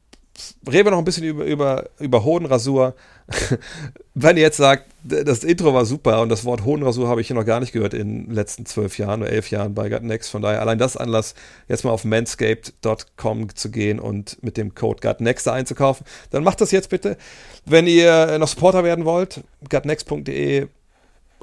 [0.66, 2.95] reden wir noch ein bisschen über, über, über Hodenrasur.
[4.15, 7.36] Wenn ihr jetzt sagt, das Intro war super und das Wort Hodenrasur habe ich hier
[7.36, 10.31] noch gar nicht gehört in den letzten zwölf Jahren oder elf Jahren bei Gutnext.
[10.31, 11.35] Von daher allein das Anlass,
[11.69, 16.07] jetzt mal auf manscaped.com zu gehen und mit dem Code Gutnext einzukaufen.
[16.31, 17.16] Dann macht das jetzt bitte.
[17.65, 20.69] Wenn ihr noch Supporter werden wollt, gutnext.de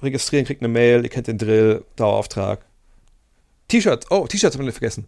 [0.02, 2.66] registrieren, kriegt eine Mail, ihr kennt den Drill, Dauerauftrag.
[3.68, 5.08] T-Shirts, oh, T-Shirts haben wir vergessen.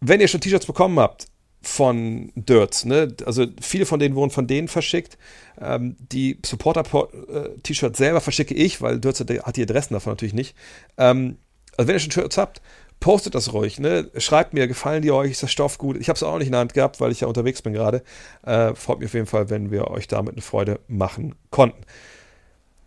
[0.00, 1.28] Wenn ihr schon T-Shirts bekommen habt,
[1.62, 2.84] von Dirts.
[2.84, 3.14] Ne?
[3.26, 5.18] Also viele von denen wurden von denen verschickt.
[5.60, 10.56] Ähm, die Supporter-T-Shirts selber verschicke ich, weil Dirts hat die Adressen davon natürlich nicht.
[10.96, 11.36] Ähm,
[11.76, 12.62] also wenn ihr schon Shirts habt,
[12.98, 13.78] postet das ruhig.
[13.78, 14.10] Ne?
[14.16, 15.96] Schreibt mir, gefallen die euch, ist das Stoff gut?
[15.98, 18.02] Ich habe es auch nicht in der Hand gehabt, weil ich ja unterwegs bin gerade.
[18.44, 21.82] Äh, freut mich auf jeden Fall, wenn wir euch damit eine Freude machen konnten.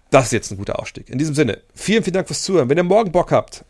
[0.10, 1.10] das ist jetzt ein guter Ausstieg.
[1.10, 2.70] In diesem Sinne, vielen, vielen Dank fürs Zuhören.
[2.70, 3.66] Wenn ihr morgen Bock habt,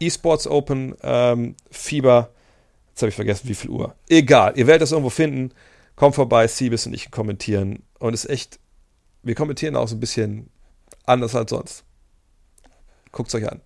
[0.00, 2.30] eSports Open, ähm, Fieber,
[2.92, 3.94] jetzt habe ich vergessen, wie viel Uhr.
[4.08, 5.52] Egal, ihr werdet das irgendwo finden.
[5.96, 7.82] Kommt vorbei, Siebes und ich kommentieren.
[7.98, 8.60] Und es ist echt,
[9.22, 10.50] wir kommentieren auch so ein bisschen
[11.06, 11.84] anders als sonst.
[13.10, 13.60] Guckt es euch an.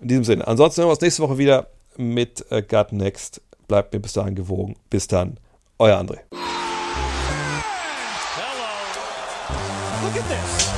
[0.00, 3.40] In diesem Sinne, ansonsten hören wir uns nächste Woche wieder mit äh, Gut Next.
[3.66, 4.76] Bleibt mir bis dahin gewogen.
[4.90, 5.38] Bis dann,
[5.78, 6.20] euer André.
[10.02, 10.77] Look at this.